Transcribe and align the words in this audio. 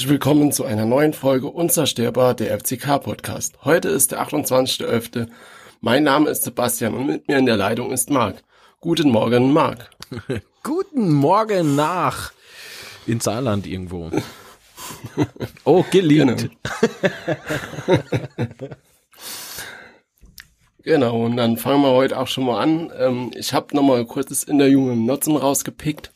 Herzlich 0.00 0.12
willkommen 0.12 0.50
zu 0.50 0.64
einer 0.64 0.86
neuen 0.86 1.12
Folge 1.12 1.48
Unzerstörbar, 1.48 2.32
der 2.32 2.58
FCK-Podcast. 2.58 3.58
Heute 3.64 3.90
ist 3.90 4.12
der 4.12 4.26
28.11. 4.26 5.28
Mein 5.82 6.04
Name 6.04 6.30
ist 6.30 6.44
Sebastian 6.44 6.94
und 6.94 7.06
mit 7.06 7.28
mir 7.28 7.36
in 7.36 7.44
der 7.44 7.58
Leitung 7.58 7.92
ist 7.92 8.08
Marc. 8.08 8.42
Guten 8.80 9.10
Morgen, 9.10 9.52
Marc. 9.52 9.90
Guten 10.62 11.12
Morgen 11.12 11.76
nach 11.76 12.32
in 13.06 13.20
Saarland 13.20 13.66
irgendwo. 13.66 14.10
Oh, 15.64 15.84
geliebt. 15.90 16.48
Genau. 17.86 17.98
genau, 20.82 21.24
und 21.26 21.36
dann 21.36 21.58
fangen 21.58 21.82
wir 21.82 21.90
heute 21.90 22.18
auch 22.18 22.26
schon 22.26 22.46
mal 22.46 22.62
an. 22.62 22.90
Ähm, 22.98 23.32
ich 23.34 23.52
habe 23.52 23.76
nochmal 23.76 23.98
ein 23.98 24.08
kurzes 24.08 24.44
Interview 24.44 24.88
dem 24.88 25.04
Nutzen 25.04 25.36
rausgepickt. 25.36 26.10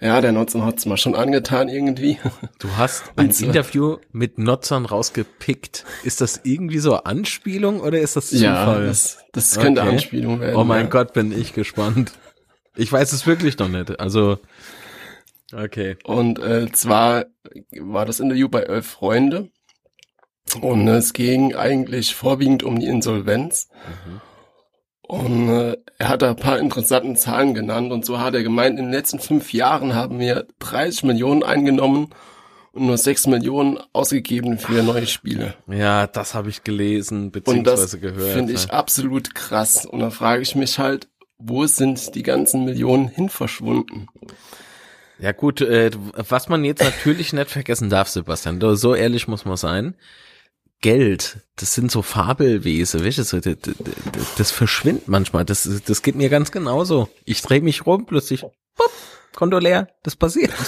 Ja, 0.00 0.20
der 0.20 0.32
Nutzen 0.32 0.64
hat's 0.64 0.86
mal 0.86 0.96
schon 0.96 1.14
angetan 1.14 1.68
irgendwie. 1.68 2.18
Du 2.58 2.76
hast 2.76 3.04
ein 3.16 3.26
Und, 3.28 3.40
Interview 3.40 3.96
mit 4.12 4.38
Nutzern 4.38 4.86
rausgepickt. 4.86 5.84
Ist 6.04 6.20
das 6.20 6.40
irgendwie 6.44 6.78
so 6.78 6.96
Anspielung 6.96 7.80
oder 7.80 8.00
ist 8.00 8.16
das 8.16 8.30
Zufall? 8.30 8.44
Ja, 8.44 8.80
das, 8.80 9.18
das 9.32 9.58
könnte 9.58 9.80
Okay. 9.82 9.90
Anspielung 9.90 10.40
werden. 10.40 10.56
Oh 10.56 10.64
mein 10.64 10.84
ja. 10.84 10.90
Gott, 10.90 11.12
bin 11.12 11.32
ich 11.36 11.54
gespannt. 11.54 12.12
Ich 12.76 12.90
weiß 12.92 13.12
es 13.12 13.26
wirklich 13.26 13.58
noch 13.58 13.68
nicht. 13.68 13.98
Also, 14.00 14.38
okay. 15.52 15.96
Und 16.04 16.38
äh, 16.38 16.70
zwar 16.72 17.26
war 17.78 18.06
das 18.06 18.20
Interview 18.20 18.48
bei 18.48 18.62
Elf 18.62 18.86
Freunde. 18.86 19.50
Und 20.60 20.88
äh, 20.88 20.96
es 20.96 21.12
ging 21.12 21.54
eigentlich 21.54 22.14
vorwiegend 22.14 22.62
um 22.62 22.78
die 22.78 22.86
Insolvenz. 22.86 23.68
Und 25.06 25.48
äh, 25.48 25.76
er 25.98 26.08
hat 26.08 26.22
da 26.22 26.30
ein 26.30 26.36
paar 26.36 26.58
interessante 26.58 27.18
Zahlen 27.18 27.54
genannt. 27.54 27.92
Und 27.92 28.04
so 28.06 28.20
hat 28.20 28.34
er 28.34 28.42
gemeint, 28.42 28.78
in 28.78 28.86
den 28.86 28.92
letzten 28.92 29.18
fünf 29.18 29.52
Jahren 29.52 29.94
haben 29.94 30.18
wir 30.18 30.46
30 30.60 31.04
Millionen 31.04 31.42
eingenommen 31.42 32.10
und 32.72 32.86
nur 32.86 32.96
6 32.96 33.26
Millionen 33.26 33.78
ausgegeben 33.92 34.58
für 34.58 34.82
neue 34.82 35.06
Spiele. 35.06 35.54
Ja, 35.66 36.06
das 36.06 36.34
habe 36.34 36.48
ich 36.48 36.64
gelesen 36.64 37.24
Und 37.24 37.32
beziehungsweise 37.32 37.82
das 37.82 38.00
gehört. 38.00 38.32
finde 38.32 38.52
ich 38.54 38.70
absolut 38.70 39.34
krass. 39.34 39.84
Und 39.84 40.00
da 40.00 40.10
frage 40.10 40.42
ich 40.42 40.54
mich 40.54 40.78
halt, 40.78 41.08
wo 41.38 41.66
sind 41.66 42.14
die 42.14 42.22
ganzen 42.22 42.64
Millionen 42.64 43.08
hin 43.08 43.28
verschwunden? 43.28 44.06
Ja 45.18 45.32
gut, 45.32 45.60
äh, 45.60 45.90
was 46.14 46.48
man 46.48 46.64
jetzt 46.64 46.82
natürlich 46.82 47.32
nicht 47.32 47.50
vergessen 47.50 47.90
darf, 47.90 48.08
Sebastian, 48.08 48.60
so 48.76 48.94
ehrlich 48.94 49.28
muss 49.28 49.44
man 49.44 49.56
sein. 49.56 49.94
Geld, 50.82 51.38
das 51.56 51.74
sind 51.74 51.90
so 51.90 52.02
Fabelwesen, 52.02 53.04
weißt 53.04 53.32
du, 53.32 53.40
das, 53.40 53.56
das, 53.62 54.34
das 54.36 54.50
verschwindet 54.50 55.08
manchmal. 55.08 55.44
Das, 55.44 55.68
das 55.86 56.02
geht 56.02 56.16
mir 56.16 56.28
ganz 56.28 56.50
genauso. 56.52 57.08
Ich 57.24 57.40
drehe 57.40 57.62
mich 57.62 57.86
rum, 57.86 58.04
plötzlich, 58.04 58.42
pop, 58.74 58.90
Konto 59.34 59.58
leer, 59.58 59.88
das 60.02 60.16
passiert. 60.16 60.52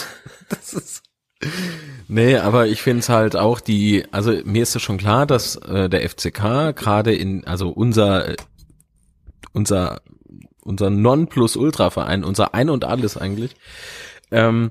Das 0.51 0.75
ist. 0.75 1.03
Nee, 2.07 2.37
aber 2.37 2.67
ich 2.67 2.83
finde 2.83 3.01
es 3.01 3.09
halt 3.09 3.35
auch 3.35 3.61
die, 3.61 4.05
also 4.13 4.31
mir 4.45 4.63
ist 4.63 4.77
es 4.77 4.83
schon 4.83 4.99
klar, 4.99 5.25
dass 5.25 5.57
äh, 5.57 5.89
der 5.89 6.09
FCK 6.09 6.77
gerade 6.77 7.15
in, 7.15 7.47
also 7.47 7.71
unser, 7.71 8.35
unser, 9.55 10.03
unser 10.61 10.91
Non-Plus-Ultra-Verein, 10.91 12.25
unser 12.25 12.53
Ein 12.53 12.69
und 12.69 12.85
Alles 12.85 13.17
eigentlich, 13.17 13.57
ähm, 14.31 14.71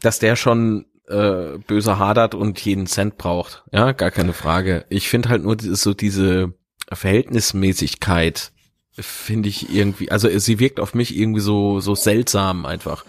dass 0.00 0.20
der 0.20 0.36
schon 0.36 0.86
äh, 1.08 1.58
böse 1.66 1.98
hadert 1.98 2.34
und 2.34 2.60
jeden 2.60 2.86
Cent 2.86 3.16
braucht. 3.18 3.64
Ja, 3.72 3.92
gar 3.92 4.10
keine 4.10 4.32
Frage. 4.32 4.84
Ich 4.88 5.08
finde 5.08 5.28
halt 5.28 5.42
nur 5.42 5.56
so 5.58 5.94
diese 5.94 6.54
Verhältnismäßigkeit 6.92 8.52
finde 9.00 9.48
ich 9.48 9.72
irgendwie, 9.72 10.10
also 10.10 10.28
sie 10.38 10.58
wirkt 10.58 10.80
auf 10.80 10.94
mich 10.94 11.16
irgendwie 11.16 11.40
so 11.40 11.78
so 11.78 11.94
seltsam 11.94 12.66
einfach, 12.66 13.04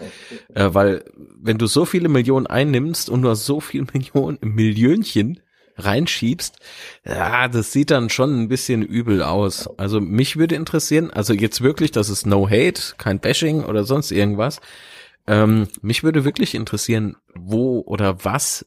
äh, 0.54 0.68
weil 0.72 1.04
wenn 1.40 1.58
du 1.58 1.66
so 1.66 1.84
viele 1.84 2.08
Millionen 2.08 2.46
einnimmst 2.46 3.10
und 3.10 3.22
nur 3.22 3.34
so 3.36 3.60
viel 3.60 3.84
Millionen 3.92 4.38
Millionchen 4.40 5.40
reinschiebst, 5.76 6.58
ja, 7.04 7.48
das 7.48 7.72
sieht 7.72 7.90
dann 7.90 8.10
schon 8.10 8.42
ein 8.42 8.48
bisschen 8.48 8.82
übel 8.82 9.22
aus. 9.22 9.68
Also 9.78 10.00
mich 10.00 10.36
würde 10.36 10.54
interessieren, 10.54 11.10
also 11.10 11.32
jetzt 11.32 11.62
wirklich, 11.62 11.90
das 11.90 12.08
ist 12.08 12.26
no 12.26 12.48
hate, 12.48 12.94
kein 12.98 13.18
Bashing 13.18 13.64
oder 13.64 13.84
sonst 13.84 14.10
irgendwas. 14.12 14.60
Ähm, 15.26 15.68
mich 15.82 16.02
würde 16.02 16.24
wirklich 16.24 16.54
interessieren, 16.54 17.16
wo 17.34 17.80
oder 17.80 18.24
was 18.24 18.66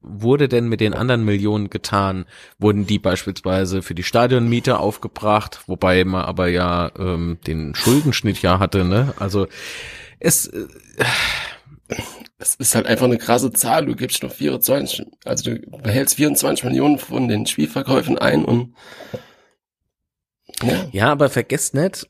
wurde 0.00 0.48
denn 0.48 0.68
mit 0.68 0.80
den 0.80 0.94
anderen 0.94 1.24
Millionen 1.24 1.70
getan? 1.70 2.26
Wurden 2.58 2.86
die 2.86 2.98
beispielsweise 2.98 3.82
für 3.82 3.94
die 3.94 4.02
Stadionmiete 4.02 4.78
aufgebracht, 4.78 5.62
wobei 5.66 6.04
man 6.04 6.24
aber 6.24 6.48
ja 6.48 6.90
ähm, 6.98 7.38
den 7.46 7.74
Schuldenschnitt 7.74 8.42
ja 8.42 8.58
hatte, 8.58 8.84
ne? 8.84 9.14
Also 9.18 9.46
es 10.20 10.46
äh, 10.46 10.66
Es 12.38 12.54
ist 12.56 12.74
halt 12.74 12.86
einfach 12.86 13.06
eine 13.06 13.18
krasse 13.18 13.52
Zahl. 13.52 13.86
Du 13.86 13.94
gibst 13.94 14.22
noch 14.22 14.32
24, 14.32 15.06
also 15.24 15.54
du 15.54 15.60
behältst 15.82 16.16
24 16.16 16.64
Millionen 16.64 16.98
von 16.98 17.28
den 17.28 17.46
Spielverkäufen 17.46 18.18
ein 18.18 18.44
und 18.44 18.74
ja, 20.62 20.88
Ja, 20.92 21.12
aber 21.12 21.30
vergesst 21.30 21.74
nicht, 21.74 22.06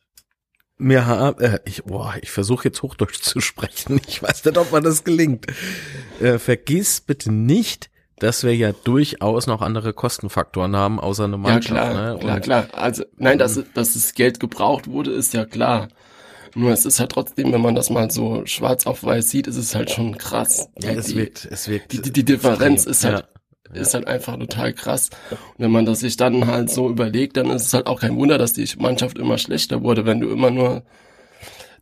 mir 0.77 1.07
haben, 1.07 1.41
äh, 1.41 1.61
ich, 1.65 1.85
boah, 1.85 2.15
ich 2.21 2.31
versuche 2.31 2.69
jetzt 2.69 2.83
Hochdeutsch 2.83 3.21
zu 3.21 3.41
sprechen. 3.41 4.01
Ich 4.09 4.23
weiß 4.23 4.45
nicht, 4.45 4.59
ob 4.59 4.73
man 4.73 4.83
das 4.83 5.05
gelingt. 5.05 5.47
Äh, 6.21 6.39
vergiss 6.39 7.01
bitte 7.01 7.33
nicht, 7.33 7.91
dass 8.19 8.45
wir 8.45 8.55
ja 8.55 8.73
durchaus 8.73 9.47
noch 9.47 9.61
andere 9.61 9.93
Kostenfaktoren 9.93 10.77
haben, 10.77 11.01
außer 11.01 11.25
eine 11.25 11.35
ja 11.35 11.39
Mannschaft. 11.39 11.67
klar, 11.67 12.13
ne? 12.15 12.19
klar, 12.19 12.41
klar. 12.41 12.67
Also 12.73 13.05
nein, 13.17 13.39
dass, 13.39 13.61
dass 13.75 13.95
das 13.95 14.15
Geld 14.15 14.41
gebraucht 14.41 14.89
wurde, 14.89 15.11
ist 15.11 15.35
ja 15.35 15.45
klar. 15.45 15.89
Nur 16.55 16.71
es 16.73 16.85
ist 16.87 17.01
halt 17.01 17.11
trotzdem, 17.11 17.53
wenn 17.53 17.61
man 17.61 17.75
das 17.75 17.91
mal 17.91 18.11
so 18.11 18.47
schwarz 18.47 18.87
auf 18.87 19.03
weiß 19.03 19.29
sieht, 19.29 19.49
ist 19.49 19.57
es 19.57 19.75
halt 19.75 19.91
schon 19.91 20.17
krass. 20.19 20.69
Ja, 20.81 20.91
es 20.93 21.15
wirkt, 21.15 21.49
es 21.51 21.67
wirkt. 21.69 21.93
die, 21.93 22.01
die, 22.01 22.13
die 22.13 22.25
Differenz 22.25 22.87
extrem. 22.87 22.91
ist 22.93 23.05
halt, 23.05 23.19
Ja. 23.19 23.29
Ist 23.73 23.95
halt 23.95 24.07
einfach 24.07 24.37
total 24.39 24.73
krass. 24.73 25.11
Und 25.31 25.39
wenn 25.59 25.71
man 25.71 25.87
das 25.87 26.01
sich 26.01 26.17
dann 26.17 26.47
halt 26.47 26.71
so 26.71 26.89
überlegt, 26.89 27.37
dann 27.37 27.51
ist 27.51 27.67
es 27.67 27.75
halt 27.75 27.87
auch 27.87 28.01
kein 28.01 28.17
Wunder, 28.17 28.39
dass 28.39 28.53
die 28.53 28.69
Mannschaft 28.79 29.19
immer 29.19 29.39
schlechter 29.39 29.83
wurde, 29.83 30.05
wenn 30.07 30.21
du 30.21 30.31
immer 30.31 30.51
nur 30.51 30.83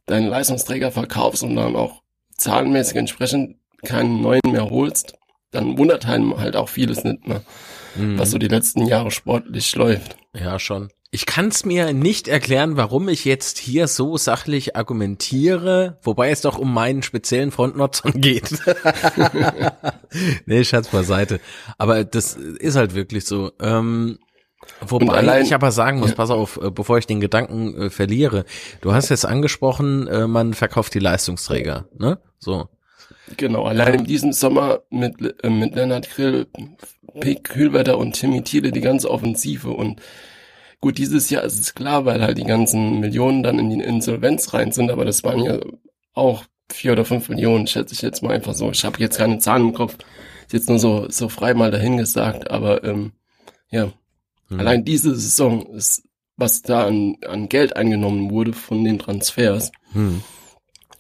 deinen 0.06 0.28
Leistungsträger 0.28 0.90
verkaufst 0.90 1.42
und 1.42 1.56
dann 1.56 1.76
auch 1.76 2.02
zahlenmäßig 2.36 2.96
entsprechend 2.96 3.56
keinen 3.84 4.20
neuen 4.22 4.40
mehr 4.46 4.70
holst, 4.70 5.14
dann 5.50 5.76
wundert 5.78 6.06
einem 6.06 6.38
halt 6.38 6.56
auch 6.56 6.68
vieles 6.68 7.04
nicht 7.04 7.26
mehr, 7.26 7.42
Mhm. 7.94 8.18
was 8.18 8.30
so 8.30 8.38
die 8.38 8.48
letzten 8.48 8.86
Jahre 8.86 9.10
sportlich 9.10 9.74
läuft. 9.76 10.16
Ja, 10.34 10.58
schon. 10.58 10.88
Ich 11.14 11.26
kann 11.26 11.48
es 11.48 11.66
mir 11.66 11.92
nicht 11.92 12.26
erklären, 12.26 12.78
warum 12.78 13.10
ich 13.10 13.26
jetzt 13.26 13.58
hier 13.58 13.86
so 13.86 14.16
sachlich 14.16 14.76
argumentiere, 14.76 15.98
wobei 16.02 16.30
es 16.30 16.40
doch 16.40 16.56
um 16.58 16.72
meinen 16.72 17.02
speziellen 17.02 17.50
Frontnutzern 17.50 18.12
geht. 18.20 18.48
nee, 20.46 20.64
Schatz 20.64 20.88
beiseite. 20.88 21.38
Aber 21.76 22.04
das 22.04 22.34
ist 22.34 22.76
halt 22.76 22.94
wirklich 22.94 23.26
so. 23.26 23.52
Ähm, 23.60 24.20
wobei 24.80 25.12
allein- 25.12 25.44
ich 25.44 25.52
aber 25.54 25.70
sagen 25.70 26.00
muss, 26.00 26.14
pass 26.14 26.30
auf, 26.30 26.58
äh, 26.62 26.70
bevor 26.70 26.96
ich 26.96 27.06
den 27.06 27.20
Gedanken 27.20 27.74
äh, 27.76 27.90
verliere. 27.90 28.46
Du 28.80 28.94
hast 28.94 29.10
jetzt 29.10 29.26
angesprochen, 29.26 30.06
äh, 30.06 30.26
man 30.26 30.54
verkauft 30.54 30.94
die 30.94 30.98
Leistungsträger, 30.98 31.88
ne? 31.98 32.20
So. 32.38 32.68
Genau, 33.36 33.64
allein 33.66 33.94
in 34.00 34.04
diesem 34.04 34.32
Sommer 34.32 34.80
mit, 34.88 35.16
äh, 35.44 35.50
mit 35.50 35.74
Lennart 35.74 36.08
Grill, 36.08 36.46
Pick 37.20 37.44
Kühlwetter 37.44 37.98
und 37.98 38.12
Timmy 38.14 38.42
Thiele 38.42 38.72
die 38.72 38.80
ganze 38.80 39.10
Offensive 39.10 39.68
und 39.70 40.00
gut, 40.82 40.98
dieses 40.98 41.30
Jahr 41.30 41.44
ist 41.44 41.58
es 41.58 41.74
klar, 41.74 42.04
weil 42.04 42.20
halt 42.22 42.36
die 42.36 42.44
ganzen 42.44 43.00
Millionen 43.00 43.42
dann 43.42 43.58
in 43.58 43.70
die 43.70 43.82
Insolvenz 43.82 44.52
rein 44.52 44.72
sind, 44.72 44.90
aber 44.90 45.06
das 45.06 45.24
waren 45.24 45.42
ja 45.42 45.58
auch 46.12 46.44
vier 46.70 46.92
oder 46.92 47.06
fünf 47.06 47.28
Millionen, 47.30 47.66
schätze 47.66 47.94
ich 47.94 48.02
jetzt 48.02 48.22
mal 48.22 48.34
einfach 48.34 48.52
so. 48.54 48.70
Ich 48.70 48.84
habe 48.84 48.98
jetzt 48.98 49.16
keine 49.16 49.38
Zahlen 49.38 49.68
im 49.68 49.74
Kopf, 49.74 49.96
ist 50.42 50.52
jetzt 50.52 50.68
nur 50.68 50.78
so, 50.78 51.06
so 51.08 51.28
frei 51.30 51.54
mal 51.54 51.70
dahingesagt, 51.70 52.50
aber 52.50 52.84
ähm, 52.84 53.12
ja, 53.70 53.90
Hm. 54.48 54.60
allein 54.60 54.84
diese 54.84 55.14
Saison 55.14 55.66
ist, 55.74 56.02
was 56.36 56.62
da 56.62 56.86
an, 56.86 57.16
an 57.26 57.48
Geld 57.48 57.76
eingenommen 57.76 58.30
wurde 58.30 58.52
von 58.52 58.84
den 58.84 58.98
Transfers, 58.98 59.70
Hm. 59.92 60.22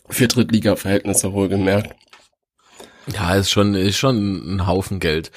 für 0.08 0.28
Drittliga-Verhältnisse 0.28 1.32
wohlgemerkt. 1.32 1.94
Ja, 3.12 3.34
ist 3.34 3.50
schon, 3.50 3.74
ist 3.74 3.96
schon 3.96 4.54
ein 4.56 4.66
Haufen 4.66 5.00
Geld. 5.00 5.32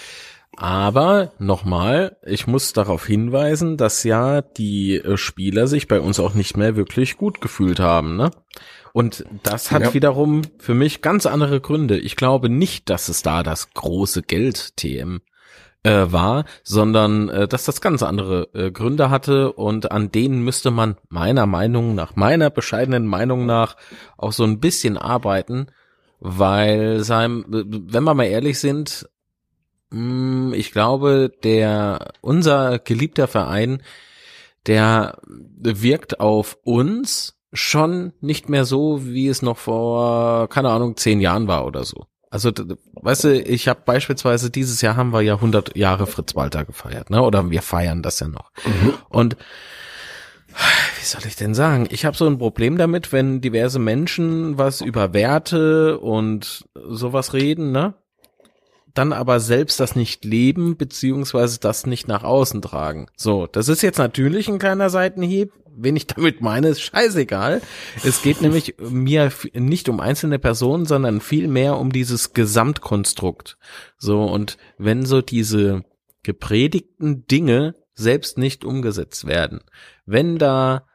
Aber 0.57 1.33
nochmal, 1.37 2.17
ich 2.25 2.47
muss 2.47 2.71
darauf 2.73 3.05
hinweisen, 3.05 3.77
dass 3.77 4.03
ja 4.03 4.41
die 4.41 4.95
äh, 4.95 5.17
Spieler 5.17 5.67
sich 5.67 5.87
bei 5.87 5.99
uns 5.99 6.19
auch 6.19 6.33
nicht 6.33 6.55
mehr 6.55 6.75
wirklich 6.75 7.17
gut 7.17 7.41
gefühlt 7.41 7.79
haben, 7.79 8.15
ne? 8.15 8.31
Und 8.93 9.25
das 9.43 9.71
hat 9.71 9.81
Ja. 9.81 9.93
wiederum 9.93 10.43
für 10.57 10.73
mich 10.73 11.01
ganz 11.01 11.25
andere 11.25 11.59
Gründe. 11.59 11.97
Ich 11.99 12.15
glaube 12.15 12.47
nicht, 12.47 12.89
dass 12.89 13.09
es 13.09 13.21
da 13.21 13.43
das 13.43 13.73
große 13.73 14.21
Geld 14.21 14.77
TM 14.77 15.19
äh, 15.83 16.05
war, 16.07 16.45
sondern 16.63 17.27
äh, 17.27 17.47
dass 17.47 17.65
das 17.65 17.81
ganz 17.81 18.01
andere 18.03 18.47
äh, 18.53 18.71
Gründe 18.71 19.09
hatte 19.09 19.51
und 19.51 19.91
an 19.91 20.11
denen 20.13 20.45
müsste 20.45 20.71
man 20.71 20.95
meiner 21.09 21.45
Meinung 21.45 21.93
nach, 21.93 22.15
meiner 22.15 22.49
bescheidenen 22.49 23.05
Meinung 23.05 23.45
nach 23.45 23.75
auch 24.17 24.31
so 24.31 24.45
ein 24.45 24.61
bisschen 24.61 24.97
arbeiten, 24.97 25.67
weil 26.21 27.03
sein, 27.03 27.43
wenn 27.49 28.03
wir 28.03 28.13
mal 28.13 28.23
ehrlich 28.23 28.59
sind, 28.59 29.09
ich 30.53 30.71
glaube, 30.71 31.31
der 31.43 32.13
unser 32.21 32.79
geliebter 32.79 33.27
Verein, 33.27 33.81
der 34.65 35.19
wirkt 35.25 36.19
auf 36.19 36.57
uns 36.63 37.37
schon 37.53 38.13
nicht 38.19 38.49
mehr 38.49 38.65
so, 38.65 39.05
wie 39.05 39.27
es 39.27 39.41
noch 39.41 39.57
vor, 39.57 40.49
keine 40.49 40.69
Ahnung, 40.69 40.97
zehn 40.97 41.21
Jahren 41.21 41.47
war 41.47 41.65
oder 41.65 41.83
so. 41.83 42.07
Also, 42.29 42.51
weißt 43.01 43.23
du, 43.23 43.41
ich 43.41 43.69
habe 43.69 43.83
beispielsweise 43.85 44.49
dieses 44.49 44.81
Jahr 44.81 44.97
haben 44.97 45.13
wir 45.13 45.21
ja 45.21 45.35
100 45.35 45.77
Jahre 45.77 46.05
Fritz 46.05 46.35
Walter 46.35 46.65
gefeiert, 46.65 47.09
ne? 47.09 47.21
Oder 47.21 47.49
wir 47.49 47.61
feiern 47.61 48.01
das 48.01 48.19
ja 48.19 48.27
noch. 48.27 48.51
Mhm. 48.65 48.93
Und 49.07 49.37
wie 50.99 51.05
soll 51.05 51.25
ich 51.25 51.37
denn 51.37 51.53
sagen? 51.53 51.87
Ich 51.91 52.03
habe 52.03 52.17
so 52.17 52.25
ein 52.27 52.37
Problem 52.37 52.77
damit, 52.77 53.13
wenn 53.13 53.39
diverse 53.39 53.79
Menschen 53.79 54.57
was 54.57 54.81
über 54.81 55.13
Werte 55.13 55.99
und 55.99 56.65
sowas 56.73 57.33
reden, 57.33 57.71
ne? 57.71 57.93
Dann 58.95 59.13
aber 59.13 59.39
selbst 59.39 59.79
das 59.79 59.95
nicht 59.95 60.25
leben, 60.25 60.77
beziehungsweise 60.77 61.59
das 61.59 61.85
nicht 61.85 62.07
nach 62.07 62.23
außen 62.23 62.61
tragen. 62.61 63.07
So, 63.15 63.45
das 63.45 63.67
ist 63.67 63.83
jetzt 63.83 63.99
natürlich 63.99 64.47
ein 64.47 64.57
kleiner 64.57 64.89
Seitenhieb. 64.89 65.51
Wen 65.77 65.97
ich 65.97 66.07
damit 66.15 66.41
meine, 66.41 66.69
ist 66.69 66.81
scheißegal. 66.81 67.61
Es 68.03 68.23
geht 68.23 68.41
nämlich 68.41 68.75
mir 68.79 69.31
nicht 69.53 69.89
um 69.89 69.99
einzelne 69.99 70.39
Personen, 70.39 70.85
sondern 70.85 71.21
viel 71.21 71.47
mehr 71.47 71.77
um 71.77 71.91
dieses 71.91 72.33
Gesamtkonstrukt. 72.33 73.57
So, 73.97 74.23
und 74.23 74.57
wenn 74.77 75.05
so 75.05 75.21
diese 75.21 75.83
gepredigten 76.23 77.27
Dinge 77.27 77.75
selbst 77.93 78.37
nicht 78.37 78.65
umgesetzt 78.65 79.27
werden, 79.27 79.61
wenn 80.05 80.37
da 80.37 80.87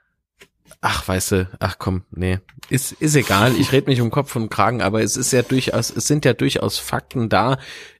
Ach, 0.81 1.07
weißt 1.07 1.33
du, 1.33 1.49
ach 1.59 1.77
komm, 1.79 2.05
nee, 2.11 2.39
ist, 2.69 2.93
ist 2.93 3.17
egal, 3.17 3.55
ich 3.57 3.73
rede 3.73 3.91
mich 3.91 4.01
um 4.01 4.11
Kopf 4.11 4.35
und 4.37 4.51
Kragen, 4.51 4.83
aber 4.83 5.03
es 5.03 5.17
ist 5.17 5.33
ja 5.33 5.43
durchaus, 5.43 5.91
es 5.91 6.07
sind 6.07 6.25
ja 6.25 6.33
durchaus 6.33 6.79
Fakten 6.79 7.29
da, 7.29 7.59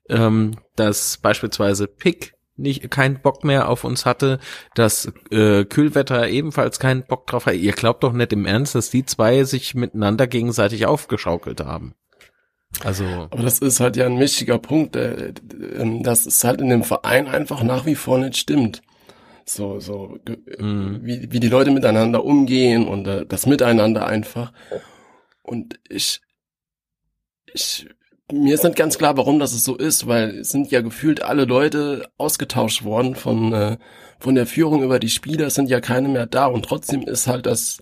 ähm, 0.09 0.57
dass 0.77 1.19
beispielsweise 1.19 1.87
Pick 1.87 2.35
nicht 2.57 2.91
keinen 2.91 3.21
Bock 3.21 3.43
mehr 3.43 3.69
auf 3.69 3.85
uns 3.85 4.07
hatte, 4.07 4.39
dass 4.75 5.13
äh, 5.31 5.65
Kühlwetter 5.65 6.29
ebenfalls 6.29 6.79
keinen 6.79 7.05
Bock 7.05 7.27
drauf 7.27 7.47
hat. 7.47 7.55
Ihr 7.55 7.73
glaubt 7.73 8.05
doch 8.05 8.13
nicht 8.13 8.33
im 8.33 8.47
Ernst, 8.47 8.75
dass 8.75 8.91
die 8.91 9.05
zwei 9.05 9.45
sich 9.45 9.75
miteinander 9.75 10.27
gegenseitig 10.27 10.87
aufgeschaukelt 10.87 11.61
haben. 11.61 11.95
Also. 12.85 13.05
Aber 13.05 13.43
das 13.43 13.59
ist 13.59 13.81
halt 13.81 13.97
ja 13.97 14.07
ein 14.07 14.21
wichtiger 14.21 14.59
Punkt, 14.59 14.95
äh, 14.95 15.29
äh, 15.29 16.03
dass 16.03 16.27
es 16.27 16.45
halt 16.45 16.61
in 16.61 16.69
dem 16.69 16.85
Verein 16.85 17.29
einfach 17.29 17.63
nach 17.63 17.87
wie 17.87 17.95
vor 17.97 18.19
nicht 18.19 18.37
stimmt 18.37 18.83
so, 19.45 19.81
so, 19.81 20.19
mhm. 20.59 21.01
wie, 21.03 21.33
wie 21.33 21.41
die 21.41 21.49
Leute 21.49 21.71
miteinander 21.71 22.25
umgehen 22.25 22.87
und 22.87 23.07
äh, 23.07 23.27
das 23.27 23.47
Miteinander 23.47 24.07
einfach. 24.07 24.53
Und 25.43 25.79
ich, 25.89 26.21
ich, 27.53 27.89
mir 28.33 28.55
ist 28.55 28.65
nicht 28.65 28.77
ganz 28.77 28.99
klar, 28.99 29.17
warum 29.17 29.39
das 29.39 29.53
so 29.65 29.77
ist, 29.77 30.07
weil 30.07 30.39
es 30.41 30.51
sind 30.51 30.71
ja 30.71 30.81
gefühlt 30.81 31.23
alle 31.23 31.45
Leute 31.45 32.09
ausgetauscht 32.17 32.85
worden 32.85 33.15
von, 33.15 33.53
äh, 33.53 33.77
von 34.19 34.35
der 34.35 34.47
Führung 34.47 34.83
über 34.83 34.99
die 34.99 35.09
Spieler, 35.09 35.51
sind 35.51 35.69
ja 35.69 35.81
keine 35.81 36.09
mehr 36.09 36.27
da 36.27 36.47
und 36.47 36.65
trotzdem 36.65 37.03
ist 37.03 37.27
halt 37.27 37.47
das, 37.47 37.79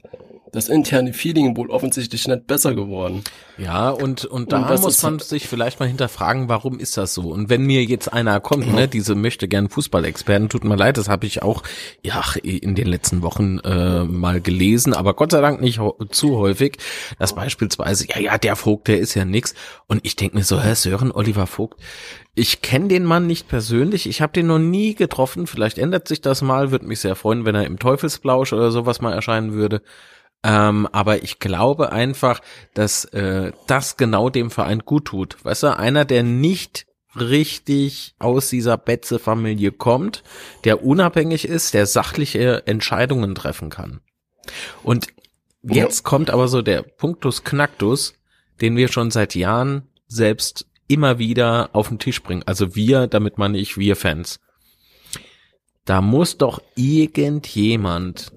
das 0.52 0.68
interne 0.68 1.12
Feeling 1.12 1.56
wohl 1.56 1.70
offensichtlich 1.70 2.26
nicht 2.26 2.46
besser 2.46 2.74
geworden. 2.74 3.24
Ja, 3.56 3.90
und, 3.90 4.24
und 4.24 4.52
da 4.52 4.68
und 4.68 4.82
muss 4.82 5.02
man 5.02 5.18
sich 5.18 5.48
vielleicht 5.48 5.80
mal 5.80 5.86
hinterfragen, 5.86 6.48
warum 6.48 6.78
ist 6.78 6.96
das 6.96 7.14
so? 7.14 7.30
Und 7.30 7.48
wenn 7.50 7.64
mir 7.64 7.84
jetzt 7.84 8.12
einer 8.12 8.40
kommt, 8.40 8.72
ne, 8.72 8.88
diese 8.88 9.14
möchte 9.14 9.48
gern 9.48 9.68
Fußballexperten, 9.68 10.48
tut 10.48 10.64
mir 10.64 10.76
leid, 10.76 10.96
das 10.96 11.08
habe 11.08 11.26
ich 11.26 11.42
auch 11.42 11.62
ja 12.02 12.22
in 12.42 12.74
den 12.74 12.86
letzten 12.86 13.22
Wochen 13.22 13.58
äh, 13.60 14.04
mal 14.04 14.40
gelesen, 14.40 14.94
aber 14.94 15.14
Gott 15.14 15.32
sei 15.32 15.40
Dank 15.40 15.60
nicht 15.60 15.80
zu 16.10 16.36
häufig, 16.36 16.78
dass 17.18 17.34
beispielsweise, 17.34 18.06
ja, 18.08 18.20
ja, 18.20 18.38
der 18.38 18.56
Vogt, 18.56 18.88
der 18.88 18.98
ist 18.98 19.14
ja 19.14 19.24
nix. 19.24 19.54
Und 19.86 20.00
ich 20.04 20.16
denke 20.16 20.36
mir 20.36 20.44
so, 20.44 20.60
Herr 20.60 20.74
Sören, 20.74 21.12
Oliver 21.12 21.46
Vogt, 21.46 21.80
ich 22.34 22.62
kenne 22.62 22.88
den 22.88 23.04
Mann 23.04 23.26
nicht 23.26 23.48
persönlich, 23.48 24.08
ich 24.08 24.22
habe 24.22 24.32
den 24.32 24.46
noch 24.46 24.60
nie 24.60 24.94
getroffen, 24.94 25.46
vielleicht 25.46 25.78
ändert 25.78 26.06
sich 26.06 26.20
das 26.20 26.40
mal, 26.40 26.70
würde 26.70 26.86
mich 26.86 27.00
sehr 27.00 27.16
freuen, 27.16 27.44
wenn 27.44 27.56
er 27.56 27.66
im 27.66 27.78
Teufelsblausch 27.78 28.52
oder 28.52 28.70
sowas 28.70 29.00
mal 29.00 29.12
erscheinen 29.12 29.52
würde. 29.52 29.82
Ähm, 30.44 30.86
aber 30.92 31.22
ich 31.22 31.40
glaube 31.40 31.90
einfach, 31.92 32.40
dass 32.74 33.04
äh, 33.06 33.52
das 33.66 33.96
genau 33.96 34.30
dem 34.30 34.50
Verein 34.50 34.80
gut 34.80 35.06
tut. 35.06 35.36
Weißt 35.44 35.64
du, 35.64 35.76
einer, 35.76 36.04
der 36.04 36.22
nicht 36.22 36.86
richtig 37.16 38.14
aus 38.18 38.48
dieser 38.48 38.76
Betze-Familie 38.76 39.72
kommt, 39.72 40.22
der 40.64 40.84
unabhängig 40.84 41.46
ist, 41.46 41.74
der 41.74 41.86
sachliche 41.86 42.66
Entscheidungen 42.66 43.34
treffen 43.34 43.70
kann. 43.70 44.00
Und 44.82 45.08
jetzt 45.62 45.98
ja. 45.98 46.02
kommt 46.04 46.30
aber 46.30 46.48
so 46.48 46.62
der 46.62 46.82
Punktus 46.82 47.44
Knacktus, 47.44 48.14
den 48.60 48.76
wir 48.76 48.88
schon 48.88 49.10
seit 49.10 49.34
Jahren 49.34 49.88
selbst 50.06 50.66
immer 50.86 51.18
wieder 51.18 51.70
auf 51.72 51.88
den 51.88 51.98
Tisch 51.98 52.22
bringen. 52.22 52.42
Also 52.46 52.74
wir, 52.74 53.06
damit 53.06 53.38
meine 53.38 53.58
ich 53.58 53.76
wir 53.76 53.96
Fans. 53.96 54.40
Da 55.84 56.00
muss 56.00 56.38
doch 56.38 56.62
irgendjemand 56.74 58.32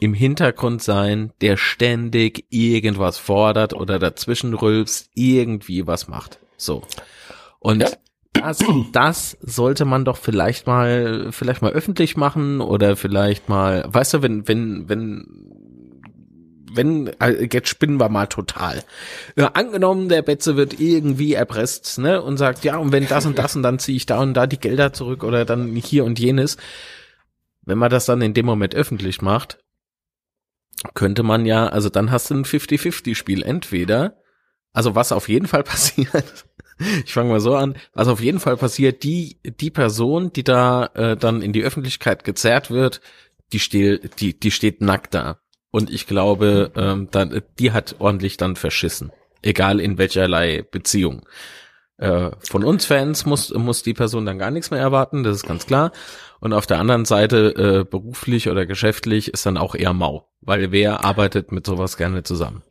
im 0.00 0.14
Hintergrund 0.14 0.82
sein, 0.82 1.32
der 1.42 1.56
ständig 1.58 2.46
irgendwas 2.48 3.18
fordert 3.18 3.74
oder 3.74 3.98
dazwischen 3.98 4.54
rülpst, 4.54 5.10
irgendwie 5.14 5.86
was 5.86 6.08
macht. 6.08 6.38
So. 6.56 6.82
Und 7.58 7.82
ja. 7.82 7.90
das, 8.32 8.64
das 8.92 9.36
sollte 9.42 9.84
man 9.84 10.06
doch 10.06 10.16
vielleicht 10.16 10.66
mal, 10.66 11.28
vielleicht 11.30 11.60
mal 11.60 11.72
öffentlich 11.72 12.16
machen 12.16 12.62
oder 12.62 12.96
vielleicht 12.96 13.50
mal, 13.50 13.84
weißt 13.88 14.14
du, 14.14 14.22
wenn, 14.22 14.48
wenn, 14.48 14.88
wenn, 14.88 15.26
wenn, 16.72 17.08
äh, 17.20 17.48
jetzt 17.52 17.68
spinnen 17.68 18.00
wir 18.00 18.08
mal 18.08 18.26
total. 18.26 18.82
Ja, 19.36 19.48
angenommen, 19.48 20.08
der 20.08 20.22
Betze 20.22 20.56
wird 20.56 20.80
irgendwie 20.80 21.34
erpresst, 21.34 21.98
ne, 21.98 22.22
und 22.22 22.38
sagt, 22.38 22.64
ja, 22.64 22.78
und 22.78 22.90
wenn 22.92 23.06
das 23.06 23.26
und 23.26 23.38
das 23.38 23.54
und 23.54 23.62
dann 23.62 23.78
ziehe 23.78 23.96
ich 23.96 24.06
da 24.06 24.20
und 24.20 24.32
da 24.32 24.46
die 24.46 24.60
Gelder 24.60 24.94
zurück 24.94 25.24
oder 25.24 25.44
dann 25.44 25.74
hier 25.76 26.04
und 26.04 26.18
jenes. 26.18 26.56
Wenn 27.62 27.76
man 27.76 27.90
das 27.90 28.06
dann 28.06 28.22
in 28.22 28.32
dem 28.32 28.46
Moment 28.46 28.74
öffentlich 28.74 29.20
macht, 29.20 29.58
könnte 30.94 31.22
man 31.22 31.46
ja, 31.46 31.66
also 31.66 31.88
dann 31.88 32.10
hast 32.10 32.30
du 32.30 32.34
ein 32.34 32.44
50-50-Spiel. 32.44 33.42
Entweder, 33.42 34.16
also 34.72 34.94
was 34.94 35.12
auf 35.12 35.28
jeden 35.28 35.46
Fall 35.46 35.62
passiert, 35.64 36.46
ich 37.04 37.12
fange 37.12 37.30
mal 37.30 37.40
so 37.40 37.54
an, 37.54 37.76
was 37.92 38.08
auf 38.08 38.20
jeden 38.20 38.40
Fall 38.40 38.56
passiert, 38.56 39.02
die, 39.02 39.38
die 39.44 39.70
Person, 39.70 40.32
die 40.32 40.44
da 40.44 40.86
äh, 40.94 41.16
dann 41.16 41.42
in 41.42 41.52
die 41.52 41.62
Öffentlichkeit 41.62 42.24
gezerrt 42.24 42.70
wird, 42.70 43.00
die, 43.52 43.60
steht, 43.60 44.20
die, 44.20 44.38
die 44.38 44.50
steht 44.50 44.80
nackt 44.80 45.14
da. 45.14 45.40
Und 45.70 45.90
ich 45.90 46.06
glaube, 46.06 46.72
ähm, 46.74 47.08
dann, 47.10 47.42
die 47.58 47.72
hat 47.72 47.96
ordentlich 47.98 48.36
dann 48.36 48.56
verschissen. 48.56 49.12
Egal 49.42 49.80
in 49.80 49.98
welcherlei 49.98 50.62
Beziehung. 50.62 51.22
Äh, 52.00 52.30
von 52.40 52.64
uns 52.64 52.86
Fans 52.86 53.26
muss, 53.26 53.52
muss 53.52 53.82
die 53.82 53.92
Person 53.92 54.24
dann 54.24 54.38
gar 54.38 54.50
nichts 54.50 54.70
mehr 54.70 54.80
erwarten, 54.80 55.22
das 55.22 55.36
ist 55.36 55.46
ganz 55.46 55.66
klar. 55.66 55.92
Und 56.40 56.54
auf 56.54 56.66
der 56.66 56.78
anderen 56.78 57.04
Seite, 57.04 57.54
äh, 57.54 57.84
beruflich 57.84 58.48
oder 58.48 58.64
geschäftlich, 58.64 59.34
ist 59.34 59.44
dann 59.44 59.58
auch 59.58 59.74
eher 59.74 59.92
mau. 59.92 60.26
Weil 60.40 60.72
wer 60.72 61.04
arbeitet 61.04 61.52
mit 61.52 61.66
sowas 61.66 61.98
gerne 61.98 62.22
zusammen? 62.22 62.62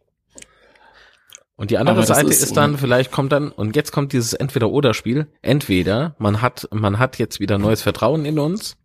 Und 1.56 1.70
die 1.70 1.78
andere 1.78 2.04
Seite 2.04 2.30
ist, 2.30 2.42
ist, 2.42 2.58
dann, 2.58 2.80
vielleicht 2.80 3.12
kommt 3.12 3.32
dann, 3.32 3.52
und 3.52 3.76
jetzt 3.76 3.92
kommt 3.92 4.14
dieses 4.14 4.34
Entweder-Oder-Spiel. 4.34 5.28
Entweder 5.44 6.16
man 6.18 6.42
hat, 6.42 6.68
man 6.72 6.98
hat 6.98 7.20
jetzt 7.20 7.40
wieder 7.40 7.60
neues 7.60 7.84
Vertrauen 7.84 8.26
in 8.26 8.40
uns 8.40 8.78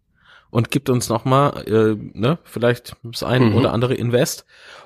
und 0.50 0.70
gibt 0.70 0.90
uns 0.90 1.08
nochmal, 1.08 1.66
äh, 1.66 1.96
ne, 2.18 2.38
vielleicht 2.44 2.96
das 3.02 3.22
ein 3.22 3.50
mhm. 3.50 3.54
oder 3.54 3.72
andere 3.72 3.94
Invest. 3.94 4.44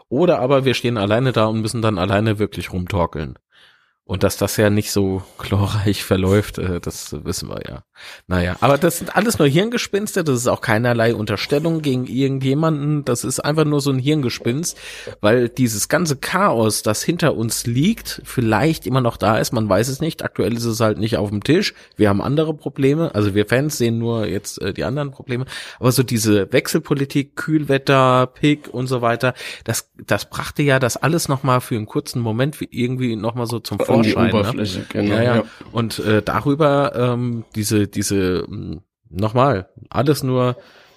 Oder 0.08 0.38
aber 0.38 0.64
wir 0.64 0.74
stehen 0.74 0.98
alleine 0.98 1.32
da 1.32 1.46
und 1.46 1.62
müssen 1.62 1.82
dann 1.82 1.98
alleine 1.98 2.38
wirklich 2.38 2.72
rumtorkeln. 2.72 3.40
Und 4.08 4.22
dass 4.22 4.38
das 4.38 4.56
ja 4.56 4.70
nicht 4.70 4.90
so 4.90 5.22
chlorreich 5.36 6.02
verläuft, 6.12 6.56
äh, 6.56 6.80
das 6.80 7.14
wissen 7.24 7.50
wir 7.50 7.60
ja. 7.68 7.82
Naja, 8.26 8.56
aber 8.60 8.78
das 8.78 8.98
sind 8.98 9.14
alles 9.14 9.38
nur 9.38 9.46
Hirngespinste, 9.46 10.24
das 10.24 10.38
ist 10.38 10.46
auch 10.46 10.62
keinerlei 10.62 11.14
Unterstellung 11.14 11.82
gegen 11.82 12.06
irgendjemanden, 12.06 13.04
das 13.04 13.22
ist 13.22 13.40
einfach 13.40 13.66
nur 13.66 13.82
so 13.82 13.90
ein 13.90 13.98
Hirngespinst, 13.98 14.78
weil 15.20 15.50
dieses 15.50 15.88
ganze 15.88 16.16
Chaos, 16.16 16.82
das 16.82 17.02
hinter 17.02 17.36
uns 17.36 17.66
liegt, 17.66 18.22
vielleicht 18.24 18.86
immer 18.86 19.02
noch 19.02 19.18
da 19.18 19.36
ist, 19.36 19.52
man 19.52 19.68
weiß 19.68 19.88
es 19.88 20.00
nicht, 20.00 20.24
aktuell 20.24 20.56
ist 20.56 20.64
es 20.64 20.80
halt 20.80 20.96
nicht 20.96 21.18
auf 21.18 21.28
dem 21.28 21.44
Tisch, 21.44 21.74
wir 21.96 22.08
haben 22.08 22.22
andere 22.22 22.54
Probleme, 22.54 23.14
also 23.14 23.34
wir 23.34 23.44
Fans 23.44 23.76
sehen 23.76 23.98
nur 23.98 24.26
jetzt 24.26 24.58
äh, 24.62 24.72
die 24.72 24.84
anderen 24.84 25.10
Probleme, 25.10 25.44
aber 25.78 25.92
so 25.92 26.02
diese 26.02 26.50
Wechselpolitik, 26.50 27.36
Kühlwetter, 27.36 28.26
Pick 28.26 28.72
und 28.72 28.86
so 28.86 29.02
weiter, 29.02 29.34
das, 29.64 29.90
das 30.02 30.30
brachte 30.30 30.62
ja 30.62 30.78
das 30.78 30.96
alles 30.96 31.28
nochmal 31.28 31.60
für 31.60 31.74
einen 31.74 31.84
kurzen 31.84 32.22
Moment 32.22 32.56
irgendwie 32.70 33.14
nochmal 33.14 33.46
so 33.46 33.58
zum 33.58 33.78
Vor 33.78 33.97
die 34.02 34.14
ne? 34.14 34.52
Ne? 34.54 34.86
genau. 34.88 35.14
Ja, 35.14 35.22
ja. 35.22 35.44
Und 35.72 35.98
äh, 36.00 36.22
darüber 36.22 36.92
ähm, 36.94 37.44
diese, 37.54 37.88
diese, 37.88 38.44
hm, 38.46 38.80
nochmal, 39.10 39.68
alles 39.90 40.22
nur 40.22 40.56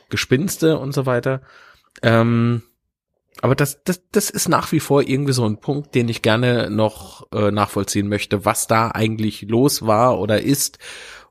Gespinste 0.09 0.77
und 0.77 0.93
so 0.93 1.05
weiter. 1.05 1.41
Ähm, 2.01 2.63
aber 3.41 3.55
das, 3.55 3.83
das, 3.83 4.01
das 4.11 4.29
ist 4.29 4.49
nach 4.49 4.71
wie 4.71 4.79
vor 4.79 5.01
irgendwie 5.01 5.33
so 5.33 5.45
ein 5.45 5.59
Punkt, 5.59 5.95
den 5.95 6.09
ich 6.09 6.21
gerne 6.21 6.69
noch 6.69 7.31
äh, 7.31 7.49
nachvollziehen 7.49 8.07
möchte, 8.07 8.45
was 8.45 8.67
da 8.67 8.89
eigentlich 8.89 9.43
los 9.43 9.85
war 9.87 10.19
oder 10.19 10.41
ist. 10.41 10.77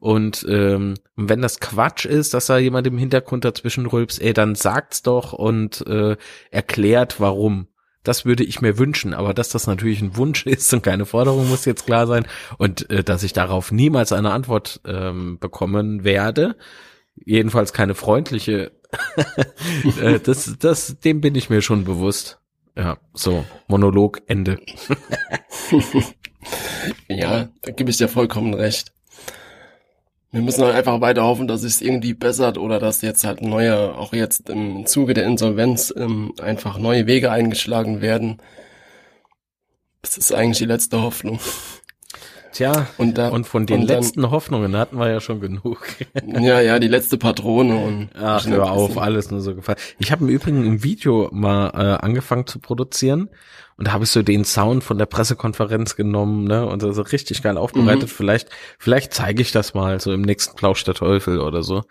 Und 0.01 0.47
ähm, 0.49 0.95
wenn 1.15 1.43
das 1.43 1.61
Quatsch 1.61 2.07
ist, 2.07 2.35
dass 2.35 2.47
da 2.47 2.59
jemand 2.59 2.87
im 2.87 2.99
Hintergrund 2.99 3.45
dazwischen 3.45 3.87
rülpst, 3.87 4.21
ey, 4.21 4.33
dann 4.33 4.55
sagt's 4.55 5.03
doch 5.03 5.33
und 5.35 5.87
äh, 5.87 6.17
erklärt, 6.51 7.21
warum. 7.21 7.69
Das 8.03 8.25
würde 8.25 8.45
ich 8.45 8.63
mir 8.63 8.79
wünschen, 8.79 9.13
aber 9.13 9.35
dass 9.35 9.51
das 9.51 9.67
natürlich 9.67 10.01
ein 10.01 10.17
Wunsch 10.17 10.47
ist 10.47 10.73
und 10.73 10.83
keine 10.83 11.07
Forderung 11.07 11.49
muss 11.49 11.65
jetzt 11.65 11.87
klar 11.87 12.07
sein 12.07 12.27
und 12.59 12.89
äh, 12.91 13.05
dass 13.05 13.23
ich 13.23 13.33
darauf 13.33 13.73
niemals 13.73 14.13
eine 14.13 14.33
Antwort 14.33 14.81
ähm, 14.85 15.39
bekommen 15.39 16.05
werde, 16.05 16.57
jedenfalls 17.17 17.73
keine 17.73 17.95
freundliche, 17.95 18.73
äh, 20.01 20.19
das, 20.21 20.57
das, 20.59 20.99
dem 21.01 21.21
bin 21.21 21.35
ich 21.35 21.51
mir 21.51 21.63
schon 21.63 21.85
bewusst. 21.85 22.39
Ja, 22.77 22.99
so, 23.13 23.45
Monolog, 23.69 24.23
Ende. 24.27 24.59
Ja, 27.09 27.49
da 27.63 27.73
gebe 27.73 27.91
ich 27.91 27.99
dir 27.99 28.09
vollkommen 28.09 28.55
recht. 28.55 28.93
Wir 30.33 30.43
müssen 30.43 30.63
halt 30.63 30.77
einfach 30.77 31.01
weiter 31.01 31.25
hoffen, 31.25 31.49
dass 31.49 31.65
es 31.65 31.81
irgendwie 31.81 32.15
bessert 32.15 32.57
oder 32.57 32.79
dass 32.79 33.03
jetzt 33.03 33.25
halt 33.25 33.43
neue, 33.43 33.95
auch 33.97 34.13
jetzt 34.13 34.49
im 34.49 34.87
Zuge 34.87 35.13
der 35.13 35.25
Insolvenz, 35.25 35.93
ähm, 35.97 36.33
einfach 36.41 36.79
neue 36.79 37.07
Wege 37.07 37.33
eingeschlagen 37.33 38.01
werden. 38.01 38.39
Das 40.03 40.17
ist 40.17 40.33
eigentlich 40.33 40.59
die 40.59 40.67
letzte 40.67 41.03
Hoffnung. 41.03 41.41
Tja, 42.53 42.89
und, 42.99 43.17
da, 43.17 43.29
und 43.29 43.47
von 43.47 43.67
den 43.67 43.83
und 43.83 43.87
letzten 43.87 44.23
dann, 44.23 44.31
Hoffnungen 44.31 44.77
hatten 44.77 44.99
wir 44.99 45.09
ja 45.09 45.21
schon 45.21 45.41
genug. 45.41 45.89
ja, 46.27 46.61
ja, 46.61 46.79
die 46.79 46.89
letzte 46.89 47.17
Patrone 47.17 47.77
und. 47.77 48.11
Ach, 48.21 48.45
hör 48.47 48.71
auf, 48.71 48.99
alles 48.99 49.31
nur 49.31 49.41
so 49.41 49.55
gefallen. 49.55 49.79
Ich 49.99 50.11
habe 50.11 50.25
im 50.25 50.31
Übrigen 50.31 50.65
ein 50.65 50.83
Video 50.83 51.29
mal 51.33 51.69
äh, 51.71 52.05
angefangen 52.05 52.47
zu 52.47 52.59
produzieren 52.59 53.31
und 53.81 53.87
da 53.87 53.93
habe 53.93 54.05
ich 54.05 54.11
so 54.11 54.23
den 54.23 54.45
Sound 54.45 54.85
von 54.85 54.99
der 54.99 55.07
Pressekonferenz 55.07 55.97
genommen, 55.97 56.45
ne, 56.45 56.67
und 56.67 56.81
so 56.83 57.01
richtig 57.01 57.43
geil 57.43 57.57
aufbereitet. 57.57 58.03
Mhm. 58.03 58.09
Vielleicht, 58.09 58.51
vielleicht 58.79 59.15
zeige 59.15 59.41
ich 59.41 59.53
das 59.53 59.73
mal 59.73 59.99
so 60.01 60.13
im 60.13 60.21
nächsten 60.21 60.55
Plausch 60.55 60.85
der 60.85 60.93
Teufel 60.93 61.41
oder 61.41 61.63
so. 61.63 61.85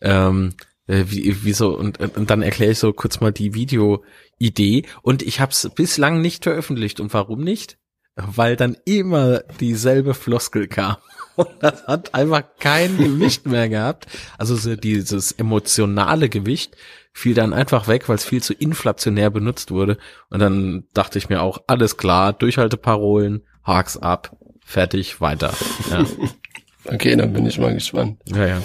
Ähm, 0.00 0.54
äh, 0.86 1.04
wie, 1.08 1.44
wie 1.44 1.52
so 1.52 1.76
und, 1.76 2.00
und 2.00 2.30
dann 2.30 2.40
erkläre 2.40 2.72
ich 2.72 2.78
so 2.78 2.94
kurz 2.94 3.20
mal 3.20 3.30
die 3.30 3.52
Video-Idee 3.52 4.86
und 5.02 5.22
ich 5.22 5.40
habe 5.40 5.52
es 5.52 5.68
bislang 5.74 6.22
nicht 6.22 6.44
veröffentlicht 6.44 6.98
und 6.98 7.12
warum 7.12 7.44
nicht? 7.44 7.76
weil 8.18 8.56
dann 8.56 8.76
immer 8.84 9.40
dieselbe 9.60 10.14
Floskel 10.14 10.66
kam. 10.66 10.96
Und 11.38 11.50
das 11.60 11.86
hat 11.86 12.14
einfach 12.14 12.42
kein 12.58 12.96
Gewicht 12.96 13.46
mehr 13.46 13.68
gehabt. 13.68 14.08
Also 14.38 14.56
so 14.56 14.74
dieses 14.74 15.30
emotionale 15.30 16.28
Gewicht 16.28 16.76
fiel 17.12 17.34
dann 17.34 17.52
einfach 17.52 17.86
weg, 17.86 18.08
weil 18.08 18.16
es 18.16 18.24
viel 18.24 18.42
zu 18.42 18.54
inflationär 18.54 19.30
benutzt 19.30 19.70
wurde. 19.70 19.98
Und 20.30 20.40
dann 20.40 20.88
dachte 20.94 21.16
ich 21.16 21.28
mir 21.28 21.40
auch, 21.40 21.62
alles 21.68 21.96
klar, 21.96 22.32
Durchhalteparolen, 22.32 23.46
Haks 23.62 23.96
ab, 23.96 24.36
fertig, 24.64 25.20
weiter. 25.20 25.54
Ja. 25.92 26.04
okay, 26.92 27.14
dann 27.14 27.32
bin 27.32 27.46
ich 27.46 27.60
mal 27.60 27.72
gespannt. 27.72 28.20
Ja, 28.26 28.44
ja. 28.44 28.62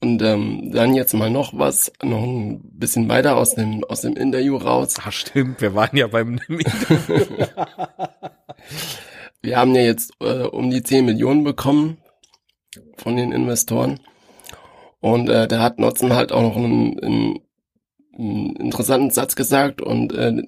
Und 0.00 0.22
ähm, 0.22 0.72
dann 0.72 0.94
jetzt 0.94 1.14
mal 1.14 1.30
noch 1.30 1.56
was, 1.56 1.92
noch 2.02 2.24
ein 2.24 2.62
bisschen 2.72 3.08
weiter 3.08 3.36
aus 3.36 3.54
dem 3.54 3.84
aus 3.84 4.00
dem 4.00 4.16
Interview 4.16 4.56
raus. 4.56 4.96
Ach 4.98 5.12
stimmt, 5.12 5.60
wir 5.60 5.76
waren 5.76 5.96
ja 5.96 6.08
beim 6.08 6.40
Wir 9.44 9.58
haben 9.58 9.74
ja 9.74 9.82
jetzt 9.82 10.12
äh, 10.20 10.44
um 10.44 10.70
die 10.70 10.82
10 10.82 11.04
Millionen 11.04 11.44
bekommen 11.44 11.98
von 12.96 13.16
den 13.16 13.30
Investoren. 13.30 14.00
Und 15.00 15.28
äh, 15.28 15.46
da 15.46 15.60
hat 15.60 15.78
Nutzen 15.78 16.14
halt 16.14 16.32
auch 16.32 16.40
noch 16.40 16.56
einen, 16.56 16.98
einen, 16.98 17.40
einen 18.16 18.56
interessanten 18.56 19.10
Satz 19.10 19.36
gesagt 19.36 19.82
und 19.82 20.14
äh, 20.14 20.42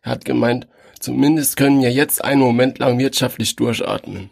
er 0.00 0.10
hat 0.10 0.24
gemeint, 0.24 0.68
zumindest 1.00 1.58
können 1.58 1.82
wir 1.82 1.92
jetzt 1.92 2.24
einen 2.24 2.40
Moment 2.40 2.78
lang 2.78 2.98
wirtschaftlich 2.98 3.56
durchatmen. 3.56 4.30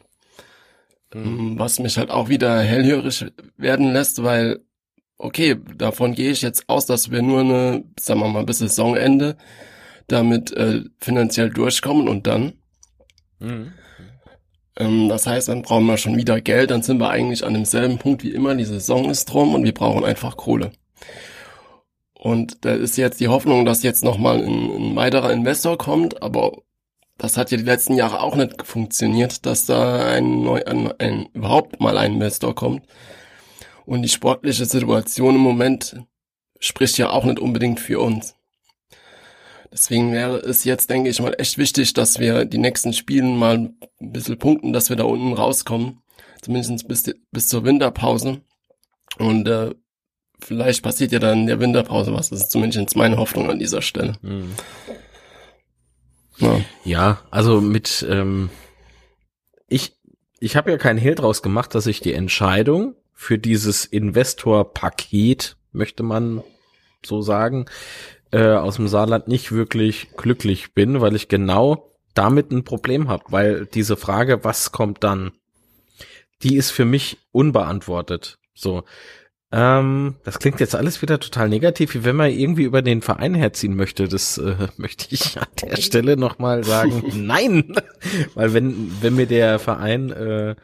Mhm. 1.13 1.59
Was 1.59 1.79
mich 1.79 1.99
halt 1.99 2.09
auch 2.09 2.31
wieder 2.31 2.63
hellhörig 2.63 3.27
werden 3.59 3.93
lässt, 3.93 4.23
weil, 4.23 4.61
okay, 5.19 5.57
davon 5.77 6.15
gehe 6.15 6.31
ich 6.31 6.41
jetzt 6.41 6.67
aus, 6.71 6.87
dass 6.87 7.11
wir 7.11 7.21
nur 7.21 7.41
eine, 7.41 7.85
sagen 8.01 8.21
wir 8.21 8.29
mal, 8.29 8.45
bis 8.45 8.61
Saisonende 8.61 9.37
damit 10.07 10.51
äh, 10.53 10.85
finanziell 10.97 11.51
durchkommen 11.51 12.09
und 12.09 12.27
dann. 12.27 12.55
Mhm. 13.39 13.75
Ähm, 14.79 15.09
das 15.09 15.27
heißt, 15.27 15.49
dann 15.49 15.63
brauchen 15.63 15.87
wir 15.87 15.99
schon 15.99 16.17
wieder 16.17 16.41
Geld, 16.41 16.71
dann 16.71 16.83
sind 16.83 16.99
wir 16.99 17.11
eigentlich 17.11 17.45
an 17.45 17.55
demselben 17.55 17.99
Punkt 17.99 18.23
wie 18.23 18.33
immer, 18.33 18.55
die 18.55 18.65
Saison 18.65 19.11
ist 19.11 19.27
drum 19.27 19.55
und 19.55 19.65
wir 19.65 19.75
brauchen 19.75 20.05
einfach 20.05 20.37
Kohle. 20.37 20.73
Und 22.15 22.65
da 22.65 22.75
ist 22.75 22.97
jetzt 22.97 23.21
die 23.21 23.29
Hoffnung, 23.29 23.65
dass 23.65 23.83
jetzt 23.83 24.03
nochmal 24.05 24.43
ein, 24.43 24.93
ein 24.93 24.97
weiterer 24.97 25.33
Investor 25.33 25.79
kommt, 25.79 26.23
aber 26.23 26.53
das 27.17 27.37
hat 27.37 27.51
ja 27.51 27.59
die 27.59 27.65
letzten 27.65 27.95
Jahre 27.95 28.21
auch 28.21 28.37
nicht 28.37 28.65
funktioniert, 28.65 29.45
dass 29.45 29.67
da 29.67 30.07
ein, 30.07 30.43
neu, 30.43 30.63
ein, 30.65 30.93
ein 30.99 31.29
überhaupt 31.33 31.81
mal 31.81 31.99
ein 31.99 32.15
Investor 32.15 32.55
kommt. 32.55 32.87
Und 33.85 34.03
die 34.03 34.09
sportliche 34.09 34.65
Situation 34.65 35.35
im 35.35 35.41
Moment 35.41 35.97
spricht 36.61 36.99
ja 36.99 37.11
auch 37.11 37.25
nicht 37.25 37.41
unbedingt 37.41 37.81
für 37.81 38.01
uns. 38.01 38.35
Deswegen 39.73 40.13
wäre 40.13 40.39
es 40.39 40.65
jetzt, 40.65 40.91
denke 40.91 41.11
ich 41.11 41.21
mal, 41.21 41.35
echt 41.39 41.59
wichtig, 41.59 41.93
dass 41.93 42.19
wir 42.19 42.45
die 42.45 42.59
nächsten 42.59 42.93
Spielen 42.93 43.37
mal 43.37 43.71
ein 44.01 44.13
bisschen 44.13 44.39
punkten, 44.39 44.73
dass 44.73 44.89
wir 44.89 44.97
da 44.97 45.05
unten 45.05 45.33
rauskommen. 45.33 46.03
Zumindest 46.41 46.89
bis, 46.89 47.13
bis 47.31 47.49
zur 47.49 47.65
Winterpause. 47.65 48.41
Und 49.19 49.49
äh, 49.49 49.75
vielleicht 50.41 50.83
passiert 50.83 51.13
ja 51.13 51.19
dann 51.19 51.41
in 51.41 51.47
der 51.47 51.61
Winterpause 51.61 52.13
was. 52.15 52.31
Das 52.31 52.41
ist 52.41 52.51
zumindest 52.51 52.97
meine 52.97 53.17
Hoffnung 53.17 53.51
an 53.51 53.59
dieser 53.59 53.83
Stelle. 53.83 54.15
Mhm. 54.23 54.53
Ja, 56.39 56.61
ja 56.85 57.21
also 57.31 57.61
mit 57.61 58.07
ähm, 58.09 58.51
ich 59.69 59.97
ich 60.41 60.57
habe 60.57 60.71
ja 60.71 60.79
keinen 60.79 60.99
Hehl 60.99 61.15
draus 61.15 61.43
gemacht, 61.43 61.75
dass 61.75 61.87
ich 61.87 62.01
die 62.01 62.15
Entscheidung 62.15 62.95
für 63.13 63.39
dieses 63.39 63.85
Investor-Paket, 63.85 65.57
möchte 65.73 66.05
man 66.05 66.45
so 67.05 67.21
sagen, 67.23 67.67
äh, 68.31 68.53
aus 68.53 68.77
dem 68.77 68.89
Saarland 68.89 69.29
nicht 69.29 69.53
wirklich 69.53 70.11
glücklich 70.17 70.75
bin, 70.75 71.01
weil 71.01 71.15
ich 71.17 71.29
genau 71.29 71.93
damit 72.15 72.51
ein 72.51 72.65
Problem 72.65 73.09
habe, 73.09 73.25
weil 73.29 73.67
diese 73.67 73.97
Frage, 73.97 74.45
was 74.45 74.73
kommt 74.73 75.05
dann, 75.05 75.33
die 76.43 76.57
ist 76.57 76.71
für 76.71 76.85
mich 76.85 77.19
unbeantwortet. 77.33 78.39
So, 78.55 78.85
ähm, 79.51 80.17
das 80.25 80.39
klingt 80.39 80.61
jetzt 80.61 80.75
alles 80.75 81.01
wieder 81.01 81.19
total 81.21 81.49
negativ, 81.49 81.95
wie 81.95 82.05
wenn 82.05 82.17
man 82.17 82.31
irgendwie 82.31 82.65
über 82.65 82.83
den 82.83 83.01
Verein 83.01 83.35
herziehen 83.35 83.77
möchte. 83.77 84.07
Das 84.09 84.37
äh, 84.37 84.69
möchte 84.77 85.07
ich 85.11 85.39
an 85.39 85.47
der 85.63 85.77
Stelle 85.77 86.17
nochmal 86.17 86.65
sagen. 86.65 87.03
Nein! 87.27 87.75
Weil 88.35 88.53
wenn, 88.53 88.93
wenn 89.01 89.15
mir 89.15 89.27
der 89.27 89.59
Verein 89.59 90.11
äh, 90.11 90.57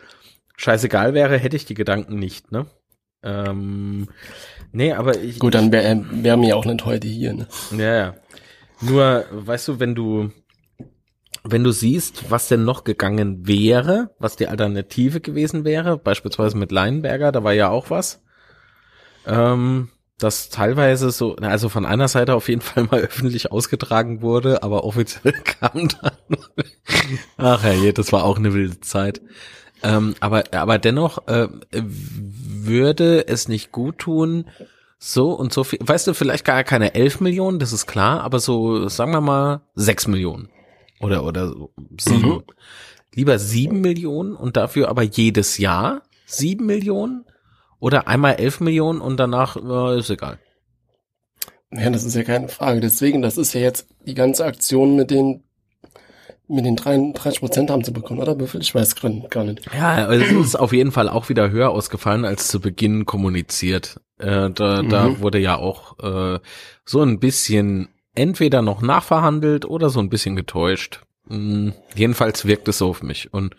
scheißegal 0.57 1.15
wäre, 1.15 1.39
hätte 1.39 1.57
ich 1.57 1.65
die 1.65 1.75
Gedanken 1.75 2.19
nicht, 2.19 2.53
ne? 2.53 2.67
Ähm, 3.23 4.09
nee, 4.75 4.93
aber 4.93 5.19
ich. 5.19 5.39
Gut, 5.39 5.55
dann 5.55 5.73
wäre 5.73 6.05
wär 6.11 6.37
mir 6.37 6.57
auch 6.57 6.65
nicht 6.67 6.85
heute 6.85 7.09
hier, 7.09 7.33
ne? 7.33 7.49
Ja, 7.71 7.95
ja. 7.97 8.15
Nur, 8.81 9.25
weißt 9.31 9.69
du, 9.69 9.81
wenn 9.81 9.95
du, 9.95 10.31
wenn 11.43 11.65
du 11.65 11.73
siehst, 11.73 12.31
was 12.31 12.49
denn 12.49 12.65
noch 12.65 12.85
gegangen 12.85 13.47
wäre, 13.47 14.11
was 14.19 14.37
die 14.37 14.49
Alternative 14.49 15.21
gewesen 15.21 15.65
wäre, 15.65 15.97
beispielsweise 15.97 16.57
mit 16.59 16.73
Leinberger, 16.73 17.33
da 17.33 17.43
war 17.43 17.53
ja 17.53 17.71
auch 17.71 17.89
was 17.89 18.21
ähm, 19.27 19.89
das 20.19 20.49
teilweise 20.49 21.11
so, 21.11 21.37
also 21.37 21.69
von 21.69 21.87
einer 21.87 22.09
Seite 22.09 22.35
auf 22.35 22.49
jeden 22.49 22.61
Fall 22.61 22.85
mal 22.85 23.01
öffentlich 23.01 23.53
ausgetragen 23.53 24.23
wurde, 24.23 24.63
aber 24.63 24.85
offiziell 24.85 25.33
kam 25.45 25.89
dann. 25.89 26.39
Ach 27.37 27.65
ja, 27.65 27.93
das 27.93 28.13
war 28.13 28.25
auch 28.25 28.39
eine 28.39 28.55
wilde 28.55 28.81
Zeit. 28.81 29.21
Ähm, 29.85 30.15
aber, 30.21 30.45
aber 30.53 30.79
dennoch 30.79 31.29
äh, 31.29 31.49
würde 31.71 33.29
es 33.29 33.49
nicht 33.49 33.71
gut 33.71 33.99
tun, 33.99 34.47
so 34.99 35.33
und 35.33 35.53
so 35.53 35.63
viel, 35.63 35.79
weißt 35.83 36.07
du, 36.07 36.15
vielleicht 36.15 36.47
gar 36.47 36.65
keine 36.65 36.95
elf 36.95 37.21
Millionen, 37.21 37.59
das 37.59 37.75
ist 37.75 37.87
klar, 37.87 38.23
aber 38.23 38.41
so, 38.41 38.89
sagen 38.89 39.13
wir 39.13 39.21
mal, 39.21 39.61
sechs 39.75 40.09
Millionen. 40.09 40.49
Oder, 41.01 41.25
oder 41.25 41.49
so, 41.49 41.71
sieben. 42.01 42.29
Mhm. 42.29 42.43
Lieber 43.15 43.39
sieben 43.39 43.83
Millionen 43.83 44.35
und 44.35 44.57
dafür 44.57 44.89
aber 44.89 45.03
jedes 45.03 45.59
Jahr 45.59 46.03
sieben 46.27 46.65
Millionen 46.67 47.27
oder 47.79 48.09
einmal 48.09 48.37
elf 48.37 48.61
Millionen 48.61 49.01
und 49.03 49.19
danach 49.19 49.57
äh, 49.57 49.99
ist 49.99 50.09
egal. 50.09 50.39
Ja, 51.71 51.91
das 51.91 52.05
ist 52.05 52.15
ja 52.15 52.23
keine 52.23 52.49
Frage. 52.49 52.81
Deswegen, 52.81 53.21
das 53.21 53.37
ist 53.37 53.53
ja 53.53 53.61
jetzt 53.61 53.89
die 54.07 54.15
ganze 54.15 54.45
Aktion 54.45 54.97
mit 54.97 55.11
den 55.11 55.45
mit 56.55 56.65
den 56.65 56.77
33 56.77 57.41
Prozent 57.41 57.71
haben 57.71 57.85
sie 57.85 57.91
bekommen, 57.91 58.21
oder? 58.21 58.37
Ich 58.59 58.75
weiß 58.75 58.97
gar 58.97 59.45
nicht. 59.45 59.67
Ja, 59.75 60.07
also 60.07 60.25
es 60.25 60.47
ist 60.47 60.57
auf 60.57 60.73
jeden 60.73 60.93
Fall 60.93 61.09
auch 61.09 61.29
wieder 61.29 61.51
höher 61.51 61.71
ausgefallen 61.71 62.25
als 62.25 62.49
zu 62.49 62.61
Beginn 62.61 63.07
kommuniziert. 63.07 64.01
Äh, 64.19 64.51
da, 64.51 64.83
mhm. 64.83 64.89
da 64.89 65.21
wurde 65.21 65.39
ja 65.39 65.57
auch 65.57 65.99
äh, 65.99 66.41
so 66.85 67.03
ein 67.03 67.19
bisschen 67.19 67.89
entweder 68.15 68.63
noch 68.63 68.81
nachverhandelt 68.81 69.65
oder 69.65 69.91
so 69.91 70.01
ein 70.01 70.09
bisschen 70.09 70.37
getäuscht. 70.37 71.01
Mm, 71.27 71.71
jedenfalls 71.95 72.45
wirkt 72.45 72.69
es 72.69 72.79
so 72.79 72.91
auf 72.91 73.03
mich. 73.03 73.33
Und 73.33 73.57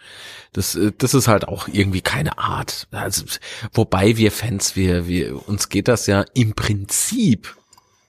das, 0.54 0.76
äh, 0.76 0.92
das 0.98 1.14
ist 1.14 1.28
halt 1.28 1.48
auch 1.48 1.68
irgendwie 1.68 2.02
keine 2.02 2.38
Art. 2.38 2.88
Also, 2.92 3.26
wobei 3.74 4.18
wir 4.18 4.32
Fans, 4.32 4.76
wir, 4.76 5.08
wir, 5.08 5.48
uns 5.48 5.70
geht 5.70 5.88
das 5.88 6.08
ja 6.08 6.26
im 6.34 6.54
Prinzip 6.54 7.56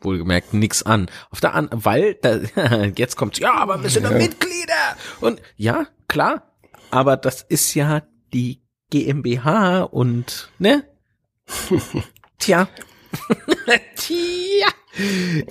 wohlgemerkt 0.06 0.54
nix 0.54 0.82
an. 0.82 1.10
Auf 1.30 1.40
der 1.40 1.54
an, 1.54 1.68
weil 1.70 2.14
da, 2.14 2.38
jetzt 2.96 3.16
kommt's, 3.16 3.38
ja, 3.38 3.52
aber 3.52 3.82
wir 3.82 3.90
sind 3.90 4.04
ja 4.04 4.10
Mitglieder. 4.10 4.96
Und 5.20 5.42
ja, 5.56 5.86
klar, 6.08 6.56
aber 6.90 7.18
das 7.18 7.42
ist 7.42 7.74
ja 7.74 8.02
die 8.32 8.62
GmbH 8.90 9.82
und 9.82 10.50
ne? 10.58 10.84
Tja. 12.38 12.68
Tja. 13.96 14.68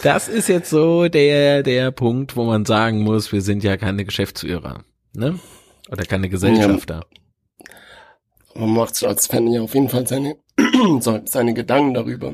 Das 0.02 0.28
ist 0.28 0.50
jetzt 0.50 0.70
so 0.70 1.08
der, 1.08 1.62
der 1.62 1.92
Punkt, 1.92 2.36
wo 2.36 2.46
man 2.46 2.66
sagen 2.66 3.04
muss, 3.04 3.32
wir 3.32 3.42
sind 3.42 3.64
ja 3.64 3.78
keine 3.78 4.06
Geschäftsführer, 4.06 4.84
ne? 5.14 5.40
Oder 5.92 6.06
keine 6.06 6.30
Gesellschafter. 6.30 7.06
Ja. 7.06 8.62
Man 8.62 8.74
macht 8.74 9.04
als 9.04 9.28
Fan 9.28 9.48
ja 9.48 9.62
auf 9.62 9.74
jeden 9.76 9.90
Fall 9.90 10.08
seine, 10.08 10.38
seine 11.26 11.54
Gedanken 11.54 11.94
darüber. 11.94 12.34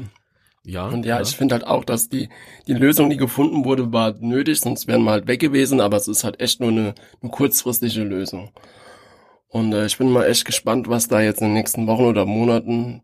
Ja. 0.63 0.87
Und 0.87 1.05
ja, 1.05 1.15
ja. 1.15 1.21
ich 1.21 1.35
finde 1.35 1.55
halt 1.55 1.65
auch, 1.65 1.83
dass 1.83 2.09
die, 2.09 2.29
die 2.67 2.73
Lösung, 2.73 3.09
die 3.09 3.17
gefunden 3.17 3.65
wurde, 3.65 3.91
war 3.91 4.13
nötig, 4.19 4.59
sonst 4.59 4.87
wären 4.87 5.03
wir 5.03 5.11
halt 5.11 5.27
weg 5.27 5.39
gewesen, 5.39 5.81
aber 5.81 5.97
es 5.97 6.07
ist 6.07 6.23
halt 6.23 6.39
echt 6.39 6.59
nur 6.59 6.69
eine, 6.69 6.93
eine 7.21 7.31
kurzfristige 7.31 8.03
Lösung. 8.03 8.51
Und 9.47 9.73
äh, 9.73 9.85
ich 9.85 9.97
bin 9.97 10.09
mal 10.09 10.25
echt 10.25 10.45
gespannt, 10.45 10.87
was 10.87 11.07
da 11.07 11.19
jetzt 11.21 11.41
in 11.41 11.47
den 11.47 11.55
nächsten 11.55 11.87
Wochen 11.87 12.05
oder 12.05 12.25
Monaten 12.25 13.01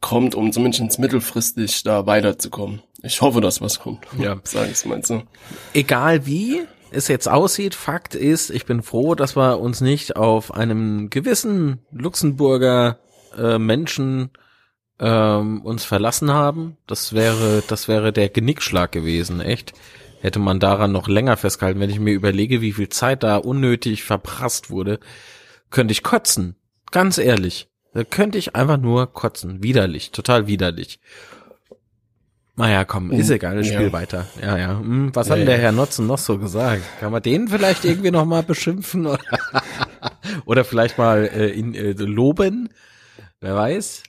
kommt, 0.00 0.34
um 0.34 0.52
zumindest 0.52 0.98
mittelfristig 0.98 1.84
da 1.84 2.06
weiterzukommen. 2.06 2.82
Ich 3.02 3.22
hoffe, 3.22 3.40
dass 3.40 3.60
was 3.60 3.80
kommt. 3.80 4.06
Ja. 4.18 4.36
Sag 4.44 4.70
ich 4.70 4.84
mal 4.84 5.02
so. 5.04 5.22
Egal 5.72 6.26
wie 6.26 6.62
es 6.90 7.08
jetzt 7.08 7.28
aussieht, 7.28 7.74
Fakt 7.74 8.14
ist, 8.14 8.50
ich 8.50 8.66
bin 8.66 8.82
froh, 8.82 9.14
dass 9.14 9.36
wir 9.36 9.60
uns 9.60 9.80
nicht 9.80 10.16
auf 10.16 10.52
einem 10.52 11.08
gewissen 11.08 11.78
Luxemburger 11.92 12.98
äh, 13.38 13.58
Menschen 13.58 14.30
ähm, 15.02 15.62
uns 15.62 15.84
verlassen 15.84 16.30
haben. 16.30 16.76
Das 16.86 17.12
wäre, 17.12 17.62
das 17.66 17.88
wäre 17.88 18.12
der 18.12 18.28
Genickschlag 18.30 18.92
gewesen, 18.92 19.40
echt. 19.40 19.72
Hätte 20.20 20.38
man 20.38 20.60
daran 20.60 20.92
noch 20.92 21.08
länger 21.08 21.36
festgehalten, 21.36 21.80
wenn 21.80 21.90
ich 21.90 21.98
mir 21.98 22.14
überlege, 22.14 22.60
wie 22.60 22.72
viel 22.72 22.88
Zeit 22.88 23.24
da 23.24 23.36
unnötig 23.38 24.04
verprasst 24.04 24.70
wurde, 24.70 25.00
könnte 25.70 25.92
ich 25.92 26.04
kotzen. 26.04 26.54
Ganz 26.92 27.18
ehrlich. 27.18 27.68
Da 27.92 28.04
könnte 28.04 28.38
ich 28.38 28.54
einfach 28.54 28.78
nur 28.78 29.12
kotzen. 29.12 29.62
Widerlich, 29.62 30.12
total 30.12 30.46
widerlich. 30.46 31.00
Naja, 32.54 32.84
komm, 32.84 33.10
ist 33.10 33.28
Mhm, 33.28 33.34
egal, 33.34 33.64
Spiel 33.64 33.86
ja. 33.86 33.92
weiter. 33.92 34.26
Ja, 34.40 34.58
ja. 34.58 34.78
Hm, 34.78 35.14
was 35.14 35.26
Ja, 35.26 35.32
hat 35.32 35.38
denn 35.40 35.46
der 35.46 35.56
ja. 35.56 35.62
Herr 35.62 35.72
Notzen 35.72 36.06
noch 36.06 36.18
so 36.18 36.38
gesagt? 36.38 36.82
Kann 37.00 37.10
man 37.10 37.22
den 37.22 37.48
vielleicht 37.48 37.84
irgendwie 37.84 38.10
noch 38.10 38.26
mal 38.26 38.42
beschimpfen 38.42 39.06
oder, 39.06 39.18
oder 40.44 40.64
vielleicht 40.64 40.98
mal 40.98 41.24
äh, 41.34 41.50
ihn 41.50 41.74
äh, 41.74 41.92
loben? 41.92 42.68
Wer 43.40 43.56
weiß? 43.56 44.02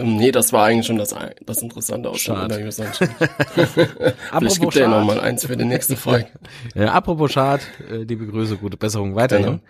Ähm, 0.00 0.16
nee, 0.16 0.32
das 0.32 0.52
war 0.52 0.66
eigentlich 0.66 0.86
schon 0.86 0.98
das, 0.98 1.14
das 1.44 1.62
Interessante 1.62 2.08
aus 2.08 2.16
dem 2.24 2.34
Schade. 2.34 2.54
Interview. 2.56 2.92
schon. 2.92 3.08
Vielleicht 4.38 4.60
gibt 4.60 4.76
er 4.76 4.82
ja 4.82 4.88
noch 4.88 5.04
mal 5.04 5.20
eins 5.20 5.46
für 5.46 5.56
die 5.56 5.64
nächste 5.64 5.96
Folge. 5.96 6.28
Ja, 6.74 6.92
apropos 6.92 7.32
Schad, 7.32 7.60
äh, 7.90 7.96
liebe 8.02 8.26
Grüße, 8.26 8.56
gute 8.56 8.76
Besserung 8.76 9.14
weiterhin. 9.14 9.60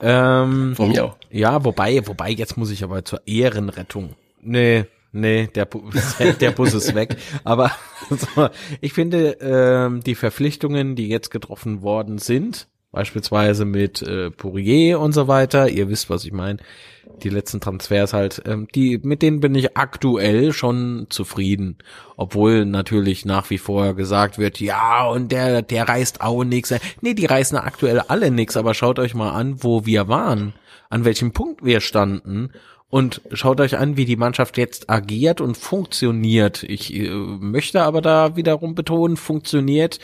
Ähm, 0.00 0.74
Von 0.76 0.88
mir 0.90 1.06
auch. 1.06 1.16
ja, 1.30 1.64
wobei, 1.64 2.06
wobei, 2.06 2.30
jetzt 2.30 2.56
muss 2.56 2.70
ich 2.70 2.84
aber 2.84 3.04
zur 3.04 3.26
Ehrenrettung. 3.26 4.14
Nee, 4.42 4.84
nee, 5.12 5.48
der, 5.48 5.64
Bu 5.64 5.90
der 6.40 6.50
Bus 6.50 6.74
ist 6.74 6.94
weg. 6.94 7.16
Aber 7.44 7.72
so, 8.10 8.48
ich 8.80 8.92
finde, 8.92 9.38
ähm, 9.40 10.02
die 10.02 10.14
Verpflichtungen, 10.14 10.96
die 10.96 11.08
jetzt 11.08 11.30
getroffen 11.30 11.82
worden 11.82 12.18
sind, 12.18 12.68
beispielsweise 12.96 13.66
mit 13.66 14.00
äh, 14.00 14.30
Pourier 14.30 15.00
und 15.00 15.12
so 15.12 15.28
weiter, 15.28 15.68
ihr 15.68 15.90
wisst, 15.90 16.08
was 16.08 16.24
ich 16.24 16.32
meine, 16.32 16.60
die 17.22 17.28
letzten 17.28 17.60
Transfers 17.60 18.14
halt, 18.14 18.40
ähm, 18.46 18.68
die, 18.74 18.96
mit 19.02 19.20
denen 19.20 19.40
bin 19.40 19.54
ich 19.54 19.76
aktuell 19.76 20.54
schon 20.54 21.06
zufrieden. 21.10 21.76
Obwohl 22.16 22.64
natürlich 22.64 23.26
nach 23.26 23.50
wie 23.50 23.58
vor 23.58 23.92
gesagt 23.92 24.38
wird, 24.38 24.60
ja, 24.60 25.04
und 25.04 25.30
der, 25.30 25.60
der 25.60 25.86
reißt 25.86 26.22
auch 26.22 26.42
nix. 26.42 26.74
Nee, 27.02 27.12
die 27.12 27.26
reißen 27.26 27.58
aktuell 27.58 28.00
alle 28.00 28.30
nix, 28.30 28.56
aber 28.56 28.72
schaut 28.72 28.98
euch 28.98 29.14
mal 29.14 29.32
an, 29.32 29.62
wo 29.62 29.84
wir 29.84 30.08
waren, 30.08 30.54
an 30.88 31.04
welchem 31.04 31.32
Punkt 31.32 31.62
wir 31.62 31.82
standen. 31.82 32.50
Und 32.88 33.20
schaut 33.32 33.60
euch 33.60 33.76
an, 33.76 33.98
wie 33.98 34.06
die 34.06 34.16
Mannschaft 34.16 34.56
jetzt 34.56 34.88
agiert 34.88 35.42
und 35.42 35.58
funktioniert. 35.58 36.62
Ich 36.62 36.94
äh, 36.94 37.10
möchte 37.10 37.82
aber 37.82 38.00
da 38.00 38.36
wiederum 38.36 38.74
betonen, 38.74 39.18
funktioniert 39.18 39.98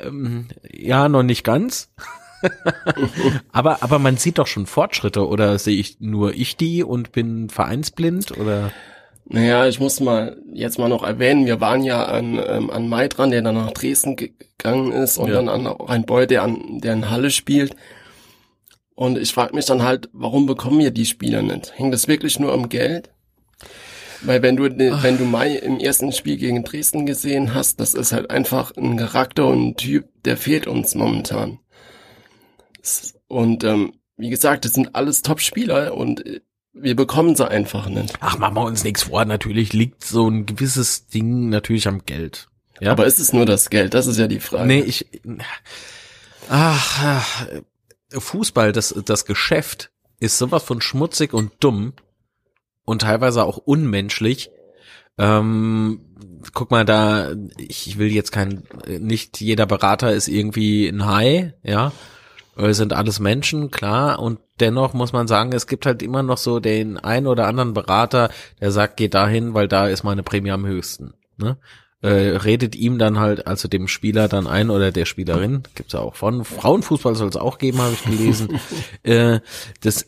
ähm, 0.00 0.46
ja 0.72 1.08
noch 1.10 1.22
nicht 1.22 1.44
ganz. 1.44 1.90
aber, 3.52 3.82
aber 3.82 3.98
man 3.98 4.16
sieht 4.16 4.38
doch 4.38 4.46
schon 4.46 4.66
Fortschritte 4.66 5.26
oder 5.26 5.58
sehe 5.58 5.76
ich 5.78 6.00
nur 6.00 6.34
ich 6.34 6.56
die 6.56 6.82
und 6.82 7.12
bin 7.12 7.48
vereinsblind 7.50 8.36
oder? 8.38 8.70
Naja, 9.26 9.66
ich 9.66 9.78
muss 9.78 10.00
mal 10.00 10.38
jetzt 10.52 10.78
mal 10.78 10.88
noch 10.88 11.04
erwähnen, 11.04 11.46
wir 11.46 11.60
waren 11.60 11.84
ja 11.84 12.04
an, 12.04 12.40
ähm, 12.44 12.68
an 12.70 12.88
Mai 12.88 13.06
dran, 13.06 13.30
der 13.30 13.42
dann 13.42 13.54
nach 13.54 13.70
Dresden 13.70 14.16
gegangen 14.16 14.90
ist 14.92 15.18
und 15.18 15.28
Ja. 15.28 15.34
dann 15.36 15.48
an 15.48 15.66
ein 15.66 16.04
Boy, 16.04 16.26
der, 16.26 16.42
an, 16.42 16.80
der 16.80 16.94
in 16.94 17.10
Halle 17.10 17.30
spielt. 17.30 17.76
Und 18.96 19.16
ich 19.16 19.32
frage 19.32 19.54
mich 19.54 19.66
dann 19.66 19.82
halt, 19.82 20.08
warum 20.12 20.46
bekommen 20.46 20.80
wir 20.80 20.90
die 20.90 21.06
Spieler 21.06 21.42
nicht? 21.42 21.72
Hängt 21.78 21.94
das 21.94 22.08
wirklich 22.08 22.38
nur 22.40 22.52
am 22.52 22.68
Geld? 22.68 23.10
Weil 24.22 24.42
wenn 24.42 24.56
du, 24.56 24.64
wenn 24.64 25.16
du 25.16 25.24
Mai 25.24 25.54
im 25.56 25.78
ersten 25.78 26.12
Spiel 26.12 26.36
gegen 26.36 26.62
Dresden 26.64 27.06
gesehen 27.06 27.54
hast, 27.54 27.80
das 27.80 27.94
ist 27.94 28.12
halt 28.12 28.30
einfach 28.30 28.76
ein 28.76 28.96
Charakter 28.98 29.46
und 29.46 29.68
ein 29.68 29.76
Typ, 29.76 30.06
der 30.24 30.36
fehlt 30.36 30.66
uns 30.66 30.94
momentan. 30.94 31.58
Und 33.28 33.64
ähm, 33.64 33.94
wie 34.16 34.30
gesagt, 34.30 34.64
das 34.64 34.74
sind 34.74 34.94
alles 34.94 35.22
Top-Spieler 35.22 35.94
und 35.94 36.26
äh, 36.26 36.40
wir 36.72 36.94
bekommen 36.94 37.34
sie 37.34 37.48
einfach 37.48 37.88
nicht. 37.88 38.14
Ach, 38.20 38.38
machen 38.38 38.54
wir 38.54 38.64
uns 38.64 38.84
nichts 38.84 39.04
vor. 39.04 39.24
Natürlich 39.24 39.72
liegt 39.72 40.04
so 40.04 40.28
ein 40.28 40.46
gewisses 40.46 41.06
Ding 41.06 41.48
natürlich 41.48 41.88
am 41.88 42.04
Geld. 42.04 42.48
Ja, 42.80 42.92
Aber 42.92 43.06
ist 43.06 43.18
es 43.18 43.32
nur 43.32 43.44
das 43.44 43.70
Geld? 43.70 43.94
Das 43.94 44.06
ist 44.06 44.18
ja 44.18 44.26
die 44.26 44.40
Frage. 44.40 44.66
nee, 44.66 44.80
ich, 44.80 45.06
ach, 46.48 47.02
ach, 47.02 47.46
Fußball, 48.10 48.72
das, 48.72 48.94
das 49.04 49.24
Geschäft 49.24 49.90
ist 50.18 50.38
sowas 50.38 50.62
von 50.62 50.80
schmutzig 50.80 51.32
und 51.34 51.52
dumm 51.60 51.92
und 52.84 53.02
teilweise 53.02 53.44
auch 53.44 53.58
unmenschlich. 53.58 54.50
Ähm, 55.18 56.00
guck 56.54 56.70
mal 56.70 56.84
da, 56.84 57.32
ich 57.58 57.98
will 57.98 58.10
jetzt 58.10 58.32
kein, 58.32 58.62
nicht 58.86 59.40
jeder 59.40 59.66
Berater 59.66 60.12
ist 60.12 60.28
irgendwie 60.28 60.88
ein 60.88 61.04
Hai, 61.06 61.54
ja. 61.62 61.92
Es 62.68 62.76
sind 62.76 62.92
alles 62.92 63.20
Menschen, 63.20 63.70
klar, 63.70 64.18
und 64.18 64.38
dennoch 64.60 64.92
muss 64.92 65.12
man 65.12 65.26
sagen, 65.26 65.52
es 65.52 65.66
gibt 65.66 65.86
halt 65.86 66.02
immer 66.02 66.22
noch 66.22 66.38
so 66.38 66.60
den 66.60 66.98
einen 66.98 67.26
oder 67.26 67.46
anderen 67.46 67.74
Berater, 67.74 68.30
der 68.60 68.70
sagt, 68.70 68.96
geh 68.96 69.08
dahin, 69.08 69.54
weil 69.54 69.68
da 69.68 69.88
ist 69.88 70.04
meine 70.04 70.22
Prämie 70.22 70.50
am 70.50 70.66
höchsten. 70.66 71.14
Ne? 71.36 71.56
Äh, 72.02 72.36
redet 72.38 72.76
ihm 72.76 72.98
dann 72.98 73.18
halt, 73.18 73.46
also 73.46 73.68
dem 73.68 73.88
Spieler 73.88 74.28
dann 74.28 74.46
ein 74.46 74.70
oder 74.70 74.90
der 74.90 75.04
Spielerin, 75.04 75.62
gibt's 75.74 75.92
ja 75.92 76.00
auch 76.00 76.14
von, 76.14 76.44
Frauenfußball 76.44 77.14
soll 77.14 77.28
es 77.28 77.36
auch 77.36 77.58
geben, 77.58 77.78
habe 77.78 77.92
ich 77.92 78.04
gelesen. 78.04 78.60
äh, 79.02 79.40
das, 79.82 80.06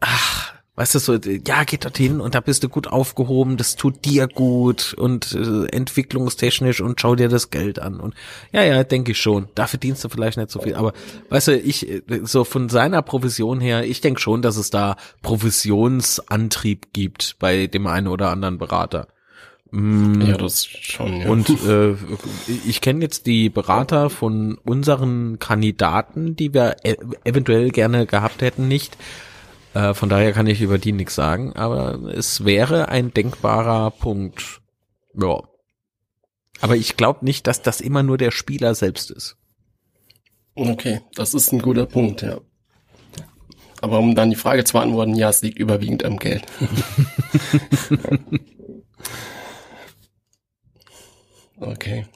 ach, 0.00 0.54
weißt 0.74 0.94
du 0.94 0.98
so, 1.00 1.14
ja, 1.14 1.64
geht 1.64 1.84
dorthin 1.84 2.20
und 2.20 2.34
da 2.34 2.40
bist 2.40 2.64
du 2.64 2.68
gut 2.68 2.86
aufgehoben, 2.86 3.58
das 3.58 3.76
tut 3.76 4.04
dir 4.06 4.26
gut 4.26 4.94
und 4.94 5.32
äh, 5.32 5.66
entwicklungstechnisch 5.66 6.80
und 6.80 7.00
schau 7.00 7.14
dir 7.14 7.28
das 7.28 7.50
Geld 7.50 7.78
an 7.78 8.00
und 8.00 8.14
ja, 8.52 8.62
ja, 8.62 8.82
denke 8.82 9.12
ich 9.12 9.18
schon. 9.20 9.48
Da 9.54 9.66
verdienst 9.66 10.02
du 10.02 10.08
vielleicht 10.08 10.38
nicht 10.38 10.50
so 10.50 10.60
viel, 10.60 10.74
aber 10.74 10.94
weißt 11.28 11.48
du, 11.48 11.58
ich 11.58 11.88
äh, 11.88 12.02
so 12.22 12.44
von 12.44 12.70
seiner 12.70 13.02
Provision 13.02 13.60
her, 13.60 13.84
ich 13.84 14.00
denke 14.00 14.20
schon, 14.20 14.40
dass 14.40 14.56
es 14.56 14.70
da 14.70 14.96
Provisionsantrieb 15.20 16.92
gibt 16.94 17.36
bei 17.38 17.66
dem 17.66 17.86
einen 17.86 18.08
oder 18.08 18.30
anderen 18.30 18.56
Berater. 18.56 19.08
Mm, 19.72 20.20
Ja, 20.22 20.36
das 20.36 20.66
schon, 20.66 21.20
ja. 21.20 21.28
und 21.28 21.50
äh, 21.66 21.96
ich 22.66 22.80
kenne 22.80 23.00
jetzt 23.00 23.26
die 23.26 23.50
Berater 23.50 24.08
von 24.08 24.58
unseren 24.64 25.38
Kandidaten, 25.38 26.36
die 26.36 26.54
wir 26.54 26.76
e 26.82 26.96
eventuell 27.24 27.70
gerne 27.70 28.06
gehabt 28.06 28.40
hätten, 28.40 28.68
nicht. 28.68 28.96
Äh, 29.74 29.94
von 29.94 30.08
daher 30.08 30.32
kann 30.32 30.46
ich 30.46 30.60
über 30.60 30.78
die 30.78 30.92
nichts 30.92 31.14
sagen, 31.14 31.54
aber 31.54 31.94
es 32.14 32.44
wäre 32.44 32.88
ein 32.88 33.12
denkbarer 33.12 33.90
Punkt. 33.90 34.60
Ja. 35.14 35.42
Aber 36.60 36.76
ich 36.76 36.96
glaube 36.96 37.24
nicht, 37.24 37.46
dass 37.46 37.62
das 37.62 37.80
immer 37.80 38.02
nur 38.02 38.18
der 38.18 38.30
Spieler 38.30 38.74
selbst 38.74 39.10
ist. 39.10 39.36
Okay, 40.54 41.00
das 41.14 41.32
ist 41.34 41.52
ein 41.52 41.62
guter 41.62 41.86
Punkt, 41.86 42.20
ja. 42.22 42.40
Aber 43.80 43.98
um 43.98 44.14
dann 44.14 44.30
die 44.30 44.36
Frage 44.36 44.62
zu 44.64 44.74
beantworten, 44.74 45.16
ja, 45.16 45.30
es 45.30 45.42
liegt 45.42 45.58
überwiegend 45.58 46.04
am 46.04 46.18
Geld. 46.18 46.44
okay. 51.58 52.06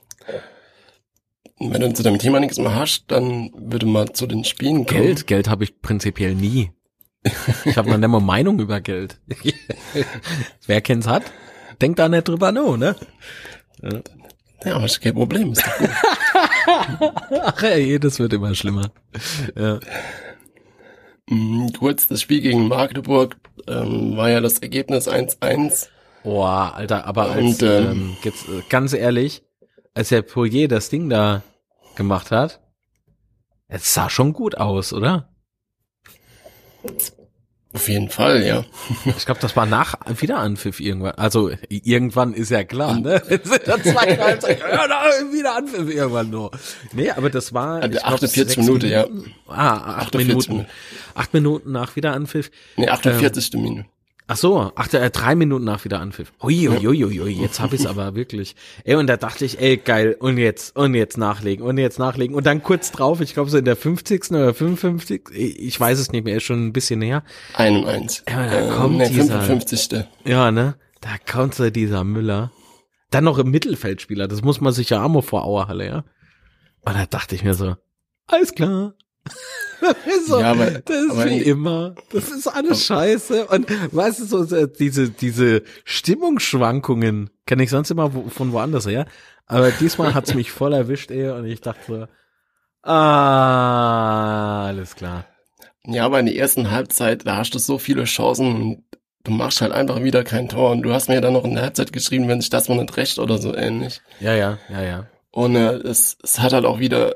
Und 1.59 1.73
wenn 1.73 1.81
du 1.81 1.93
zu 1.93 2.05
dem 2.05 2.19
Thema 2.19 2.39
nichts 2.39 2.59
mehr 2.59 2.75
hast, 2.75 3.11
dann 3.11 3.51
würde 3.57 3.87
mal 3.87 4.13
zu 4.13 4.27
den 4.27 4.45
Spielen 4.45 4.87
kommen. 4.87 5.03
Geld, 5.03 5.27
Geld 5.27 5.49
habe 5.49 5.65
ich 5.65 5.81
prinzipiell 5.81 6.35
nie. 6.37 6.71
Ich 7.65 7.77
habe 7.77 7.91
noch 7.91 7.99
nicht 7.99 8.09
mal 8.09 8.21
Meinung 8.21 8.59
über 8.61 8.81
Geld. 8.81 9.21
Wer 10.67 10.81
kennt's 10.81 11.07
hat, 11.07 11.25
denkt 11.81 11.99
da 11.99 12.09
nicht 12.09 12.29
drüber 12.29 12.53
no, 12.53 12.77
ne? 12.77 12.97
Ja, 14.65 14.77
aber 14.77 14.87
ist 14.87 15.01
kein 15.01 15.15
Problem. 15.15 15.53
Ist. 15.53 15.65
Ach 16.67 17.63
ey, 17.63 17.99
das 18.01 18.19
wird 18.19 18.33
immer 18.33 18.55
schlimmer. 18.55 18.91
Ja. 19.55 19.79
Mm, 21.29 21.69
Kurz, 21.79 22.09
das 22.09 22.21
Spiel 22.21 22.41
gegen 22.41 22.69
Magdeburg 22.69 23.37
ähm, 23.67 24.17
war 24.17 24.31
ja 24.31 24.41
das 24.41 24.59
Ergebnis 24.59 25.09
1-1. 25.09 25.89
Boah, 26.23 26.73
Alter, 26.75 27.07
aber 27.07 27.31
als, 27.31 27.45
Und, 27.45 27.63
ähm, 27.63 27.87
ähm, 27.87 28.17
jetzt, 28.23 28.49
äh, 28.49 28.63
ganz 28.69 28.93
ehrlich, 28.93 29.43
als 29.95 30.09
der 30.09 30.23
Poirier 30.23 30.69
das 30.69 30.89
Ding 30.89 31.09
da 31.09 31.43
gemacht 31.95 32.31
hat, 32.31 32.61
es 33.69 33.95
sah 33.95 34.11
schon 34.11 34.33
gut 34.33 34.57
aus, 34.57 34.93
oder? 34.93 35.29
Auf 37.77 37.89
jeden 37.91 38.09
Fall, 38.09 38.43
ja. 38.43 38.65
Ich 39.05 39.27
glaube, 39.27 39.39
das 39.41 39.55
war 39.55 39.67
nach 39.67 39.97
Wiederanpfiff 40.19 40.81
irgendwann. 40.81 41.13
Also 41.17 41.51
irgendwann 41.69 42.33
ist 42.33 42.51
ja 42.51 42.65
klar, 42.65 42.99
ne? 42.99 43.23
Es 43.29 43.43
sind 43.45 43.69
dann 43.69 43.83
zwei 43.83 44.17
Halbzeit, 44.17 44.61
ja, 44.61 44.89
da, 44.89 45.05
Wiederanpfiff 45.31 45.95
irgendwann 45.95 46.31
nur. 46.31 46.53
Nee, 46.95 47.11
aber 47.11 47.29
das 47.29 47.53
war 47.53 47.83
Also 47.83 47.97
ich 47.99 48.03
glaub, 48.03 48.15
48 48.15 48.35
sechs 48.35 48.57
Minuten, 48.57 48.89
ja. 48.89 49.07
Ah, 49.47 49.77
acht 49.77 50.17
48 50.17 50.27
Minuten. 50.27 50.53
Minuten. 50.53 50.71
Acht 51.15 51.35
Minuten 51.35 51.73
nach 51.73 51.97
Wiederanpfiff. 51.97 52.51
Nee, 52.77 52.89
48. 52.89 53.53
Minute. 53.53 53.85
Ach 54.29 54.37
so, 54.37 54.73
ach, 54.75 54.89
der, 54.89 55.03
äh, 55.05 55.11
drei 55.11 55.37
Minuten 55.37 55.65
nach 55.65 55.85
wieder 55.85 56.01
Anpfiff. 56.01 56.33
Hui, 56.43 56.67
hui, 56.67 56.81
hui, 56.81 56.99
hui, 56.99 57.19
hui, 57.19 57.31
jetzt 57.33 57.61
hab 57.61 57.73
ich's 57.73 57.87
aber 57.87 58.17
wirklich. 58.17 58.57
Ey, 58.83 58.97
und 58.97 59.07
da 59.07 59.17
dachte 59.17 59.45
ich, 59.45 59.61
ey, 59.61 59.77
geil, 59.77 60.17
und 60.19 60.37
jetzt, 60.37 60.75
und 60.75 60.95
jetzt 60.95 61.17
nachlegen, 61.17 61.65
und 61.65 61.79
jetzt 61.79 62.01
nachlegen. 62.01 62.35
Und 62.35 62.45
dann 62.45 62.61
kurz 62.63 62.91
drauf, 62.91 63.21
ich 63.21 63.35
glaube 63.35 63.51
so 63.51 63.59
in 63.59 63.65
der 63.65 63.77
50. 63.77 64.31
oder 64.33 64.53
55. 64.53 65.29
Ich 65.33 65.79
weiß 65.79 66.01
es 66.01 66.11
nicht 66.11 66.25
mehr, 66.25 66.37
ist 66.39 66.43
schon 66.43 66.67
ein 66.67 66.73
bisschen 66.73 66.99
näher. 66.99 67.23
Ein 67.55 67.77
und 67.77 67.87
eins. 67.87 68.25
Ja, 68.29 68.51
da 68.51 68.75
kommt 68.75 68.97
nee, 68.99 69.09
dieser- 69.09 69.43
55. 69.43 70.05
Ja, 70.25 70.51
ne? 70.51 70.75
Da 71.01 71.11
kommt 71.31 71.55
so 71.55 71.71
dieser 71.71 72.03
Müller. 72.03 72.51
Dann 73.11 73.23
noch 73.23 73.39
im 73.39 73.53
Mittelfeldspieler, 73.53 74.27
das 74.27 74.43
muss 74.43 74.61
man 74.61 74.73
sich 74.73 74.91
ja 74.91 75.05
auch 75.05 75.09
mal 75.09 75.23
vor 75.23 75.45
Auerhalle, 75.45 75.87
ja? 75.87 75.99
Und 76.81 76.97
da 76.97 77.07
dachte 77.07 77.37
ich 77.37 77.45
mir 77.45 77.55
so, 77.55 77.77
alles 78.27 78.55
klar. 78.57 78.95
so, 80.27 80.41
Ja, 80.41 80.53
aber- 80.53 80.71
das 80.71 80.97
ist 81.05 81.11
aber 81.11 81.25
wie 81.27 81.39
immer. 81.43 81.95
Das 82.13 82.31
ist 82.31 82.47
alles 82.47 82.85
scheiße. 82.87 83.47
Und 83.47 83.67
weißt 83.95 84.21
du, 84.33 84.45
so 84.45 84.67
diese, 84.67 85.11
diese 85.11 85.63
Stimmungsschwankungen 85.85 87.31
kenne 87.47 87.63
ich 87.63 87.71
sonst 87.71 87.91
immer 87.91 88.15
wo, 88.15 88.29
von 88.29 88.53
woanders 88.53 88.87
her. 88.87 89.07
Aber 89.47 89.71
diesmal 89.71 90.15
hat's 90.15 90.35
mich 90.35 90.51
voll 90.51 90.73
erwischt, 90.73 91.11
ey. 91.11 91.31
Und 91.31 91.47
ich 91.47 91.61
dachte 91.61 91.81
so, 91.87 92.07
ah, 93.37 94.67
alles 94.67 94.97
klar. 94.97 95.27
Ja, 95.85 96.05
aber 96.05 96.19
in 96.21 96.27
der 96.27 96.37
ersten 96.37 96.71
Halbzeit, 96.71 97.27
da 97.27 97.37
hast 97.37 97.55
du 97.55 97.59
so 97.59 97.79
viele 97.79 98.05
Chancen 98.05 98.47
und 98.63 98.85
du 99.25 99.31
machst 99.31 99.61
halt 99.61 99.73
einfach 99.73 100.03
wieder 100.03 100.25
kein 100.25 100.49
Tor. 100.49 100.71
Und 100.73 100.83
du 100.83 100.93
hast 100.93 101.09
mir 101.09 101.21
dann 101.21 101.33
noch 101.35 101.45
in 101.45 101.55
der 101.55 101.63
Halbzeit 101.63 101.93
geschrieben, 101.93 102.29
wenn 102.29 102.41
sich 102.41 102.51
das 102.51 102.69
mal 102.69 102.77
nicht 102.77 102.97
recht 102.97 103.19
oder 103.19 103.39
so 103.39 103.55
ähnlich. 103.55 104.01
Ja, 104.21 104.35
ja, 104.35 104.59
ja, 104.69 104.83
ja. 104.83 105.07
Und 105.31 105.55
äh, 105.55 105.75
es, 105.75 106.17
es 106.23 106.41
hat 106.41 106.53
halt 106.53 106.65
auch 106.65 106.79
wieder, 106.81 107.15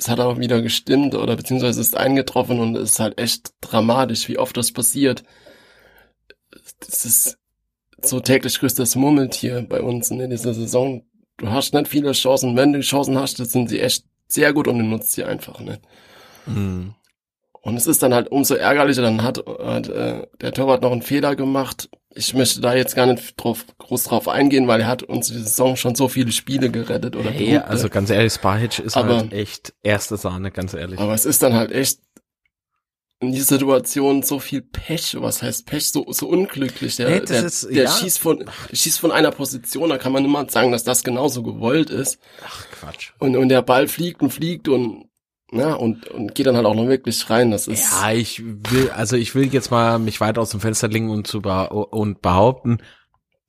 es 0.00 0.08
hat 0.08 0.18
auch 0.18 0.38
wieder 0.38 0.62
gestimmt 0.62 1.14
oder 1.14 1.36
beziehungsweise 1.36 1.80
ist 1.80 1.96
eingetroffen 1.96 2.58
und 2.58 2.74
es 2.76 2.92
ist 2.92 3.00
halt 3.00 3.18
echt 3.18 3.50
dramatisch, 3.60 4.28
wie 4.28 4.38
oft 4.38 4.56
das 4.56 4.72
passiert. 4.72 5.24
Das 6.80 7.04
ist 7.04 7.38
so 8.02 8.18
täglich 8.20 8.58
grüßt 8.58 8.78
das 8.78 8.96
Murmeltier 8.96 9.66
bei 9.68 9.82
uns 9.82 10.10
in 10.10 10.30
dieser 10.30 10.54
Saison. 10.54 11.04
Du 11.36 11.50
hast 11.50 11.74
nicht 11.74 11.88
viele 11.88 12.12
Chancen. 12.12 12.56
Wenn 12.56 12.72
du 12.72 12.80
Chancen 12.80 13.18
hast, 13.18 13.40
das 13.40 13.52
sind 13.52 13.68
sie 13.68 13.80
echt 13.80 14.06
sehr 14.26 14.54
gut 14.54 14.68
und 14.68 14.78
du 14.78 14.84
nutzt 14.84 15.12
sie 15.12 15.24
einfach 15.24 15.60
nicht. 15.60 15.82
Mhm. 16.46 16.94
Und 17.60 17.76
es 17.76 17.86
ist 17.86 18.02
dann 18.02 18.14
halt 18.14 18.28
umso 18.28 18.54
ärgerlicher, 18.54 19.02
dann 19.02 19.22
hat, 19.22 19.44
hat 19.46 19.88
äh, 19.90 20.26
der 20.40 20.52
Torwart 20.52 20.80
noch 20.80 20.92
einen 20.92 21.02
Fehler 21.02 21.36
gemacht. 21.36 21.90
Ich 22.12 22.34
möchte 22.34 22.60
da 22.60 22.74
jetzt 22.74 22.96
gar 22.96 23.06
nicht 23.06 23.34
drauf, 23.36 23.64
groß 23.78 24.04
drauf 24.04 24.26
eingehen, 24.28 24.66
weil 24.66 24.80
er 24.80 24.88
hat 24.88 25.04
uns 25.04 25.28
die 25.28 25.34
Saison 25.38 25.76
schon 25.76 25.94
so 25.94 26.08
viele 26.08 26.32
Spiele 26.32 26.68
gerettet 26.70 27.14
oder 27.14 27.30
Hey, 27.30 27.52
Punkte. 27.52 27.66
also 27.68 27.88
ganz 27.88 28.10
ehrlich, 28.10 28.32
Spahic 28.32 28.80
ist 28.80 28.96
Aber- 28.96 29.18
halt 29.18 29.32
echt 29.32 29.72
erste 29.84 30.16
Sahne, 30.16 30.50
ganz 30.50 30.74
ehrlich. 30.74 30.98
Aber 30.98 31.14
es 31.14 31.24
ist 31.24 31.42
dann 31.42 31.54
halt 31.54 31.70
echt 31.70 32.00
in 33.20 33.32
dieser 33.32 33.44
Situation 33.58 34.22
so 34.22 34.38
viel 34.38 34.62
Pech. 34.62 35.14
Was 35.20 35.42
heißt 35.42 35.66
Pech? 35.66 35.90
So, 35.92 36.10
so 36.10 36.26
unglücklich. 36.26 36.96
Der, 36.96 37.20
das 37.20 37.28
der, 37.30 37.44
ist- 37.44 37.64
der 37.70 37.84
ja. 37.84 37.90
schießt 37.90 38.18
von, 38.18 38.44
schießt 38.72 38.98
von 38.98 39.12
einer 39.12 39.30
Position, 39.30 39.90
da 39.90 39.98
kann 39.98 40.10
man 40.12 40.22
niemand 40.22 40.50
sagen, 40.50 40.72
dass 40.72 40.84
das 40.84 41.04
genauso 41.04 41.42
gewollt 41.42 41.90
ist. 41.90 42.18
Ach, 42.44 42.66
Quatsch. 42.72 43.12
Und, 43.18 43.36
und 43.36 43.50
der 43.50 43.62
Ball 43.62 43.86
fliegt 43.88 44.22
und 44.22 44.30
fliegt 44.30 44.68
und, 44.68 45.09
ja, 45.52 45.74
und, 45.74 46.08
und 46.08 46.34
geht 46.34 46.46
dann 46.46 46.56
halt 46.56 46.66
auch 46.66 46.74
noch 46.74 46.86
wirklich 46.88 47.28
rein. 47.28 47.50
Das 47.50 47.66
ist, 47.66 47.90
Ja, 47.90 48.12
ich 48.12 48.42
will, 48.44 48.90
also 48.90 49.16
ich 49.16 49.34
will 49.34 49.52
jetzt 49.52 49.70
mal 49.70 49.98
mich 49.98 50.20
weit 50.20 50.38
aus 50.38 50.50
dem 50.50 50.60
Fenster 50.60 50.88
legen 50.88 51.10
und, 51.10 51.26
zu 51.26 51.42
beh 51.42 51.68
und 51.68 52.22
behaupten, 52.22 52.78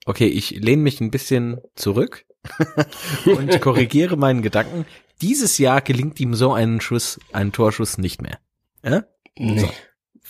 okay, 0.05 0.27
ich 0.27 0.51
lehne 0.51 0.81
mich 0.81 0.99
ein 1.01 1.11
bisschen 1.11 1.61
zurück 1.75 2.25
und 3.25 3.61
korrigiere 3.61 4.17
meinen 4.17 4.41
Gedanken. 4.41 4.85
Dieses 5.21 5.59
Jahr 5.59 5.81
gelingt 5.81 6.19
ihm 6.19 6.33
so 6.33 6.53
ein 6.53 6.81
Schuss, 6.81 7.19
ein 7.31 7.51
Torschuss 7.51 7.97
nicht 7.99 8.21
mehr. 8.21 8.39
Ja? 8.83 9.03
nee. 9.37 9.59
So. 9.59 9.69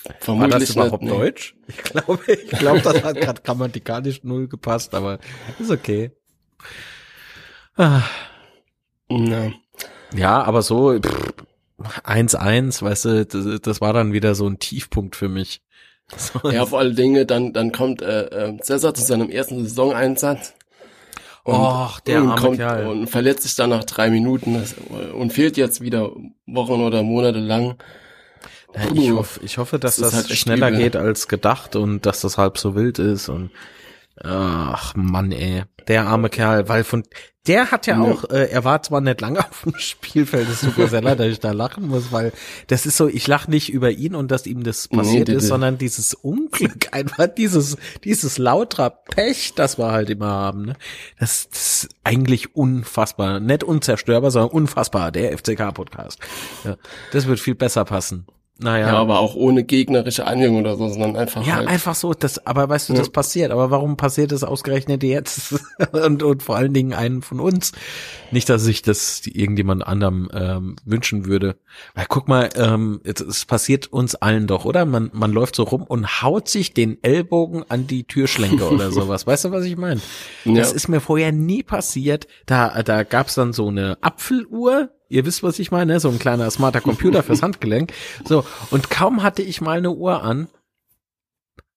War 0.03 0.15
Vermutlich 0.19 0.67
das 0.67 0.69
überhaupt 0.71 1.03
nicht, 1.03 1.11
nee. 1.11 1.17
Deutsch? 1.19 1.55
Ich 1.67 1.77
glaube, 1.77 2.19
ich 2.27 2.49
glaube, 2.49 2.81
das 2.81 3.03
hat 3.03 3.21
gerade 3.21 3.41
grammatikalisch 3.43 4.23
null 4.23 4.47
gepasst, 4.47 4.95
aber 4.95 5.19
ist 5.59 5.69
okay. 5.69 6.11
Ah. 7.75 8.01
Ja. 9.09 9.51
Ja, 10.13 10.43
aber 10.43 10.61
so 10.61 10.99
pff, 10.99 11.20
1-1, 12.05 12.81
weißt 12.81 13.05
du, 13.05 13.25
das, 13.25 13.61
das 13.61 13.81
war 13.81 13.93
dann 13.93 14.13
wieder 14.13 14.35
so 14.35 14.47
ein 14.47 14.59
Tiefpunkt 14.59 15.15
für 15.15 15.29
mich. 15.29 15.61
So, 16.17 16.49
Ja, 16.51 16.65
vor 16.65 16.79
allen 16.79 16.95
Dingen, 16.95 17.25
dann, 17.25 17.53
dann 17.53 17.71
kommt 17.71 18.01
äh, 18.01 18.25
äh, 18.25 18.57
Cesar 18.61 18.93
zu 18.93 19.01
seinem 19.03 19.29
ersten 19.29 19.63
Saisoneinsatz. 19.63 20.53
Och, 21.45 21.99
der 22.01 22.21
und 22.21 22.35
kommt 22.35 22.57
Kerl. 22.57 22.85
und 22.85 23.07
verletzt 23.07 23.43
sich 23.43 23.55
dann 23.55 23.71
nach 23.71 23.83
drei 23.83 24.09
Minuten 24.09 24.53
das, 24.55 24.75
und 25.13 25.33
fehlt 25.33 25.57
jetzt 25.57 25.81
wieder 25.81 26.11
Wochen 26.45 26.81
oder 26.81 27.01
Monate 27.01 27.39
lang. 27.39 27.77
Ja, 28.75 28.81
ich, 28.93 29.11
hoffe, 29.11 29.39
ich 29.43 29.57
hoffe, 29.57 29.79
dass 29.79 29.95
Das 29.97 30.11
das, 30.11 30.15
halt 30.29 30.37
schneller 30.37 30.69
übel. 30.69 30.79
geht 30.79 30.95
als 30.95 31.27
gedacht 31.27 31.75
und 31.75 32.05
dass 32.05 32.21
das 32.21 32.37
halb 32.37 32.57
so 32.57 32.75
wild 32.75 32.99
ist 32.99 33.27
und 33.27 33.49
ach 34.23 34.95
Mann, 34.95 35.31
ey, 35.31 35.63
der 35.87 36.05
arme 36.07 36.29
Kerl, 36.29 36.69
weil 36.69 36.83
von 36.83 37.03
der 37.47 37.71
hat 37.71 37.87
ja 37.87 37.95
Ja. 37.95 38.01
auch, 38.03 38.29
äh, 38.29 38.49
er 38.51 38.63
war 38.63 38.83
zwar 38.83 39.01
nicht 39.01 39.19
lange 39.19 39.39
auf 39.49 39.63
dem 39.63 39.75
Spielfeld, 39.77 40.47
es 40.47 40.61
tut 40.61 40.77
mir 40.77 40.87
sehr 40.87 41.01
leid, 41.01 41.19
dass 41.19 41.27
ich 41.27 41.39
da 41.39 41.51
lachen 41.53 41.87
muss, 41.87 42.11
weil 42.11 42.31
das 42.67 42.85
ist 42.85 42.97
so, 42.97 43.07
ich 43.07 43.25
lache 43.27 43.49
nicht 43.49 43.69
über 43.69 43.89
ihn 43.89 44.13
und 44.13 44.29
dass 44.29 44.45
ihm 44.45 44.63
das 44.63 44.89
Nee, 44.91 44.97
passiert 44.97 45.27
die- 45.27 45.33
ist, 45.33 45.47
sondern 45.47 45.79
dieses 45.79 46.13
Unglück, 46.13 46.89
einfach 46.93 47.27
dieses, 47.27 47.77
dieses 48.03 48.37
lauter 48.37 48.91
Pech, 48.91 49.53
das 49.55 49.79
wir 49.79 49.91
halt 49.91 50.11
immer 50.11 50.27
haben, 50.29 50.65
ne? 50.65 50.75
Das, 51.19 51.49
das 51.49 51.83
ist 51.83 51.89
eigentlich 52.03 52.55
unfassbar, 52.55 53.39
nicht 53.39 53.63
unzerstörbar, 53.63 54.29
sondern 54.29 54.51
unfassbar, 54.51 55.11
der 55.11 55.35
FCK-Podcast. 55.35 56.19
Ja, 56.63 56.75
das 57.11 57.25
wird 57.25 57.39
viel 57.39 57.55
besser 57.55 57.85
passen. 57.85 58.27
Naja. 58.63 58.87
Ja, 58.87 58.93
aber 58.97 59.19
auch 59.19 59.33
ohne 59.35 59.63
gegnerische 59.63 60.27
Anhängung 60.27 60.59
oder 60.59 60.77
so, 60.77 60.87
sondern 60.89 61.15
einfach 61.15 61.45
Ja, 61.45 61.55
halt. 61.55 61.67
einfach 61.67 61.95
so, 61.95 62.13
das, 62.13 62.45
aber 62.45 62.69
weißt 62.69 62.89
du, 62.89 62.93
Ja. 62.93 62.99
das 62.99 63.09
passiert. 63.09 63.51
Aber 63.51 63.71
warum 63.71 63.97
passiert 63.97 64.31
es 64.31 64.43
ausgerechnet 64.43 65.01
jetzt? 65.03 65.55
und, 65.93 66.21
und 66.21 66.43
vor 66.43 66.57
allen 66.57 66.73
Dingen 66.73 66.93
einen 66.93 67.21
von 67.23 67.39
uns. 67.39 67.71
Nicht, 68.29 68.49
dass 68.49 68.67
ich 68.67 68.81
das 68.83 69.21
irgendjemand 69.25 69.85
anderem 69.85 70.29
ähm, 70.33 70.75
wünschen 70.85 71.25
würde. 71.25 71.57
Weil 71.95 72.05
guck 72.07 72.27
mal, 72.27 72.49
ähm, 72.55 73.01
es, 73.03 73.19
es 73.19 73.45
passiert 73.45 73.87
uns 73.91 74.13
allen 74.15 74.45
doch, 74.45 74.65
oder? 74.65 74.85
Man, 74.85 75.09
man 75.13 75.31
läuft 75.31 75.55
so 75.55 75.63
rum 75.63 75.83
und 75.83 76.21
haut 76.21 76.47
sich 76.47 76.73
den 76.73 76.97
Ellbogen 77.03 77.63
an 77.67 77.87
die 77.87 78.03
Türschlenke 78.03 78.69
oder 78.69 78.91
sowas. 78.91 79.25
Weißt 79.25 79.45
du, 79.45 79.51
was 79.51 79.65
ich 79.65 79.75
meine? 79.75 80.01
Ja. 80.45 80.53
Das 80.53 80.71
ist 80.71 80.87
mir 80.87 81.01
vorher 81.01 81.31
nie 81.31 81.63
passiert. 81.63 82.27
Da, 82.45 82.83
da 82.83 83.03
gab's 83.03 83.35
dann 83.35 83.53
so 83.53 83.67
eine 83.69 83.97
Apfeluhr. 84.01 84.89
Ihr 85.11 85.25
wisst, 85.25 85.43
was 85.43 85.59
ich 85.59 85.71
meine, 85.71 85.99
so 85.99 86.07
ein 86.07 86.19
kleiner 86.19 86.49
smarter 86.49 86.79
Computer 86.79 87.21
fürs 87.21 87.43
Handgelenk. 87.43 87.91
So, 88.23 88.45
und 88.69 88.89
kaum 88.89 89.23
hatte 89.23 89.41
ich 89.41 89.59
mal 89.59 89.77
eine 89.77 89.91
Uhr 89.91 90.23
an. 90.23 90.47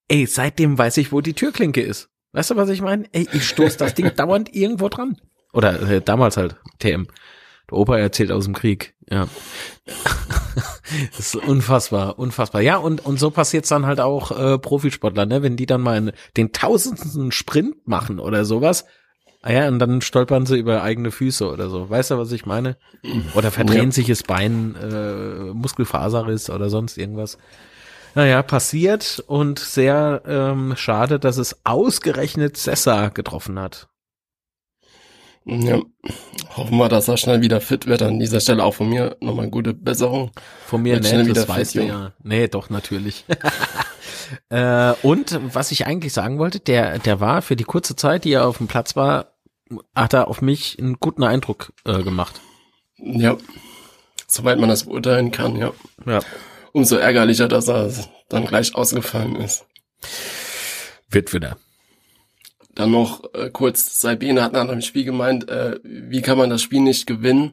Ey, 0.06 0.26
seitdem 0.26 0.78
weiß 0.78 0.98
ich, 0.98 1.10
wo 1.10 1.20
die 1.20 1.34
Türklinke 1.34 1.82
ist. 1.82 2.10
Weißt 2.30 2.50
du, 2.50 2.56
was 2.56 2.68
ich 2.68 2.80
meine? 2.80 3.08
Ey, 3.10 3.26
ich 3.32 3.48
stoß 3.48 3.76
das 3.76 3.94
Ding 3.94 4.14
dauernd 4.16 4.54
irgendwo 4.54 4.88
dran. 4.88 5.16
Oder 5.52 5.82
äh, 5.82 6.00
damals 6.00 6.36
halt, 6.36 6.56
TM. 6.78 7.08
Der 7.68 7.76
Opa 7.76 7.98
erzählt 7.98 8.30
aus 8.30 8.44
dem 8.44 8.54
Krieg, 8.54 8.94
ja. 9.10 9.26
das 11.16 11.18
ist 11.18 11.36
unfassbar, 11.36 12.20
unfassbar. 12.20 12.60
Ja, 12.60 12.76
und, 12.76 13.04
und 13.04 13.18
so 13.18 13.32
passiert's 13.32 13.68
dann 13.68 13.86
halt 13.86 13.98
auch 13.98 14.30
äh, 14.30 14.58
Profisportler, 14.58 15.26
ne? 15.26 15.42
Wenn 15.42 15.56
die 15.56 15.66
dann 15.66 15.80
mal 15.80 15.96
einen, 15.96 16.12
den 16.36 16.52
tausendsten 16.52 17.32
Sprint 17.32 17.88
machen 17.88 18.20
oder 18.20 18.44
sowas, 18.44 18.84
ah 19.44 19.52
ja, 19.52 19.68
und 19.68 19.78
dann 19.78 20.00
stolpern 20.00 20.46
sie 20.46 20.56
über 20.56 20.82
eigene 20.82 21.10
Füße 21.10 21.48
oder 21.50 21.68
so. 21.68 21.88
Weißt 21.90 22.10
du, 22.10 22.18
was 22.18 22.32
ich 22.32 22.46
meine? 22.46 22.76
Oder 23.34 23.50
verdrehen 23.50 23.90
Ja. 23.90 23.92
sich 23.92 24.06
das 24.06 24.22
Bein, 24.22 24.74
äh, 24.76 25.52
Muskelfaserriss 25.52 26.48
oder 26.50 26.70
sonst 26.70 26.96
irgendwas. 26.98 27.36
Naja, 28.14 28.42
passiert 28.42 29.22
und 29.26 29.58
sehr 29.58 30.22
ähm, 30.26 30.74
schade, 30.76 31.18
dass 31.18 31.36
es 31.36 31.60
ausgerechnet 31.64 32.56
Cessa 32.56 33.08
getroffen 33.08 33.58
hat. 33.58 33.88
ja. 35.44 35.80
Hoffen 36.56 36.78
wir, 36.78 36.88
dass 36.88 37.08
er 37.08 37.16
schnell 37.16 37.42
wieder 37.42 37.60
fit 37.60 37.86
wird. 37.86 38.02
An 38.02 38.18
dieser 38.20 38.40
Stelle 38.40 38.64
auch 38.64 38.74
von 38.74 38.88
mir 38.88 39.16
nochmal 39.20 39.50
gute 39.50 39.74
Besserung. 39.74 40.30
Von 40.64 40.82
mir 40.82 41.00
nicht, 41.00 41.12
das 41.12 41.26
wieder 41.26 41.48
weißt 41.48 41.72
fit, 41.72 41.82
du 41.82 41.86
ja. 41.86 42.12
Nee, 42.22 42.48
doch, 42.48 42.70
natürlich. 42.70 43.24
äh, 44.48 44.92
und 45.02 45.38
was 45.52 45.72
ich 45.72 45.86
eigentlich 45.86 46.12
sagen 46.12 46.38
wollte, 46.38 46.60
der, 46.60 46.98
der 47.00 47.20
war 47.20 47.42
für 47.42 47.56
die 47.56 47.64
kurze 47.64 47.96
Zeit, 47.96 48.24
die 48.24 48.32
er 48.32 48.46
auf 48.46 48.58
dem 48.58 48.68
Platz 48.68 48.96
war, 48.96 49.33
hat 49.94 50.12
er 50.12 50.28
auf 50.28 50.42
mich 50.42 50.78
einen 50.78 50.98
guten 51.00 51.22
Eindruck 51.22 51.72
äh, 51.84 52.02
gemacht. 52.02 52.40
Ja. 52.98 53.36
Soweit 54.26 54.58
man 54.58 54.68
das 54.68 54.84
beurteilen 54.84 55.30
kann, 55.30 55.56
ja. 55.56 55.72
Ja. 56.06 56.20
Umso 56.72 56.96
ärgerlicher, 56.96 57.48
dass 57.48 57.68
er 57.68 57.92
dann 58.28 58.46
gleich 58.46 58.74
ausgefallen 58.74 59.36
ist. 59.36 59.66
Wird 61.08 61.32
wieder. 61.32 61.56
Dann 62.74 62.90
noch 62.90 63.22
äh, 63.34 63.50
kurz, 63.50 64.00
Saibene 64.00 64.42
hat 64.42 64.52
nach 64.52 64.66
dem 64.66 64.80
Spiel 64.80 65.04
gemeint, 65.04 65.48
äh, 65.48 65.78
wie 65.84 66.22
kann 66.22 66.38
man 66.38 66.50
das 66.50 66.62
Spiel 66.62 66.80
nicht 66.80 67.06
gewinnen? 67.06 67.52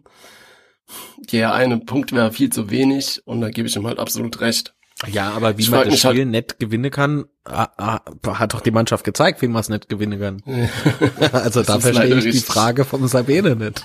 Der 1.31 1.53
eine 1.53 1.77
Punkt 1.79 2.11
wäre 2.11 2.31
viel 2.31 2.49
zu 2.49 2.71
wenig 2.71 3.21
und 3.25 3.41
da 3.41 3.49
gebe 3.49 3.67
ich 3.67 3.75
ihm 3.75 3.85
halt 3.85 3.99
absolut 3.99 4.41
recht. 4.41 4.73
Ja, 5.07 5.31
aber 5.31 5.57
wie 5.57 5.61
Ich 5.63 5.71
man 5.71 5.89
das 5.89 6.03
halt- 6.03 6.15
Spiel 6.15 6.25
nicht 6.25 6.59
gewinnen 6.59 6.91
kann, 6.91 7.25
ah, 7.45 7.69
ah, 7.77 8.01
hat 8.39 8.53
doch 8.53 8.61
die 8.61 8.71
Mannschaft 8.71 9.03
gezeigt, 9.03 9.41
wie 9.41 9.47
man 9.47 9.61
es 9.61 9.69
nicht 9.69 9.89
gewinnen 9.89 10.19
kann. 10.19 10.43
also 11.33 11.63
da 11.63 11.79
verstehe 11.79 12.05
ich 12.15 12.23
die 12.23 12.29
richtig. 12.29 12.45
Frage 12.45 12.85
vom 12.85 13.07
Sabine 13.07 13.55
nicht. 13.55 13.83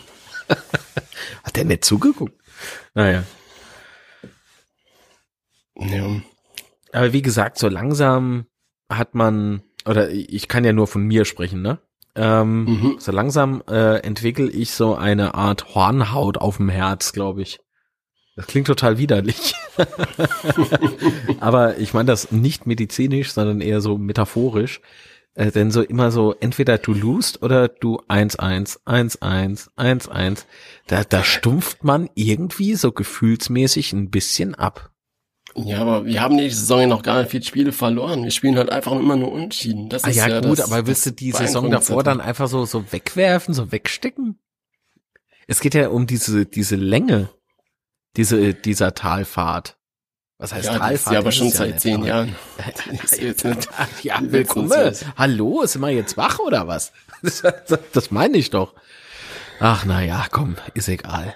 hat 1.42 1.56
der 1.56 1.64
nicht 1.64 1.84
zugeguckt? 1.84 2.34
Naja. 2.94 3.22
Ja. 5.78 6.20
Aber 6.92 7.12
wie 7.12 7.22
gesagt, 7.22 7.58
so 7.58 7.68
langsam 7.68 8.46
hat 8.90 9.14
man, 9.14 9.62
oder 9.84 10.10
ich 10.10 10.48
kann 10.48 10.64
ja 10.64 10.72
nur 10.72 10.86
von 10.86 11.02
mir 11.02 11.24
sprechen, 11.24 11.62
ne? 11.62 11.78
Ähm, 12.14 12.64
mhm. 12.64 12.96
So 12.98 13.12
langsam 13.12 13.62
äh, 13.68 13.98
entwickle 13.98 14.48
ich 14.50 14.70
so 14.70 14.94
eine 14.94 15.34
Art 15.34 15.74
Hornhaut 15.74 16.38
auf 16.38 16.56
dem 16.56 16.70
Herz, 16.70 17.12
glaube 17.12 17.42
ich. 17.42 17.60
Das 18.36 18.46
klingt 18.46 18.66
total 18.66 18.98
widerlich. 18.98 19.54
Aber 21.40 21.78
ich 21.78 21.94
meine 21.94 22.06
das 22.06 22.30
nicht 22.30 22.66
medizinisch, 22.66 23.32
sondern 23.32 23.62
eher 23.62 23.80
so 23.80 23.96
metaphorisch. 23.96 24.82
Äh, 25.34 25.50
denn 25.50 25.70
so 25.70 25.82
immer 25.82 26.10
so, 26.10 26.34
entweder 26.38 26.76
du 26.78 26.92
lust 26.92 27.42
oder 27.42 27.68
du 27.68 27.98
1-1, 28.08 28.80
1-1, 28.84 29.70
1-1. 29.76 30.44
Da, 30.86 31.04
da 31.04 31.24
stumpft 31.24 31.82
man 31.82 32.10
irgendwie 32.14 32.74
so 32.74 32.92
gefühlsmäßig 32.92 33.94
ein 33.94 34.10
bisschen 34.10 34.54
ab. 34.54 34.90
Ja, 35.54 35.78
aber 35.78 36.04
wir 36.04 36.20
haben 36.20 36.36
die 36.36 36.50
Saison 36.50 36.80
ja 36.80 36.86
noch 36.86 37.02
gar 37.02 37.20
nicht 37.20 37.30
viele 37.30 37.44
Spiele 37.44 37.72
verloren. 37.72 38.24
Wir 38.24 38.30
spielen 38.30 38.58
halt 38.58 38.70
einfach 38.70 38.92
immer 38.92 39.16
nur 39.16 39.32
Unentschieden. 39.32 39.88
Das 39.88 40.04
ah, 40.04 40.08
ist 40.08 40.16
ja, 40.16 40.28
ja 40.28 40.40
gut, 40.40 40.58
das, 40.58 40.70
aber 40.70 40.86
willst 40.86 41.06
du 41.06 41.12
die 41.12 41.32
Saison 41.32 41.70
davor 41.70 42.02
dann 42.02 42.20
einfach 42.20 42.48
so, 42.48 42.66
so 42.66 42.92
wegwerfen, 42.92 43.54
so 43.54 43.72
wegstecken? 43.72 44.38
Es 45.46 45.60
geht 45.60 45.74
ja 45.74 45.88
um 45.88 46.06
diese, 46.06 46.44
diese 46.44 46.76
Länge, 46.76 47.30
diese, 48.16 48.54
dieser 48.54 48.94
Talfahrt. 48.94 49.76
Was 50.38 50.52
heißt 50.52 50.66
ja, 50.66 50.78
Talfahrt? 50.78 51.14
Ja, 51.14 51.20
aber 51.20 51.32
schon 51.32 51.50
seit 51.50 51.70
ja 51.72 51.76
zehn 51.76 52.04
Jahren. 52.04 52.36
ja, 54.02 54.18
willkommen. 54.20 54.70
Hallo, 55.16 55.64
sind 55.66 55.80
wir 55.80 55.90
jetzt 55.90 56.16
wach 56.16 56.38
oder 56.38 56.66
was? 56.66 56.92
Das, 57.22 57.42
das 57.92 58.10
meine 58.10 58.36
ich 58.36 58.50
doch. 58.50 58.74
Ach, 59.58 59.84
na 59.86 60.04
ja, 60.04 60.26
komm, 60.30 60.56
ist 60.74 60.88
egal. 60.88 61.34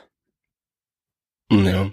Ja. 1.51 1.90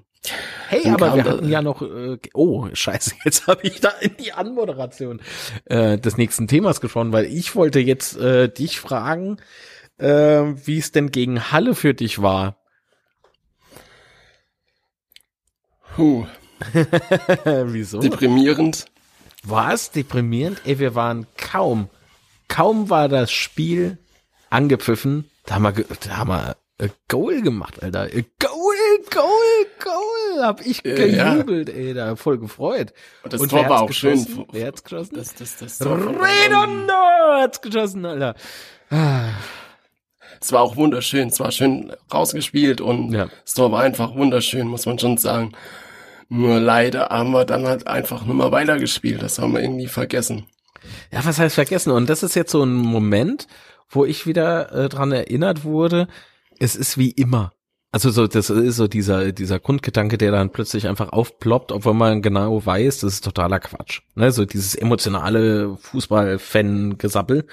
Hey, 0.68 0.84
Dann 0.84 0.94
aber 0.96 1.16
wir 1.16 1.24
hatten 1.24 1.50
ja 1.50 1.62
noch, 1.62 1.82
äh, 1.82 2.18
oh, 2.34 2.68
scheiße, 2.72 3.16
jetzt 3.24 3.48
habe 3.48 3.62
ich 3.64 3.80
da 3.80 3.90
in 3.90 4.18
die 4.18 4.34
Anmoderation 4.34 5.22
äh, 5.66 5.98
des 5.98 6.18
nächsten 6.18 6.48
Themas 6.48 6.82
geschaut, 6.82 7.14
weil 7.14 7.26
ich 7.26 7.56
wollte 7.56 7.80
jetzt 7.80 8.18
äh, 8.18 8.50
dich 8.50 8.80
fragen, 8.80 9.38
äh, 9.98 10.44
wie 10.44 10.78
es 10.78 10.92
denn 10.92 11.12
gegen 11.12 11.52
Halle 11.52 11.76
für 11.76 11.94
dich 11.94 12.22
war. 12.22 12.57
Puh. 15.98 16.28
Wieso? 17.66 18.00
Deprimierend. 18.00 18.86
Was? 19.42 19.90
Deprimierend? 19.90 20.62
Ey, 20.64 20.78
wir 20.78 20.94
waren 20.94 21.26
kaum, 21.38 21.90
kaum 22.48 22.92
war 22.92 23.10
das 23.10 23.32
Spiel 23.32 23.98
angepfiffen, 24.52 25.28
da 25.48 25.56
haben 25.56 25.64
wir, 25.64 25.86
da 26.02 26.18
haben 26.18 26.30
wir 26.30 26.56
äh, 26.78 26.90
Goal 27.08 27.42
gemacht, 27.42 27.82
Alter. 27.82 28.14
Äh, 28.14 28.26
Goal, 28.40 28.76
Goal, 29.12 29.66
Goal, 29.84 30.46
hab 30.46 30.64
ich 30.64 30.84
gejubelt, 30.84 31.70
ja. 31.70 31.74
ey, 31.76 31.94
da 31.96 32.16
voll 32.16 32.38
gefreut. 32.38 32.94
Und 33.24 33.34
das 33.34 33.42
Und 33.42 33.50
Tor 33.50 33.68
war 33.68 33.82
auch 33.82 33.88
geschossen? 33.88 34.28
schön. 34.28 34.46
Wer 34.52 34.68
hat's 34.68 34.84
geschossen? 34.84 35.16
Das, 35.16 35.34
das, 35.34 35.58
das 35.58 35.80
Tor 35.80 35.98
Redondo 35.98 36.94
hat's 37.42 37.60
geschossen, 37.60 38.06
Alter. 38.06 38.36
Es 40.40 40.52
war 40.52 40.62
auch 40.62 40.76
wunderschön, 40.76 41.30
es 41.30 41.40
war 41.40 41.52
schön 41.52 41.92
rausgespielt 42.14 42.82
und 42.82 43.14
ja. 43.14 43.30
das 43.44 43.56
Tor 43.56 43.72
war 43.72 43.82
einfach 43.82 44.14
wunderschön, 44.14 44.68
muss 44.68 44.86
man 44.86 45.00
schon 45.00 45.18
sagen. 45.18 45.54
Nur 46.30 46.60
leider 46.60 47.10
haben 47.10 47.32
wir 47.32 47.46
dann 47.46 47.66
halt 47.66 47.88
einfach 47.88 48.26
nur 48.26 48.36
mal 48.36 48.52
weitergespielt. 48.52 49.22
Das 49.22 49.40
haben 49.40 49.54
wir 49.54 49.62
irgendwie 49.62 49.88
vergessen. 49.88 50.46
Ja, 51.12 51.26
was 51.26 51.40
heißt 51.40 51.56
vergessen? 51.56 51.92
Und 51.92 52.10
das 52.10 52.24
ist 52.24 52.36
jetzt 52.36 52.52
so 52.52 52.64
ein 52.64 52.74
Moment, 52.74 53.48
wo 53.90 54.06
ich 54.06 54.28
wieder 54.28 54.72
äh, 54.74 54.90
dran 54.90 55.12
erinnert 55.12 55.64
wurde, 55.64 56.08
es 56.60 56.76
ist 56.76 56.98
wie 56.98 57.12
immer. 57.12 57.54
Also 57.92 58.10
so, 58.10 58.28
das 58.28 58.50
ist 58.50 58.76
so 58.76 58.88
dieser, 58.88 59.32
dieser 59.32 59.60
Grundgedanke, 59.60 60.18
der 60.18 60.32
dann 60.32 60.52
plötzlich 60.52 60.88
einfach 60.88 61.14
aufploppt, 61.14 61.72
obwohl 61.72 61.94
man 61.94 62.22
genau 62.22 62.64
weiß, 62.66 63.00
das 63.00 63.14
ist 63.14 63.24
totaler 63.24 63.60
Quatsch. 63.60 64.02
Ne? 64.16 64.32
So 64.32 64.46
dieses 64.46 64.76
emotionale 64.76 65.78
Fußball-Fan-Gesappel. 65.78 67.48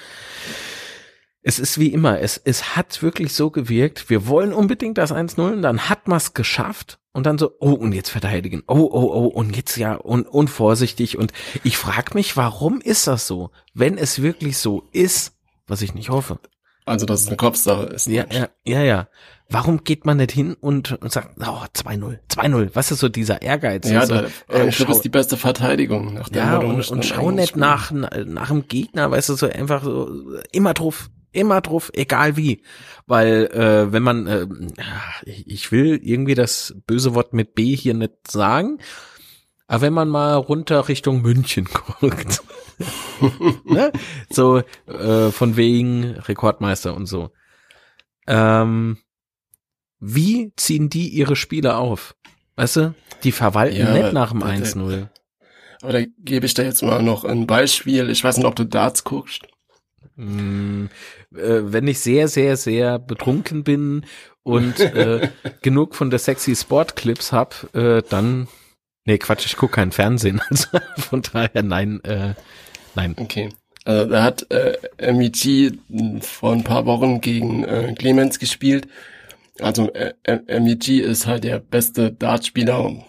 Es 1.43 1.59
ist 1.59 1.79
wie 1.79 1.89
immer, 1.89 2.21
es, 2.21 2.39
es 2.39 2.75
hat 2.75 3.03
wirklich 3.03 3.33
so 3.33 3.51
gewirkt, 3.51 4.11
wir 4.11 4.27
wollen 4.27 4.53
unbedingt 4.53 4.99
das 4.99 5.13
1-0, 5.13 5.61
dann 5.61 5.89
hat 5.89 6.09
man 6.09 6.17
es 6.17 6.35
geschafft 6.35 6.99
und 7.15 7.25
dann 7.25 7.39
so, 7.39 7.53
oh, 7.61 7.71
und 7.71 7.93
jetzt 7.93 8.11
verteidigen, 8.11 8.65
oh, 8.67 8.75
oh, 8.75 9.11
oh, 9.15 9.27
und 9.27 9.57
jetzt 9.57 9.77
ja, 9.77 9.95
und 9.95 10.27
unvorsichtig. 10.27 11.17
Und 11.17 11.33
ich 11.63 11.79
frage 11.79 12.15
mich, 12.15 12.37
warum 12.37 12.81
ist 12.81 13.07
das 13.07 13.27
so? 13.27 13.51
Wenn 13.73 13.97
es 13.97 14.21
wirklich 14.21 14.59
so 14.59 14.89
ist, 14.93 15.33
was 15.67 15.81
ich 15.81 15.95
nicht 15.95 16.11
hoffe, 16.11 16.39
also, 16.87 17.07
dass 17.07 17.23
es 17.23 17.29
eine 17.29 17.37
Kopfsache 17.37 17.85
ist. 17.85 18.09
Ja, 18.09 18.27
ja, 18.31 18.49
ja, 18.65 18.83
ja. 18.83 19.09
Warum 19.49 19.85
geht 19.85 20.05
man 20.05 20.19
nicht 20.19 20.33
hin 20.33 20.55
und, 20.61 20.93
und 21.01 21.11
sagt, 21.13 21.39
oh, 21.39 21.65
2-0, 21.75 22.19
2-0, 22.29 22.71
was 22.75 22.91
ist 22.91 22.99
so 22.99 23.09
dieser 23.09 23.41
Ehrgeiz? 23.41 23.89
Ja, 23.89 24.01
also, 24.01 24.15
da, 24.15 24.25
äh, 24.49 24.73
schau, 24.73 24.91
ist 24.91 25.03
die 25.03 25.09
beste 25.09 25.37
Verteidigung. 25.37 26.15
Nach 26.15 26.31
ja, 26.31 26.59
und, 26.59 26.91
und 26.91 27.05
schau 27.05 27.31
nicht 27.31 27.57
nach, 27.57 27.91
nach 27.91 28.49
dem 28.49 28.69
Gegner, 28.69 29.11
weißt 29.11 29.31
du, 29.31 29.35
so 29.35 29.49
einfach 29.49 29.83
so, 29.85 30.11
immer 30.53 30.75
drauf, 30.75 31.11
immer 31.35 31.61
drauf, 31.61 31.91
egal 31.95 32.37
wie. 32.37 32.63
Weil, 33.07 33.47
äh, 33.47 33.93
wenn 33.93 34.03
man, 34.03 34.27
äh, 34.27 34.47
ich 35.25 35.73
will 35.73 36.01
irgendwie 36.03 36.35
das 36.35 36.75
böse 36.87 37.15
Wort 37.15 37.33
mit 37.33 37.55
B 37.55 37.77
hier 37.77 37.95
nicht 37.95 38.31
sagen, 38.31 38.79
aber 39.67 39.83
wenn 39.83 39.93
man 39.93 40.09
mal 40.09 40.35
runter 40.35 40.89
Richtung 40.89 41.23
München 41.23 41.69
guckt, 42.01 42.43
ne? 43.65 43.93
so 44.31 44.63
äh, 44.87 45.31
von 45.31 45.57
wegen 45.57 46.05
Rekordmeister 46.05 46.95
und 46.95 47.07
so. 47.07 47.31
Ähm, 48.27 48.99
wie 50.01 50.53
ziehen 50.57 50.91
die 50.91 51.09
ihre 51.09 51.37
Spiele 51.37 51.77
auf? 51.77 52.15
Weißt 52.57 52.77
du, 52.77 52.95
die 53.23 53.33
verwalten 53.33 53.77
ja, 53.77 53.93
nicht 53.93 54.13
nach 54.13 54.33
dem 54.33 54.43
1-0. 54.43 55.09
Aber 55.83 55.93
da 55.93 56.01
gebe 56.19 56.47
ich 56.47 56.55
dir 56.55 56.65
jetzt 56.65 56.83
mal 56.83 57.03
noch 57.03 57.25
ein 57.25 57.47
Beispiel. 57.47 58.09
Ich 58.11 58.23
weiß 58.23 58.37
nicht, 58.37 58.47
ob 58.47 58.57
du 58.57 58.65
Darts 58.65 59.05
guckst. 59.05 59.43
Mm, 60.17 60.87
äh, 61.37 61.73
wenn 61.73 61.87
ich 61.89 62.01
sehr, 62.01 62.29
sehr, 62.29 62.57
sehr 62.57 62.99
betrunken 62.99 63.65
bin 63.65 64.05
und 64.43 64.81
äh, 64.81 65.29
genug 65.63 65.95
von 65.95 66.11
der 66.11 66.19
sexy 66.19 66.55
Sport 66.55 66.97
Clips 66.97 67.33
hab, 67.33 67.75
äh, 67.75 68.03
dann 68.09 68.49
Nee, 69.07 69.19
Quatsch, 69.19 69.45
ich 69.45 69.57
gucke 69.57 69.75
kein 69.75 69.93
Fernsehen. 69.93 70.41
Also 70.51 70.69
von 70.97 71.23
daher 71.23 71.63
nein, 71.63 72.03
äh, 72.05 72.35
nein. 72.95 73.15
Okay. 73.19 73.51
Also 73.85 74.11
da 74.11 74.23
hat 74.23 74.51
äh, 74.51 75.13
MEG 75.13 75.79
vor 76.23 76.53
ein 76.53 76.65
paar 76.65 76.87
Wochen 76.87 77.21
gegen 77.21 77.65
äh, 77.65 77.95
Clemens 77.99 78.39
gespielt. 78.39 78.89
Also 79.61 79.93
äh, 79.93 80.15
MEG 80.59 80.89
ist 80.89 81.27
halt 81.27 81.45
der 81.45 81.59
beste 81.59 82.13
Dartspieler 82.13 83.05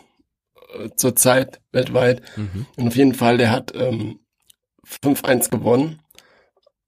äh, 0.78 0.90
zurzeit 0.98 1.62
weltweit. 1.72 2.22
Mhm. 2.36 2.66
Und 2.76 2.88
auf 2.88 2.96
jeden 2.98 3.14
Fall, 3.14 3.38
der 3.38 3.52
hat 3.52 3.74
ähm, 3.74 4.20
5-1 4.86 5.50
gewonnen. 5.50 6.02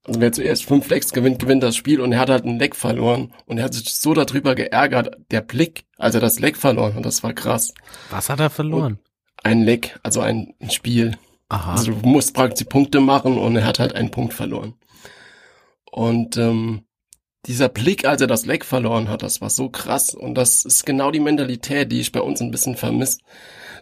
Also 0.08 0.20
wer 0.22 0.32
zuerst 0.32 0.64
fünf 0.64 0.88
Lecks 0.88 1.12
gewinnt, 1.12 1.38
gewinnt 1.38 1.62
das 1.62 1.76
Spiel 1.76 2.00
und 2.00 2.12
er 2.12 2.18
hat 2.18 2.30
halt 2.30 2.46
ein 2.46 2.58
Leck 2.58 2.74
verloren 2.74 3.34
und 3.44 3.58
er 3.58 3.64
hat 3.64 3.74
sich 3.74 3.94
so 3.94 4.14
darüber 4.14 4.54
geärgert, 4.54 5.14
der 5.30 5.42
Blick, 5.42 5.84
als 5.98 6.14
er 6.14 6.22
das 6.22 6.40
Leck 6.40 6.56
verloren 6.56 6.94
hat, 6.94 7.04
das 7.04 7.22
war 7.22 7.34
krass. 7.34 7.74
Was 8.10 8.30
hat 8.30 8.40
er 8.40 8.48
verloren? 8.48 8.94
Und 8.94 9.00
ein 9.44 9.60
Leck, 9.62 10.00
also 10.02 10.20
ein, 10.20 10.54
Spiel. 10.70 11.18
Aha. 11.50 11.72
Also 11.72 11.92
du 11.92 12.08
musst 12.08 12.32
praktisch 12.32 12.66
Punkte 12.66 13.00
machen 13.00 13.36
und 13.36 13.54
er 13.56 13.66
hat 13.66 13.78
halt 13.78 13.94
einen 13.94 14.10
Punkt 14.10 14.32
verloren. 14.32 14.74
Und 15.90 16.38
ähm, 16.38 16.86
dieser 17.44 17.68
Blick, 17.68 18.06
als 18.06 18.22
er 18.22 18.26
das 18.26 18.46
Leck 18.46 18.64
verloren 18.64 19.10
hat, 19.10 19.22
das 19.22 19.42
war 19.42 19.50
so 19.50 19.68
krass. 19.68 20.14
Und 20.14 20.36
das 20.36 20.64
ist 20.64 20.86
genau 20.86 21.10
die 21.10 21.20
Mentalität, 21.20 21.92
die 21.92 22.00
ich 22.00 22.12
bei 22.12 22.20
uns 22.20 22.40
ein 22.40 22.50
bisschen 22.50 22.76
vermisse 22.76 23.18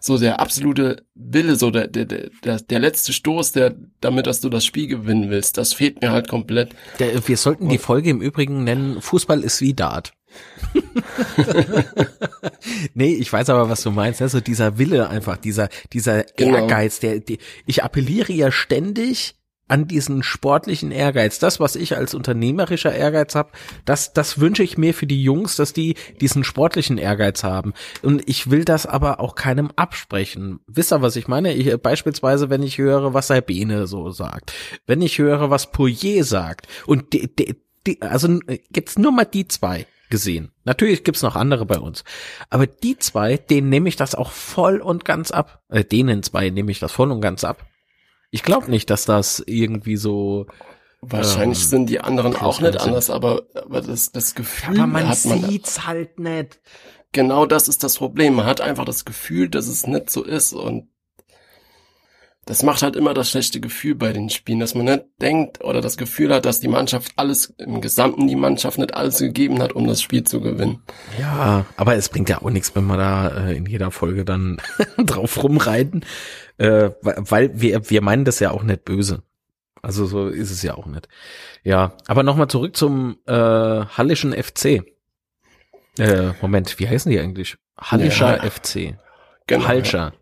so 0.06 0.18
der 0.18 0.40
absolute 0.40 1.04
Wille, 1.14 1.56
so 1.56 1.70
der, 1.70 1.88
der, 1.88 2.04
der, 2.04 2.58
der 2.58 2.78
letzte 2.78 3.12
Stoß, 3.12 3.52
der, 3.52 3.74
damit, 4.00 4.26
dass 4.26 4.40
du 4.40 4.48
das 4.48 4.64
Spiel 4.64 4.86
gewinnen 4.86 5.30
willst, 5.30 5.58
das 5.58 5.72
fehlt 5.72 6.00
mir 6.00 6.12
halt 6.12 6.28
komplett. 6.28 6.70
Der, 6.98 7.26
wir 7.26 7.36
sollten 7.36 7.68
die 7.68 7.78
Folge 7.78 8.10
im 8.10 8.20
Übrigen 8.20 8.64
nennen, 8.64 9.00
Fußball 9.00 9.42
ist 9.42 9.60
wie 9.60 9.74
Dart. 9.74 10.12
nee, 12.94 13.14
ich 13.14 13.32
weiß 13.32 13.48
aber, 13.50 13.70
was 13.70 13.82
du 13.82 13.90
meinst, 13.90 14.20
ne? 14.20 14.28
so 14.28 14.40
dieser 14.40 14.78
Wille 14.78 15.08
einfach, 15.08 15.36
dieser, 15.36 15.68
dieser 15.92 16.24
genau. 16.36 16.58
Ehrgeiz, 16.58 17.00
der, 17.00 17.20
der, 17.20 17.38
ich 17.64 17.84
appelliere 17.84 18.32
ja 18.32 18.50
ständig 18.50 19.35
an 19.68 19.88
diesen 19.88 20.22
sportlichen 20.22 20.92
Ehrgeiz. 20.92 21.38
Das, 21.38 21.60
was 21.60 21.76
ich 21.76 21.96
als 21.96 22.14
unternehmerischer 22.14 22.94
Ehrgeiz 22.94 23.34
habe, 23.34 23.50
das, 23.84 24.12
das 24.12 24.38
wünsche 24.38 24.62
ich 24.62 24.78
mir 24.78 24.94
für 24.94 25.06
die 25.06 25.22
Jungs, 25.22 25.56
dass 25.56 25.72
die 25.72 25.96
diesen 26.20 26.44
sportlichen 26.44 26.98
Ehrgeiz 26.98 27.42
haben. 27.42 27.74
Und 28.02 28.28
ich 28.28 28.50
will 28.50 28.64
das 28.64 28.86
aber 28.86 29.20
auch 29.20 29.34
keinem 29.34 29.70
absprechen. 29.76 30.60
Wisst 30.66 30.92
ihr, 30.92 31.02
was 31.02 31.16
ich 31.16 31.28
meine? 31.28 31.52
Ich, 31.54 31.74
beispielsweise, 31.80 32.50
wenn 32.50 32.62
ich 32.62 32.78
höre, 32.78 33.14
was 33.14 33.28
Sabine 33.28 33.86
so 33.86 34.10
sagt, 34.10 34.52
wenn 34.86 35.02
ich 35.02 35.18
höre, 35.18 35.50
was 35.50 35.72
Poirier 35.72 36.24
sagt, 36.24 36.68
und 36.86 37.12
die, 37.12 37.34
die, 37.34 37.56
die, 37.86 38.02
also 38.02 38.38
gibt's 38.70 38.98
nur 38.98 39.12
mal 39.12 39.24
die 39.24 39.48
zwei 39.48 39.86
gesehen. 40.10 40.52
Natürlich 40.64 41.04
gibt's 41.04 41.22
noch 41.22 41.36
andere 41.36 41.66
bei 41.66 41.78
uns. 41.78 42.04
Aber 42.50 42.66
die 42.66 42.96
zwei, 42.98 43.36
denen 43.36 43.68
nehme 43.68 43.88
ich 43.88 43.96
das 43.96 44.14
auch 44.14 44.30
voll 44.30 44.78
und 44.78 45.04
ganz 45.04 45.30
ab. 45.30 45.62
Äh, 45.68 45.84
denen 45.84 46.22
zwei 46.22 46.50
nehme 46.50 46.70
ich 46.70 46.78
das 46.78 46.92
voll 46.92 47.10
und 47.10 47.20
ganz 47.20 47.44
ab. 47.44 47.66
Ich 48.30 48.42
glaube 48.42 48.70
nicht, 48.70 48.90
dass 48.90 49.04
das 49.04 49.42
irgendwie 49.46 49.96
so. 49.96 50.46
Wahrscheinlich 51.02 51.58
ähm, 51.60 51.64
sind 51.64 51.90
die 51.90 52.00
anderen 52.00 52.34
auch 52.34 52.60
nicht 52.60 52.80
anders, 52.80 53.10
aber, 53.10 53.42
aber 53.54 53.80
das, 53.80 54.10
das 54.12 54.34
Gefühl 54.34 54.78
aber 54.78 54.86
man 54.86 55.08
hat 55.08 55.24
man 55.26 55.42
sieht's 55.44 55.86
halt 55.86 56.18
nicht. 56.18 56.60
Genau 57.12 57.46
das 57.46 57.68
ist 57.68 57.84
das 57.84 57.98
Problem. 57.98 58.34
Man 58.34 58.46
hat 58.46 58.60
einfach 58.60 58.84
das 58.84 59.04
Gefühl, 59.04 59.48
dass 59.48 59.68
es 59.68 59.86
nicht 59.86 60.10
so 60.10 60.24
ist 60.24 60.52
und 60.52 60.88
das 62.46 62.62
macht 62.62 62.82
halt 62.82 62.94
immer 62.94 63.12
das 63.12 63.28
schlechte 63.28 63.60
Gefühl 63.60 63.96
bei 63.96 64.12
den 64.12 64.30
Spielen, 64.30 64.60
dass 64.60 64.76
man 64.76 64.84
nicht 64.84 65.04
denkt 65.20 65.64
oder 65.64 65.80
das 65.80 65.96
Gefühl 65.96 66.32
hat, 66.32 66.46
dass 66.46 66.60
die 66.60 66.68
Mannschaft 66.68 67.12
alles, 67.16 67.52
im 67.58 67.80
Gesamten 67.80 68.28
die 68.28 68.36
Mannschaft 68.36 68.78
nicht 68.78 68.94
alles 68.94 69.18
gegeben 69.18 69.60
hat, 69.60 69.72
um 69.72 69.88
das 69.88 70.00
Spiel 70.00 70.22
zu 70.22 70.40
gewinnen. 70.40 70.80
Ja, 71.18 71.66
aber 71.76 71.96
es 71.96 72.08
bringt 72.08 72.28
ja 72.28 72.40
auch 72.40 72.50
nichts, 72.50 72.74
wenn 72.76 72.86
wir 72.86 72.96
da 72.96 73.48
äh, 73.48 73.56
in 73.56 73.66
jeder 73.66 73.90
Folge 73.90 74.24
dann 74.24 74.58
drauf 74.96 75.42
rumreiten, 75.42 76.04
äh, 76.58 76.90
weil 77.02 77.60
wir, 77.60 77.90
wir 77.90 78.00
meinen 78.00 78.24
das 78.24 78.38
ja 78.38 78.52
auch 78.52 78.62
nicht 78.62 78.84
böse. 78.84 79.24
Also 79.82 80.06
so 80.06 80.28
ist 80.28 80.52
es 80.52 80.62
ja 80.62 80.74
auch 80.74 80.86
nicht. 80.86 81.08
Ja, 81.64 81.96
aber 82.06 82.22
nochmal 82.22 82.48
zurück 82.48 82.76
zum 82.76 83.18
äh, 83.26 83.32
Hallischen 83.32 84.32
FC. 84.32 84.84
Äh, 85.98 86.32
Moment, 86.40 86.78
wie 86.78 86.88
heißen 86.88 87.10
die 87.10 87.18
eigentlich? 87.18 87.56
Hallischer 87.76 88.36
ja, 88.36 88.50
FC. 88.50 88.96
Genau, 89.48 89.66
Halscher. 89.66 90.12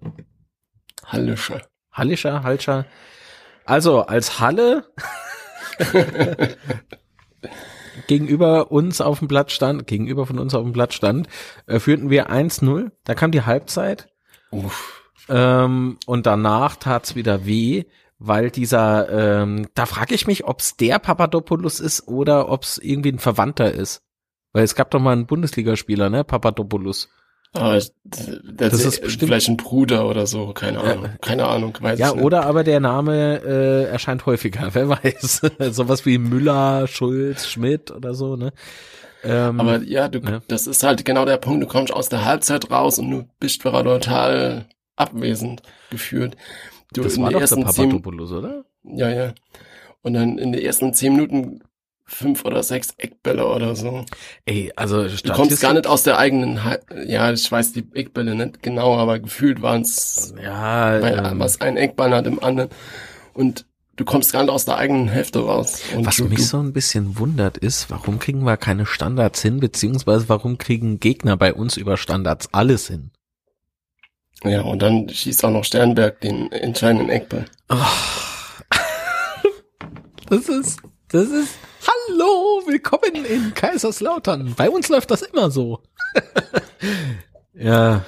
Hallischer. 1.05 1.61
Hallischer, 1.95 2.43
Halscher. 2.43 2.85
Also 3.65 4.03
als 4.03 4.41
Halle 4.41 4.85
gegenüber 8.07 8.71
uns 8.71 9.01
auf 9.01 9.21
dem 9.21 9.29
Blatt 9.29 9.51
stand, 9.53 9.87
gegenüber 9.87 10.27
von 10.27 10.39
uns 10.39 10.55
auf 10.55 10.63
dem 10.63 10.73
Blatt 10.73 10.93
stand, 10.93 11.29
äh, 11.67 11.79
führten 11.79 12.11
wir 12.11 12.31
1-0. 12.31 12.91
Da 13.05 13.15
kam 13.15 13.31
die 13.31 13.43
Halbzeit. 13.43 14.09
Uff. 14.51 15.11
Ähm, 15.29 15.99
und 16.07 16.27
danach 16.27 16.77
tat's 16.77 17.15
wieder 17.15 17.47
weh, 17.47 17.85
weil 18.19 18.51
dieser, 18.51 19.43
ähm, 19.43 19.69
da 19.75 19.87
frage 19.87 20.15
ich 20.15 20.27
mich, 20.27 20.45
ob's 20.45 20.77
der 20.77 20.99
Papadopoulos 20.99 21.81
ist 21.81 22.07
oder 22.09 22.51
ob's 22.51 22.79
irgendwie 22.79 23.13
ein 23.13 23.19
Verwandter 23.19 23.73
ist. 23.73 24.03
Weil 24.53 24.65
es 24.65 24.75
gab 24.75 24.91
doch 24.91 25.01
mal 25.01 25.13
einen 25.13 25.27
Bundesligaspieler, 25.27 26.11
ne, 26.11 26.25
Papadopoulos. 26.25 27.09
Aber 27.57 27.75
das, 27.75 27.93
das 28.03 28.85
ist 28.85 29.01
bestimmt 29.01 29.29
vielleicht 29.29 29.49
ein 29.49 29.57
Bruder 29.57 30.09
oder 30.09 30.27
so, 30.27 30.53
keine 30.53 30.81
Ahnung, 30.81 31.09
keine 31.21 31.47
Ahnung, 31.47 31.77
weiß 31.81 32.01
Ja, 32.01 32.13
oder 32.13 32.47
aber 32.47 32.65
der 32.65 32.81
Name 32.81 33.41
äh, 33.45 33.85
erscheint 33.85 34.27
häufiger, 34.27 34.71
wer 34.73 34.89
weiß. 34.89 35.43
Sowas 35.71 36.05
wie 36.05 36.19
Müller, 36.19 36.89
Schulz, 36.89 37.47
Schmidt 37.47 37.93
oder 37.93 38.15
so, 38.15 38.35
ne? 38.35 38.53
Ähm, 39.23 39.61
aber 39.61 39.83
ja, 39.83 40.09
du, 40.09 40.19
ne? 40.19 40.43
das 40.49 40.67
ist 40.67 40.83
halt 40.83 41.05
genau 41.05 41.25
der 41.25 41.39
Punkt, 41.39 41.63
du 41.63 41.69
kommst 41.69 41.93
aus 41.93 42.09
der 42.09 42.25
Halbzeit 42.25 42.71
raus 42.71 42.99
und 42.99 43.11
du 43.11 43.25
bist 43.39 43.63
total 43.63 44.67
abwesend 44.97 45.63
gefühlt. 45.91 46.37
Du 46.93 47.03
das 47.03 47.21
war 47.21 47.31
doch 47.31 47.41
der 47.41 47.57
Papadopoulos, 47.57 48.33
oder? 48.33 48.65
Ja, 48.83 49.09
ja. 49.11 49.33
Und 50.03 50.15
dann 50.15 50.39
in 50.39 50.53
den 50.53 50.61
ersten 50.61 50.93
zehn 50.93 51.15
Minuten 51.15 51.63
fünf 52.07 52.45
oder 52.45 52.63
sechs 52.63 52.95
Eckbälle 52.99 53.47
oder 53.47 53.75
so. 53.75 54.05
Ey, 54.45 54.73
also 54.77 55.07
du 55.07 55.33
kommst 55.33 55.61
gar 55.61 55.73
nicht 55.73 55.87
aus 55.87 56.03
der 56.03 56.19
eigenen, 56.19 56.61
ja, 57.07 57.33
ich 57.33 57.51
weiß 57.51 57.73
die 57.73 57.87
Eckbälle 57.95 58.35
nicht 58.35 58.63
genau, 58.63 58.97
aber 58.97 59.19
gefühlt 59.19 59.63
waren 59.63 59.83
es, 59.83 60.35
ja, 60.43 60.99
ähm, 60.99 61.39
was 61.39 61.61
ein 61.61 61.77
Eckball 61.77 62.15
hat 62.15 62.27
im 62.27 62.43
anderen 62.43 62.69
und 63.33 63.67
du 63.97 64.05
kommst 64.05 64.33
gar 64.33 64.43
nicht 64.43 64.51
aus 64.51 64.65
der 64.65 64.77
eigenen 64.77 65.09
Hälfte 65.09 65.41
raus. 65.41 65.81
Und 65.97 66.07
was 66.07 66.17
du, 66.17 66.25
mich 66.25 66.47
so 66.47 66.59
ein 66.59 66.73
bisschen 66.73 67.19
wundert 67.19 67.57
ist, 67.57 67.91
warum 67.91 68.19
kriegen 68.19 68.45
wir 68.45 68.57
keine 68.57 68.87
Standards 68.87 69.41
hin, 69.41 69.61
beziehungsweise 69.61 70.29
warum 70.29 70.59
kriegen 70.59 71.01
Gegner 71.01 71.37
bei 71.37 71.55
uns 71.55 71.77
über 71.77 71.97
Standards 71.97 72.49
alles 72.53 72.89
hin? 72.89 73.11
Ja, 74.43 74.61
und 74.61 74.83
dann 74.83 75.09
schießt 75.09 75.45
auch 75.45 75.51
noch 75.51 75.65
Sternberg 75.65 76.21
den 76.21 76.53
entscheidenden 76.53 77.09
Eckball. 77.09 77.47
Oh. 77.71 77.77
Das 80.31 80.49
ist, 80.49 80.81
das 81.09 81.29
ist, 81.29 81.59
hallo, 81.87 82.63
willkommen 82.67 83.25
in 83.25 83.55
Kaiserslautern. 83.55 84.55
Bei 84.57 84.71
uns 84.71 84.89
läuft 84.89 85.11
das 85.11 85.23
immer 85.23 85.51
so. 85.51 85.83
ja, 87.55 88.05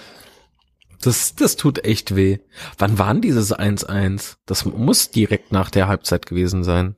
das, 1.03 1.35
das 1.35 1.57
tut 1.57 1.85
echt 1.85 2.17
weh. 2.17 2.39
Wann 2.79 2.99
waren 2.99 3.21
dieses 3.21 3.55
1-1? 3.55 4.37
Das 4.47 4.65
muss 4.65 5.11
direkt 5.11 5.53
nach 5.53 5.71
der 5.71 5.89
Halbzeit 5.89 6.27
gewesen 6.27 6.65
sein. 6.65 6.97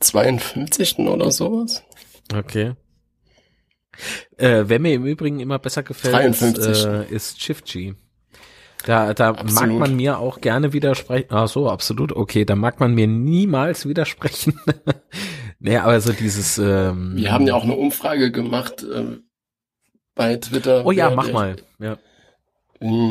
52. 0.00 0.98
Mm, 0.98 1.08
oder 1.08 1.30
sowas. 1.30 1.82
Okay. 2.34 2.74
Äh, 4.36 4.64
wer 4.66 4.78
mir 4.78 4.94
im 4.94 5.06
Übrigen 5.06 5.40
immer 5.40 5.58
besser 5.58 5.82
gefällt, 5.82 6.14
53. 6.14 6.84
Äh, 6.84 7.06
ist 7.12 7.42
Shifty. 7.42 7.94
Da, 8.88 9.12
da 9.12 9.34
mag 9.34 9.70
man 9.70 9.96
mir 9.96 10.18
auch 10.18 10.40
gerne 10.40 10.72
widersprechen. 10.72 11.26
Ach 11.28 11.46
so, 11.46 11.68
absolut. 11.68 12.10
Okay, 12.10 12.46
da 12.46 12.56
mag 12.56 12.80
man 12.80 12.94
mir 12.94 13.06
niemals 13.06 13.86
widersprechen. 13.86 14.58
naja, 15.58 15.84
aber 15.84 16.00
so 16.00 16.14
dieses. 16.14 16.56
Ähm, 16.56 17.12
Wir 17.14 17.30
haben 17.30 17.46
ja 17.46 17.54
auch 17.54 17.64
eine 17.64 17.76
Umfrage 17.76 18.32
gemacht 18.32 18.82
äh, 18.82 19.18
bei 20.14 20.36
Twitter. 20.36 20.86
Oh 20.86 20.90
ja, 20.90 21.10
mach 21.10 21.26
der, 21.26 21.34
mal. 21.34 21.56
Ja. 21.78 21.98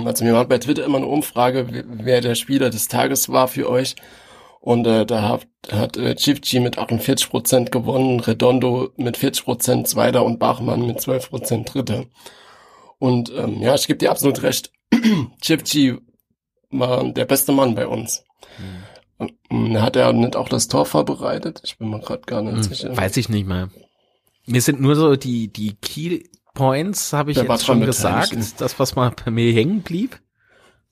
Also 0.04 0.26
wir 0.26 0.34
machen 0.34 0.50
bei 0.50 0.58
Twitter 0.58 0.84
immer 0.84 0.98
eine 0.98 1.06
Umfrage, 1.06 1.68
wer 1.86 2.22
der 2.22 2.34
Spieler 2.34 2.72
des 2.72 2.88
Tages 2.88 3.30
war 3.30 3.48
für 3.48 3.70
euch. 3.70 3.96
Und 4.60 4.88
äh, 4.88 5.06
da 5.06 5.30
hat, 5.30 5.48
hat 5.72 5.96
äh, 5.96 6.16
Chifchi 6.16 6.60
mit 6.60 6.80
48 6.80 7.30
Prozent 7.30 7.72
gewonnen, 7.72 8.20
Redondo 8.20 8.90
mit 8.98 9.16
40 9.16 9.46
Prozent 9.46 9.88
Zweiter 9.88 10.26
und 10.26 10.40
Bachmann 10.40 10.88
mit 10.88 11.00
12 11.00 11.30
Prozent 11.30 11.72
Dritter. 11.72 12.06
Und 12.98 13.32
ähm, 13.38 13.62
ja, 13.62 13.76
ich 13.76 13.86
gebe 13.86 14.00
dir 14.00 14.10
absolut 14.10 14.42
recht. 14.42 14.72
Chipchi 15.42 15.98
war 16.70 17.04
der 17.12 17.26
beste 17.26 17.52
Mann 17.52 17.76
bei 17.76 17.88
uns. 17.88 18.24
Hm. 18.58 19.82
Hat 19.82 19.96
er 19.96 20.14
nicht 20.14 20.36
auch 20.36 20.50
das 20.50 20.68
Tor 20.68 20.86
vorbereitet? 20.86 21.62
Ich 21.64 21.78
bin 21.78 21.90
mir 21.90 22.00
gerade 22.00 22.22
gar 22.22 22.42
nicht 22.42 22.56
hm, 22.56 22.64
sicher. 22.64 22.96
Weiß 22.96 23.18
ich 23.18 23.30
nicht 23.30 23.48
mehr. 23.48 23.70
Mir 24.46 24.62
sind 24.62 24.80
nur 24.80 24.96
so 24.96 25.16
die, 25.16 25.48
die 25.52 25.76
Key 25.76 26.24
Points, 26.54 27.14
habe 27.14 27.32
ich 27.32 27.38
der 27.38 27.46
jetzt 27.46 27.66
schon 27.66 27.82
gesagt. 27.82 28.36
Das, 28.60 28.80
was 28.80 28.96
mal 28.96 29.12
bei 29.24 29.32
mir 29.32 29.52
hängen 29.54 29.82
blieb. 29.82 30.20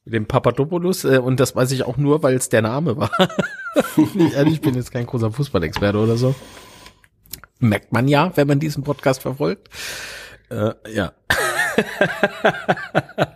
Mit 0.03 0.13
dem 0.13 0.27
Papadopoulos. 0.27 1.03
Äh, 1.03 1.17
und 1.17 1.39
das 1.39 1.55
weiß 1.55 1.71
ich 1.71 1.84
auch 1.84 1.97
nur, 1.97 2.23
weil 2.23 2.36
es 2.36 2.49
der 2.49 2.62
Name 2.62 2.97
war. 2.97 3.12
ich 4.47 4.62
bin 4.62 4.75
jetzt 4.75 4.91
kein 4.91 5.05
großer 5.05 5.31
Fußballexperte 5.31 5.97
oder 5.97 6.17
so. 6.17 6.36
Merkt 7.60 7.91
man 7.91 8.08
ja, 8.08 8.31
wenn 8.36 8.47
man 8.47 8.60
diesen 8.60 8.84
Podcast 8.84 9.21
verfolgt. 9.21 9.69
Äh, 10.49 10.73
ja. 10.93 11.13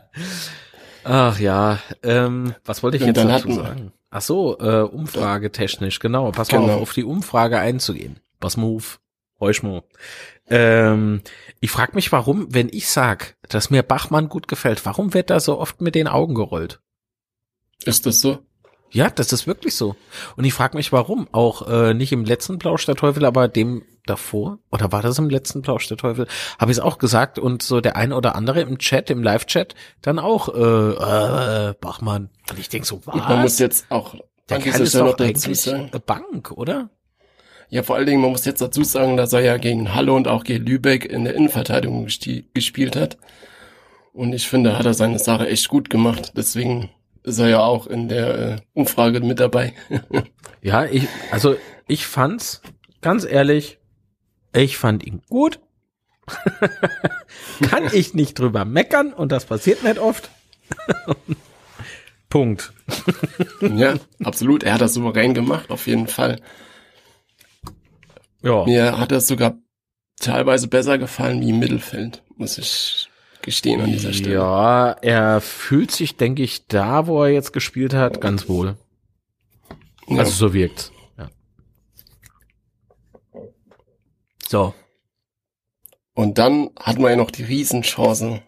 Ach 1.03 1.39
ja, 1.39 1.79
ähm, 2.03 2.55
was 2.65 2.83
wollte 2.83 2.97
ich 2.97 3.03
jetzt 3.03 3.17
dazu 3.17 3.51
sagen? 3.51 3.91
Ach 4.11 4.21
so, 4.21 4.57
äh, 4.59 4.81
Umfrage 4.81 5.51
technisch, 5.51 5.99
genau. 5.99 6.31
Pass 6.31 6.47
genau. 6.47 6.67
mal 6.67 6.73
auf, 6.73 6.81
auf 6.81 6.93
die 6.93 7.03
Umfrage 7.03 7.59
einzugehen. 7.59 8.19
Pass 8.39 8.57
mal 8.57 8.65
auf, 8.65 8.99
Heuschmo. 9.39 9.83
Ähm, 10.47 11.21
ich 11.59 11.71
frage 11.71 11.93
mich, 11.93 12.11
warum, 12.11 12.53
wenn 12.53 12.69
ich 12.69 12.89
sag, 12.89 13.37
dass 13.47 13.69
mir 13.69 13.83
Bachmann 13.83 14.29
gut 14.29 14.47
gefällt, 14.47 14.85
warum 14.85 15.13
wird 15.13 15.29
da 15.29 15.39
so 15.39 15.59
oft 15.59 15.81
mit 15.81 15.95
den 15.95 16.07
Augen 16.07 16.33
gerollt? 16.33 16.81
Ist 17.85 18.05
das 18.05 18.21
so? 18.21 18.39
Ja, 18.91 19.09
das 19.09 19.31
ist 19.31 19.45
wirklich 19.45 19.75
so. 19.75 19.95
Und 20.35 20.45
ich 20.45 20.53
frage 20.53 20.75
mich, 20.75 20.91
warum. 20.91 21.27
Auch 21.31 21.67
äh, 21.67 21.93
nicht 21.93 22.11
im 22.11 22.25
letzten 22.25 22.57
Plausch 22.57 22.85
der 22.85 22.95
Teufel, 22.95 23.25
aber 23.25 23.47
dem 23.47 23.83
davor. 24.09 24.59
Oder 24.71 24.91
war 24.91 25.01
das 25.01 25.19
im 25.19 25.29
letzten 25.29 25.61
Plausch 25.61 25.87
der 25.87 25.97
Teufel? 25.97 26.27
Habe 26.57 26.71
ich 26.71 26.77
es 26.77 26.83
auch 26.83 26.97
gesagt. 26.97 27.39
Und 27.39 27.61
so 27.61 27.81
der 27.81 27.95
eine 27.95 28.15
oder 28.15 28.35
andere 28.35 28.61
im 28.61 28.77
Chat, 28.79 29.09
im 29.09 29.23
Live-Chat, 29.23 29.75
dann 30.01 30.19
auch, 30.19 30.49
äh, 30.49 31.69
äh, 31.69 31.73
Bachmann. 31.79 32.29
Und 32.49 32.59
ich 32.59 32.69
denk 32.69 32.85
so, 32.85 33.01
was? 33.05 33.15
man 33.15 33.41
muss 33.41 33.59
jetzt 33.59 33.85
auch 33.89 34.15
der 34.49 34.59
kann 34.59 34.81
ist 34.81 34.95
doch 34.95 35.17
eigentlich 35.19 35.61
sagen. 35.61 35.91
Bank, 36.05 36.51
oder? 36.51 36.89
Ja, 37.69 37.83
vor 37.83 37.95
allen 37.95 38.07
Dingen, 38.07 38.21
man 38.21 38.31
muss 38.31 38.45
jetzt 38.45 38.61
dazu 38.61 38.83
sagen, 38.83 39.15
dass 39.15 39.31
er 39.31 39.41
ja 39.41 39.57
gegen 39.57 39.93
Halle 39.93 40.11
und 40.13 40.27
auch 40.27 40.43
gegen 40.43 40.65
Lübeck 40.65 41.05
in 41.05 41.23
der 41.23 41.35
Innenverteidigung 41.35 42.07
gespielt 42.53 42.95
hat. 42.95 43.17
Und 44.11 44.33
ich 44.33 44.47
finde, 44.47 44.77
hat 44.77 44.87
er 44.87 44.95
seine 44.95 45.19
Sache 45.19 45.47
echt 45.47 45.67
gut 45.69 45.89
gemacht. 45.91 46.33
Deswegen 46.35 46.89
ist 47.23 47.37
er 47.37 47.49
ja 47.49 47.59
auch 47.59 47.85
in 47.85 48.09
der 48.09 48.39
äh, 48.39 48.57
Umfrage 48.73 49.19
mit 49.19 49.39
dabei. 49.39 49.73
ja, 50.61 50.85
ich, 50.85 51.07
also 51.31 51.55
ich 51.87 52.07
fand's, 52.07 52.61
ganz 53.01 53.23
ehrlich, 53.23 53.78
ich 54.53 54.77
fand 54.77 55.05
ihn 55.05 55.21
gut. 55.29 55.59
Kann 57.69 57.89
ich 57.91 58.13
nicht 58.13 58.37
drüber 58.37 58.65
meckern 58.65 59.13
und 59.13 59.31
das 59.31 59.45
passiert 59.45 59.83
nicht 59.83 59.99
oft. 59.99 60.29
Punkt. 62.29 62.73
ja, 63.61 63.95
absolut. 64.23 64.63
Er 64.63 64.73
hat 64.73 64.81
das 64.81 64.93
souverän 64.93 65.33
gemacht, 65.33 65.71
auf 65.71 65.87
jeden 65.87 66.07
Fall. 66.07 66.39
Ja. 68.43 68.65
Mir 68.65 68.97
hat 68.99 69.11
das 69.11 69.27
sogar 69.27 69.57
teilweise 70.19 70.67
besser 70.67 70.97
gefallen 70.97 71.41
wie 71.41 71.49
im 71.49 71.59
Mittelfeld, 71.59 72.21
muss 72.37 72.57
ich 72.57 73.09
gestehen 73.41 73.81
an 73.81 73.91
dieser 73.91 74.13
Stelle. 74.13 74.35
Ja, 74.35 74.91
er 74.91 75.41
fühlt 75.41 75.91
sich, 75.91 76.17
denke 76.17 76.43
ich, 76.43 76.67
da, 76.67 77.07
wo 77.07 77.23
er 77.23 77.31
jetzt 77.31 77.53
gespielt 77.53 77.93
hat, 77.93 78.21
ganz 78.21 78.47
wohl. 78.47 78.77
Ja. 80.07 80.19
Also 80.19 80.31
so 80.31 80.53
wirkt. 80.53 80.91
So. 84.49 84.73
Und 86.15 86.39
dann 86.39 86.71
hatten 86.75 87.03
wir 87.03 87.11
ja 87.11 87.15
noch 87.15 87.29
die 87.29 87.43
Riesenchance 87.43 88.41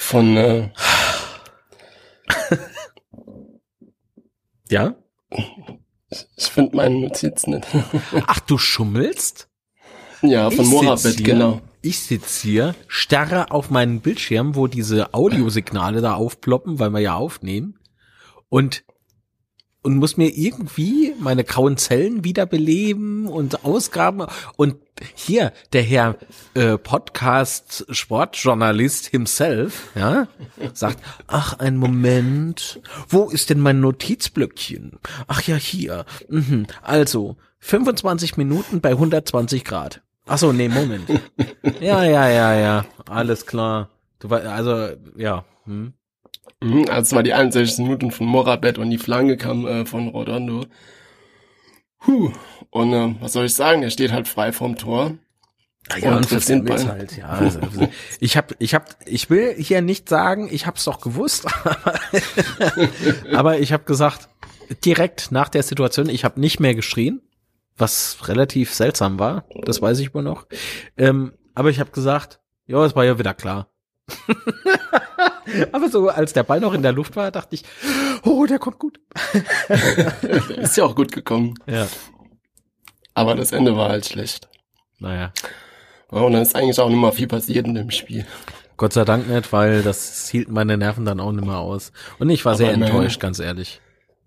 von 0.00 0.36
äh, 0.36 0.68
Ja? 4.68 4.96
Ich 6.10 6.50
finde 6.50 6.76
meinen 6.76 7.00
Notiz 7.00 7.46
nicht. 7.46 7.66
Ach, 8.26 8.40
du 8.40 8.58
schummelst? 8.58 9.48
Ja, 10.20 10.50
von 10.50 10.66
Mohabit, 10.66 11.24
genau. 11.24 11.62
ich 11.80 12.00
sitz 12.00 12.42
hier, 12.42 12.74
starre 12.86 13.50
auf 13.50 13.70
meinen 13.70 14.02
Bildschirm, 14.02 14.56
wo 14.56 14.66
diese 14.66 15.14
Audiosignale 15.14 16.02
da 16.02 16.16
aufploppen, 16.16 16.78
weil 16.78 16.90
wir 16.90 17.00
ja 17.00 17.14
aufnehmen. 17.14 17.78
Und 18.50 18.84
und 19.84 19.96
muss 19.96 20.16
mir 20.16 20.30
irgendwie 20.34 21.14
meine 21.20 21.44
grauen 21.44 21.76
Zellen 21.76 22.24
wiederbeleben 22.24 23.28
und 23.28 23.64
Ausgaben 23.64 24.26
und 24.56 24.76
hier 25.14 25.52
der 25.74 25.82
Herr 25.82 26.16
äh, 26.54 26.78
Podcast 26.78 27.84
Sportjournalist 27.90 29.06
himself, 29.06 29.90
ja, 29.94 30.26
sagt, 30.72 31.00
ach 31.26 31.58
ein 31.58 31.76
Moment, 31.76 32.80
wo 33.08 33.28
ist 33.28 33.50
denn 33.50 33.60
mein 33.60 33.80
Notizblöckchen? 33.80 34.98
Ach 35.26 35.42
ja 35.42 35.56
hier. 35.56 36.06
Mhm. 36.28 36.66
Also 36.82 37.36
25 37.58 38.38
Minuten 38.38 38.80
bei 38.80 38.90
120 38.90 39.64
Grad. 39.64 40.00
Ach 40.26 40.38
so, 40.38 40.52
nee, 40.52 40.68
Moment. 40.68 41.08
Ja, 41.80 42.04
ja, 42.04 42.28
ja, 42.28 42.54
ja, 42.54 42.84
alles 43.08 43.46
klar. 43.46 43.90
Du 44.18 44.30
war 44.30 44.42
also 44.42 44.90
ja. 45.16 45.44
Hm. 45.64 45.92
Mhm, 46.64 46.86
also 46.88 47.00
es 47.02 47.12
war 47.12 47.22
die 47.22 47.34
61 47.34 47.78
Minuten 47.84 48.10
von 48.10 48.26
Morabet 48.26 48.78
und 48.78 48.88
die 48.88 48.96
Flanke 48.96 49.36
kam 49.36 49.66
äh, 49.66 49.84
von 49.84 50.08
Rodondo. 50.08 50.64
Huh. 52.06 52.32
Und 52.70 52.92
äh, 52.94 53.14
was 53.20 53.34
soll 53.34 53.44
ich 53.44 53.54
sagen? 53.54 53.82
Der 53.82 53.90
steht 53.90 54.12
halt 54.12 54.28
frei 54.28 54.50
vorm 54.50 54.76
Tor. 54.76 55.12
Ah 55.90 55.98
ja, 55.98 56.16
und 56.16 56.26
trifft 56.26 56.48
den 56.48 56.64
Ball. 56.64 56.86
Halt, 56.88 57.18
ja. 57.18 57.28
Also, 57.28 57.60
ich 58.18 58.38
habe, 58.38 58.54
ich 58.58 58.74
habe, 58.74 58.86
ich 59.04 59.28
will 59.28 59.54
hier 59.58 59.82
nicht 59.82 60.08
sagen, 60.08 60.48
ich 60.50 60.66
habe 60.66 60.78
es 60.78 60.84
doch 60.84 61.02
gewusst, 61.02 61.46
aber 63.34 63.58
ich 63.58 63.74
habe 63.74 63.84
gesagt, 63.84 64.30
direkt 64.86 65.30
nach 65.30 65.50
der 65.50 65.62
Situation, 65.62 66.08
ich 66.08 66.24
habe 66.24 66.40
nicht 66.40 66.58
mehr 66.58 66.74
geschrien, 66.74 67.20
was 67.76 68.16
relativ 68.28 68.72
seltsam 68.72 69.18
war, 69.18 69.44
das 69.66 69.82
weiß 69.82 69.98
ich 69.98 70.14
wohl 70.14 70.22
noch. 70.22 70.46
Ähm, 70.96 71.34
aber 71.54 71.68
ich 71.68 71.80
habe 71.80 71.90
gesagt, 71.90 72.40
ja, 72.66 72.82
es 72.86 72.96
war 72.96 73.04
ja 73.04 73.18
wieder 73.18 73.34
klar. 73.34 73.68
Aber 75.72 75.88
so, 75.88 76.08
als 76.08 76.32
der 76.32 76.42
Ball 76.42 76.60
noch 76.60 76.74
in 76.74 76.82
der 76.82 76.92
Luft 76.92 77.16
war, 77.16 77.30
dachte 77.30 77.54
ich, 77.54 77.64
oh, 78.24 78.46
der 78.46 78.58
kommt 78.58 78.78
gut. 78.78 79.00
ist 80.56 80.76
ja 80.76 80.84
auch 80.84 80.94
gut 80.94 81.12
gekommen. 81.12 81.54
Ja. 81.66 81.86
Aber 83.14 83.34
das 83.34 83.52
Ende 83.52 83.76
war 83.76 83.88
halt 83.88 84.06
schlecht. 84.06 84.48
Naja. 84.98 85.32
Und 86.08 86.32
dann 86.32 86.42
ist 86.42 86.54
eigentlich 86.54 86.78
auch 86.78 86.88
nicht 86.88 86.98
mal 86.98 87.12
viel 87.12 87.26
passiert 87.26 87.66
in 87.66 87.74
dem 87.74 87.90
Spiel. 87.90 88.26
Gott 88.76 88.92
sei 88.92 89.04
Dank 89.04 89.28
nicht, 89.28 89.52
weil 89.52 89.82
das 89.82 90.28
hielten 90.28 90.52
meine 90.52 90.76
Nerven 90.76 91.04
dann 91.04 91.20
auch 91.20 91.32
nicht 91.32 91.46
mehr 91.46 91.58
aus. 91.58 91.92
Und 92.18 92.30
ich 92.30 92.44
war 92.44 92.52
Aber 92.52 92.58
sehr 92.58 92.72
enttäuscht, 92.72 93.20
ganz 93.20 93.38
ehrlich. 93.38 93.80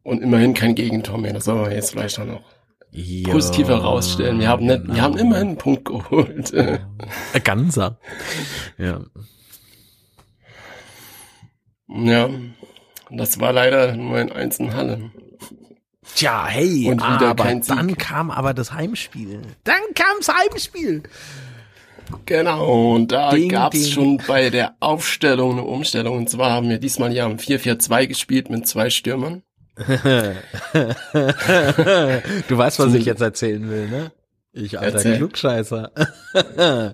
Und 0.04 0.22
immerhin 0.22 0.54
kein 0.54 0.74
Gegentor 0.76 1.18
mehr. 1.18 1.34
Das 1.34 1.46
soll 1.46 1.56
man 1.62 1.72
jetzt 1.72 1.92
vielleicht 1.92 2.18
auch 2.20 2.26
noch 2.26 2.42
jo, 2.92 3.32
positiv 3.32 3.68
herausstellen. 3.68 4.40
Wir 4.40 4.48
haben 4.48 4.66
nicht, 4.66 4.84
genau. 4.84 4.96
wir 4.96 5.02
haben 5.02 5.18
immerhin 5.18 5.48
einen 5.50 5.58
Punkt 5.58 5.86
geholt. 5.86 6.54
Ganzer. 7.44 8.00
Ja. 8.78 9.02
Ja, 11.88 12.30
das 13.10 13.40
war 13.40 13.54
leider 13.54 13.96
nur 13.96 14.20
in 14.20 14.32
einzelnen 14.32 14.76
Halle. 14.76 15.12
Tja, 16.16 16.48
hey, 16.48 16.88
und 16.90 17.02
wieder 17.02 17.30
aber 17.30 17.44
kein 17.44 17.62
Sieg. 17.62 17.76
dann 17.76 17.98
kam 17.98 18.32
aber 18.32 18.54
das 18.54 18.74
Heimspiel. 18.74 19.42
Dann 19.64 19.82
kam's 19.94 20.30
Heimspiel. 20.30 21.04
Genau, 22.26 22.94
und 22.96 23.12
da 23.12 23.32
ding, 23.32 23.50
gab's 23.50 23.78
ding. 23.78 23.92
schon 23.92 24.18
bei 24.28 24.50
der 24.50 24.76
Aufstellung 24.80 25.54
eine 25.54 25.64
Umstellung. 25.64 26.18
Und 26.18 26.30
zwar 26.30 26.52
haben 26.52 26.70
wir 26.70 26.80
diesmal 26.80 27.14
ja 27.14 27.26
im 27.26 27.38
4-4-2 27.38 28.08
gespielt 28.08 28.50
mit 28.50 28.68
zwei 28.68 28.90
Stürmern. 28.90 29.44
du 29.78 30.34
weißt, 32.50 32.80
was 32.80 32.94
ich 32.96 33.06
jetzt 33.06 33.22
erzählen 33.22 33.70
will, 33.70 33.88
ne? 33.90 34.12
Ich 34.58 34.80
alter 34.80 34.98
Erzähl. 34.98 35.18
Klugscheißer. 35.18 35.92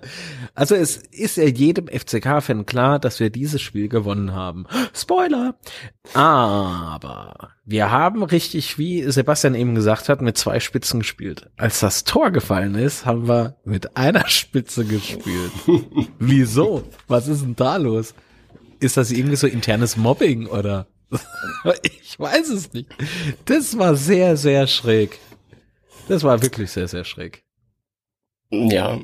also 0.54 0.74
es 0.74 0.96
ist 0.96 1.36
ja 1.36 1.44
jedem 1.44 1.88
FCK-Fan 1.88 2.66
klar, 2.66 2.98
dass 2.98 3.20
wir 3.20 3.30
dieses 3.30 3.62
Spiel 3.62 3.88
gewonnen 3.88 4.32
haben. 4.32 4.66
Spoiler! 4.94 5.54
Aber 6.12 7.52
wir 7.64 7.90
haben 7.90 8.22
richtig, 8.22 8.76
wie 8.76 9.10
Sebastian 9.10 9.54
eben 9.54 9.74
gesagt 9.74 10.10
hat, 10.10 10.20
mit 10.20 10.36
zwei 10.36 10.60
Spitzen 10.60 11.00
gespielt. 11.00 11.48
Als 11.56 11.80
das 11.80 12.04
Tor 12.04 12.30
gefallen 12.30 12.74
ist, 12.74 13.06
haben 13.06 13.26
wir 13.26 13.56
mit 13.64 13.96
einer 13.96 14.28
Spitze 14.28 14.84
gespielt. 14.84 15.52
Wieso? 16.18 16.84
Was 17.08 17.28
ist 17.28 17.42
denn 17.42 17.56
da 17.56 17.76
los? 17.76 18.14
Ist 18.80 18.98
das 18.98 19.10
irgendwie 19.10 19.36
so 19.36 19.46
internes 19.46 19.96
Mobbing 19.96 20.46
oder? 20.46 20.86
ich 21.82 22.18
weiß 22.18 22.50
es 22.50 22.74
nicht. 22.74 22.90
Das 23.46 23.78
war 23.78 23.96
sehr, 23.96 24.36
sehr 24.36 24.66
schräg. 24.66 25.18
Das 26.08 26.22
war 26.22 26.42
wirklich 26.42 26.70
sehr, 26.70 26.88
sehr 26.88 27.04
schräg. 27.04 27.44
Ja, 28.50 28.98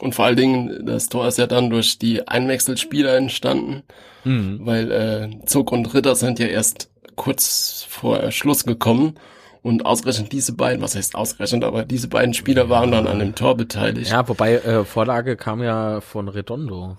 und 0.00 0.14
vor 0.14 0.26
allen 0.26 0.36
Dingen, 0.36 0.86
das 0.86 1.08
Tor 1.08 1.26
ist 1.26 1.38
ja 1.38 1.46
dann 1.46 1.70
durch 1.70 1.98
die 1.98 2.26
Einwechselspieler 2.26 3.16
entstanden, 3.16 3.82
mhm. 4.24 4.60
weil 4.62 4.92
äh, 4.92 5.46
Zug 5.46 5.72
und 5.72 5.92
Ritter 5.94 6.14
sind 6.14 6.38
ja 6.38 6.46
erst 6.46 6.90
kurz 7.16 7.84
vor 7.88 8.30
Schluss 8.30 8.64
gekommen. 8.64 9.14
Und 9.60 9.84
ausgerechnet 9.84 10.30
diese 10.32 10.52
beiden, 10.52 10.80
was 10.82 10.94
heißt 10.94 11.16
ausgerechnet, 11.16 11.64
aber 11.64 11.84
diese 11.84 12.06
beiden 12.08 12.32
Spieler 12.32 12.70
waren 12.70 12.92
dann 12.92 13.08
an 13.08 13.18
dem 13.18 13.34
Tor 13.34 13.56
beteiligt. 13.56 14.10
Ja, 14.10 14.26
wobei 14.28 14.54
äh, 14.54 14.84
Vorlage 14.84 15.36
kam 15.36 15.62
ja 15.62 16.00
von 16.00 16.28
Redondo. 16.28 16.96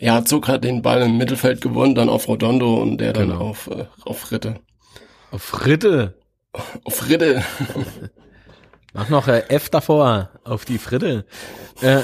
Ja, 0.00 0.24
Zug 0.24 0.48
hat 0.48 0.64
den 0.64 0.80
Ball 0.80 1.02
im 1.02 1.18
Mittelfeld 1.18 1.60
gewonnen, 1.60 1.94
dann 1.94 2.08
auf 2.08 2.26
Redondo 2.26 2.80
und 2.80 2.98
der 2.98 3.12
genau. 3.12 3.34
dann 3.34 3.42
auf, 3.42 3.66
äh, 3.68 3.84
auf 4.06 4.32
Ritte. 4.32 4.56
Auf 5.30 5.66
Ritte? 5.66 6.14
Auf 6.84 7.08
Ritte. 7.08 7.44
Mach 8.92 9.08
noch 9.08 9.28
äh, 9.28 9.44
F 9.48 9.68
davor 9.68 10.30
auf 10.44 10.64
die 10.64 10.78
Fritte. 10.78 11.24
Äh, 11.80 12.02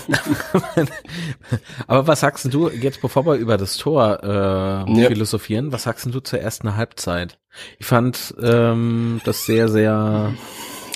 aber 1.87 2.07
was 2.07 2.21
sagst 2.21 2.53
du 2.53 2.71
jetzt, 2.71 3.01
bevor 3.01 3.27
wir 3.27 3.35
über 3.35 3.57
das 3.57 3.77
Tor 3.77 4.21
äh, 4.23 5.01
ja. 5.01 5.09
philosophieren, 5.09 5.73
was 5.73 5.83
sagst 5.85 6.07
du 6.07 6.21
zur 6.21 6.41
ersten 6.41 6.77
Halbzeit? 6.77 7.39
Ich 7.79 7.87
fand 7.87 8.35
ähm, 8.41 9.21
das 9.25 9.47
sehr, 9.47 9.69
sehr 9.69 10.33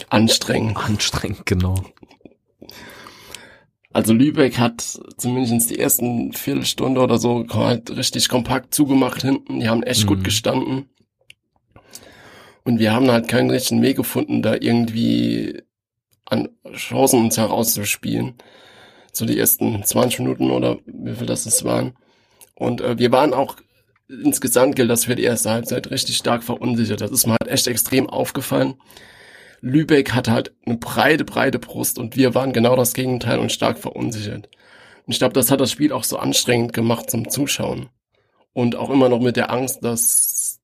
anstrengend. 0.08 0.76
Anstrengend, 0.76 1.44
genau. 1.46 1.74
Also 3.92 4.12
Lübeck 4.12 4.58
hat 4.58 4.82
zumindest 5.16 5.70
die 5.70 5.78
ersten 5.78 6.32
Viertelstunde 6.32 7.00
oder 7.00 7.18
so 7.18 7.44
halt 7.50 7.90
richtig 7.90 8.28
kompakt 8.28 8.72
zugemacht 8.72 9.22
hinten. 9.22 9.58
Die 9.58 9.68
haben 9.68 9.82
echt 9.82 10.04
mhm. 10.04 10.08
gut 10.08 10.24
gestanden. 10.24 10.88
Und 12.62 12.78
wir 12.78 12.92
haben 12.92 13.10
halt 13.10 13.26
keinen 13.26 13.50
richtigen 13.50 13.82
Weg 13.82 13.96
gefunden, 13.96 14.42
da 14.42 14.54
irgendwie 14.54 15.62
an 16.30 16.48
Chancen 16.74 17.24
uns 17.24 17.36
herauszuspielen. 17.36 18.34
So 19.12 19.26
die 19.26 19.38
ersten 19.38 19.82
20 19.82 20.20
Minuten 20.20 20.50
oder 20.50 20.78
wie 20.86 21.14
viel 21.14 21.26
das 21.26 21.46
es 21.46 21.64
waren. 21.64 21.94
Und 22.54 22.80
äh, 22.80 22.98
wir 22.98 23.10
waren 23.12 23.34
auch 23.34 23.56
insgesamt 24.08 24.76
gilt 24.76 24.90
das 24.90 25.04
für 25.04 25.14
die 25.14 25.22
erste 25.22 25.50
Halbzeit 25.50 25.90
richtig 25.90 26.16
stark 26.16 26.42
verunsichert. 26.42 27.00
Das 27.00 27.10
ist 27.10 27.26
mir 27.26 27.36
halt 27.40 27.50
echt 27.50 27.66
extrem 27.66 28.08
aufgefallen. 28.08 28.74
Lübeck 29.60 30.12
hatte 30.14 30.32
halt 30.32 30.52
eine 30.64 30.78
breite, 30.78 31.24
breite 31.24 31.58
Brust 31.58 31.98
und 31.98 32.16
wir 32.16 32.34
waren 32.34 32.52
genau 32.52 32.76
das 32.76 32.94
Gegenteil 32.94 33.38
und 33.38 33.52
stark 33.52 33.78
verunsichert. 33.78 34.48
Und 35.06 35.12
ich 35.12 35.18
glaube, 35.18 35.34
das 35.34 35.50
hat 35.50 35.60
das 35.60 35.70
Spiel 35.70 35.92
auch 35.92 36.04
so 36.04 36.18
anstrengend 36.18 36.72
gemacht 36.72 37.10
zum 37.10 37.28
Zuschauen. 37.28 37.88
Und 38.52 38.74
auch 38.74 38.90
immer 38.90 39.08
noch 39.08 39.20
mit 39.20 39.36
der 39.36 39.50
Angst, 39.50 39.84
dass, 39.84 40.60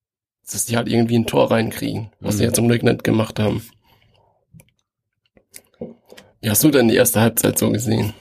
dass 0.50 0.66
die 0.66 0.76
halt 0.76 0.88
irgendwie 0.88 1.18
ein 1.18 1.26
Tor 1.26 1.50
reinkriegen, 1.50 2.10
was 2.20 2.36
mhm. 2.36 2.38
die 2.38 2.44
ja 2.44 2.52
zum 2.52 2.68
Glück 2.68 2.82
nicht 2.82 3.04
gemacht 3.04 3.38
haben. 3.38 3.62
Wie 6.41 6.51
hast 6.51 6.62
du 6.64 6.70
denn 6.70 6.89
die 6.89 6.97
erste 6.97 7.20
Halbzeit 7.20 7.59
so 7.59 7.70
gesehen? 7.70 8.14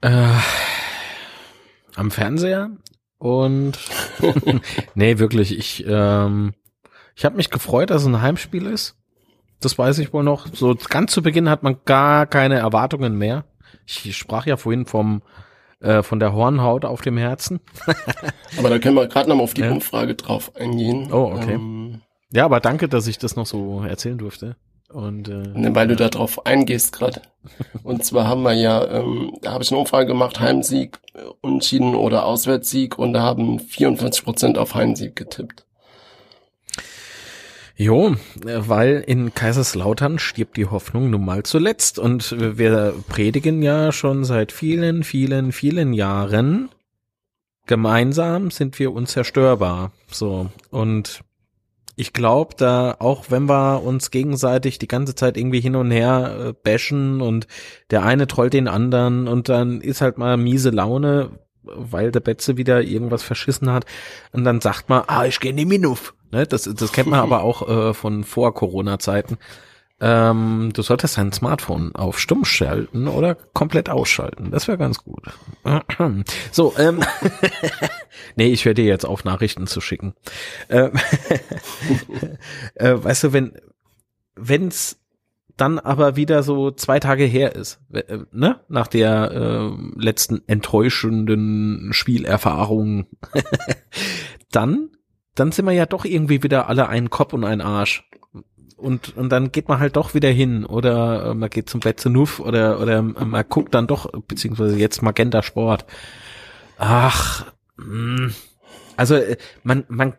Äh, 0.00 0.28
am 1.94 2.10
Fernseher 2.10 2.70
und 3.18 3.78
nee, 4.94 5.18
wirklich, 5.18 5.56
ich, 5.56 5.84
ähm, 5.86 6.54
ich 7.14 7.24
habe 7.24 7.36
mich 7.36 7.50
gefreut, 7.50 7.90
dass 7.90 8.02
es 8.02 8.08
ein 8.08 8.20
Heimspiel 8.20 8.66
ist. 8.66 8.96
Das 9.60 9.78
weiß 9.78 9.98
ich 10.00 10.12
wohl 10.12 10.22
noch. 10.22 10.46
So 10.52 10.76
ganz 10.88 11.12
zu 11.12 11.22
Beginn 11.22 11.48
hat 11.48 11.62
man 11.62 11.78
gar 11.86 12.26
keine 12.26 12.56
Erwartungen 12.56 13.16
mehr. 13.16 13.44
Ich 13.86 14.16
sprach 14.16 14.46
ja 14.46 14.56
vorhin 14.56 14.84
vom 14.84 15.22
äh, 15.80 16.02
von 16.02 16.20
der 16.20 16.32
Hornhaut 16.32 16.84
auf 16.84 17.00
dem 17.00 17.16
Herzen. 17.16 17.60
aber 18.58 18.70
da 18.70 18.78
können 18.78 18.96
wir 18.96 19.06
gerade 19.08 19.28
noch 19.28 19.36
mal 19.36 19.42
auf 19.42 19.54
die 19.54 19.62
ja. 19.62 19.70
Umfrage 19.70 20.14
drauf 20.14 20.54
eingehen. 20.56 21.12
Oh, 21.12 21.32
okay. 21.34 21.54
Ähm, 21.54 22.02
ja, 22.32 22.44
aber 22.44 22.60
danke, 22.60 22.88
dass 22.88 23.06
ich 23.06 23.18
das 23.18 23.36
noch 23.36 23.46
so 23.46 23.82
erzählen 23.82 24.18
durfte. 24.18 24.56
Und, 24.96 25.28
äh, 25.28 25.48
ne, 25.52 25.74
weil 25.74 25.88
du 25.88 25.94
da 25.94 26.08
drauf 26.08 26.46
eingehst 26.46 26.94
gerade. 26.94 27.20
Und 27.82 28.02
zwar 28.02 28.26
haben 28.28 28.44
wir 28.44 28.54
ja, 28.54 28.82
ähm, 28.86 29.36
da 29.42 29.52
habe 29.52 29.62
ich 29.62 29.70
eine 29.70 29.78
Umfrage 29.78 30.06
gemacht, 30.06 30.40
Heimsieg, 30.40 30.98
Unschieden 31.42 31.94
oder 31.94 32.24
Auswärtssieg 32.24 32.98
und 32.98 33.12
da 33.12 33.20
haben 33.20 33.58
54 33.58 34.24
Prozent 34.24 34.58
auf 34.58 34.74
Heimsieg 34.74 35.14
getippt. 35.14 35.66
Jo, 37.76 38.16
weil 38.42 39.04
in 39.06 39.34
Kaiserslautern 39.34 40.18
stirbt 40.18 40.56
die 40.56 40.66
Hoffnung 40.66 41.10
nun 41.10 41.26
mal 41.26 41.42
zuletzt 41.42 41.98
und 41.98 42.34
wir 42.58 42.94
predigen 43.06 43.62
ja 43.62 43.92
schon 43.92 44.24
seit 44.24 44.50
vielen, 44.50 45.04
vielen, 45.04 45.52
vielen 45.52 45.92
Jahren, 45.92 46.70
gemeinsam 47.66 48.50
sind 48.50 48.78
wir 48.78 48.94
unzerstörbar. 48.94 49.92
So, 50.10 50.48
und 50.70 51.20
ich 51.96 52.12
glaube, 52.12 52.54
da 52.56 52.94
auch 52.98 53.24
wenn 53.30 53.48
wir 53.48 53.82
uns 53.82 54.10
gegenseitig 54.10 54.78
die 54.78 54.86
ganze 54.86 55.14
Zeit 55.14 55.38
irgendwie 55.38 55.60
hin 55.60 55.74
und 55.74 55.90
her 55.90 56.36
äh, 56.38 56.52
bashen 56.52 57.22
und 57.22 57.46
der 57.90 58.04
eine 58.04 58.26
trollt 58.26 58.52
den 58.52 58.68
anderen 58.68 59.26
und 59.26 59.48
dann 59.48 59.80
ist 59.80 60.02
halt 60.02 60.18
mal 60.18 60.36
miese 60.36 60.70
Laune, 60.70 61.30
weil 61.62 62.12
der 62.12 62.20
Betze 62.20 62.58
wieder 62.58 62.82
irgendwas 62.82 63.22
verschissen 63.22 63.72
hat 63.72 63.86
und 64.32 64.44
dann 64.44 64.60
sagt 64.60 64.90
man, 64.90 65.04
ah, 65.06 65.24
ich 65.24 65.40
gehe 65.40 65.50
in 65.50 65.56
die 65.56 65.64
Minuf. 65.64 66.14
Ne, 66.30 66.46
das, 66.46 66.64
das 66.64 66.92
kennt 66.92 67.08
man 67.08 67.20
aber 67.22 67.42
auch 67.42 67.66
äh, 67.68 67.94
von 67.94 68.24
vor 68.24 68.52
Corona-Zeiten. 68.52 69.38
Ähm, 69.98 70.72
du 70.74 70.82
solltest 70.82 71.16
dein 71.16 71.32
Smartphone 71.32 71.94
auf 71.94 72.18
stumm 72.18 72.44
schalten 72.44 73.08
oder 73.08 73.34
komplett 73.34 73.88
ausschalten. 73.88 74.50
Das 74.50 74.68
wäre 74.68 74.78
ganz 74.78 74.98
gut. 74.98 75.24
So, 76.52 76.74
ähm, 76.78 77.02
nee, 78.36 78.48
ich 78.48 78.64
werde 78.64 78.82
dir 78.82 78.88
jetzt 78.88 79.06
auf 79.06 79.24
Nachrichten 79.24 79.66
zu 79.66 79.80
schicken. 79.80 80.14
Ähm, 80.68 80.92
äh, 82.74 82.94
weißt 82.94 83.24
du, 83.24 83.32
wenn 83.32 83.52
wenn's 84.36 84.98
dann 85.56 85.78
aber 85.78 86.16
wieder 86.16 86.42
so 86.42 86.70
zwei 86.70 87.00
Tage 87.00 87.24
her 87.24 87.54
ist, 87.54 87.80
äh, 87.92 88.18
ne, 88.32 88.60
nach 88.68 88.86
der 88.88 89.30
äh, 89.32 89.70
letzten 89.96 90.42
enttäuschenden 90.46 91.92
Spielerfahrung, 91.92 93.06
dann 94.50 94.90
dann 95.34 95.52
sind 95.52 95.66
wir 95.66 95.72
ja 95.72 95.86
doch 95.86 96.04
irgendwie 96.04 96.42
wieder 96.42 96.68
alle 96.68 96.88
ein 96.88 97.10
Kopf 97.10 97.32
und 97.34 97.44
ein 97.44 97.60
Arsch 97.60 98.08
und, 98.76 99.16
und 99.16 99.30
dann 99.30 99.52
geht 99.52 99.68
man 99.68 99.80
halt 99.80 99.96
doch 99.96 100.14
wieder 100.14 100.28
hin 100.30 100.64
oder 100.64 101.30
äh, 101.30 101.34
man 101.34 101.50
geht 101.50 101.70
zum 101.70 101.80
Bett 101.80 101.98
zu 101.98 102.10
Nuff 102.10 102.40
oder, 102.40 102.80
oder 102.80 103.02
man 103.02 103.44
guckt 103.48 103.74
dann 103.74 103.86
doch, 103.86 104.10
beziehungsweise 104.28 104.76
jetzt 104.76 105.02
Magenta 105.02 105.42
Sport. 105.42 105.86
Ach, 106.78 107.46
mh. 107.76 107.84
Hm. 107.86 108.34
also 108.96 109.16
äh, 109.16 109.36
man, 109.62 109.84
man, 109.88 110.14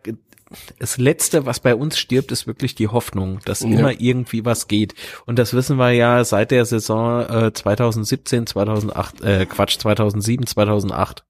das 0.80 0.97
Letzte, 0.97 1.45
was 1.45 1.60
bei 1.60 1.76
uns 1.76 1.97
stirbt, 1.99 2.32
ist 2.32 2.47
wirklich 2.47 2.74
die 2.74 2.88
Hoffnung, 2.88 3.39
dass 3.45 3.62
ja. 3.62 3.68
immer 3.68 3.99
irgendwie 3.99 4.45
was 4.45 4.68
geht. 4.68 4.95
Und 5.26 5.38
das 5.39 5.53
wissen 5.53 5.78
wir 5.78 5.91
ja 5.91 6.24
seit 6.24 6.51
der 6.51 6.66
Saison 6.66 7.22
äh, 7.30 7.53
2017, 7.53 8.47
2008, 8.47 9.22
äh, 9.22 9.45
Quatsch, 9.45 9.78
2007, 9.78 10.47
2008. 10.47 11.26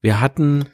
Wir 0.00 0.20
hatten 0.20 0.66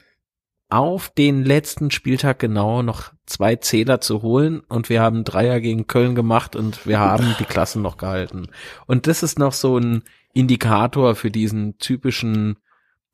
auf 0.74 1.08
den 1.08 1.44
letzten 1.44 1.92
Spieltag 1.92 2.40
genau 2.40 2.82
noch 2.82 3.12
zwei 3.26 3.54
Zähler 3.54 4.00
zu 4.00 4.22
holen 4.22 4.60
und 4.68 4.88
wir 4.88 5.00
haben 5.00 5.22
Dreier 5.22 5.60
gegen 5.60 5.86
Köln 5.86 6.16
gemacht 6.16 6.56
und 6.56 6.84
wir 6.84 6.98
haben 6.98 7.36
die 7.38 7.44
Klassen 7.44 7.80
noch 7.80 7.96
gehalten. 7.96 8.48
Und 8.86 9.06
das 9.06 9.22
ist 9.22 9.38
noch 9.38 9.52
so 9.52 9.78
ein 9.78 10.02
Indikator 10.32 11.14
für 11.14 11.30
diesen 11.30 11.78
typischen 11.78 12.56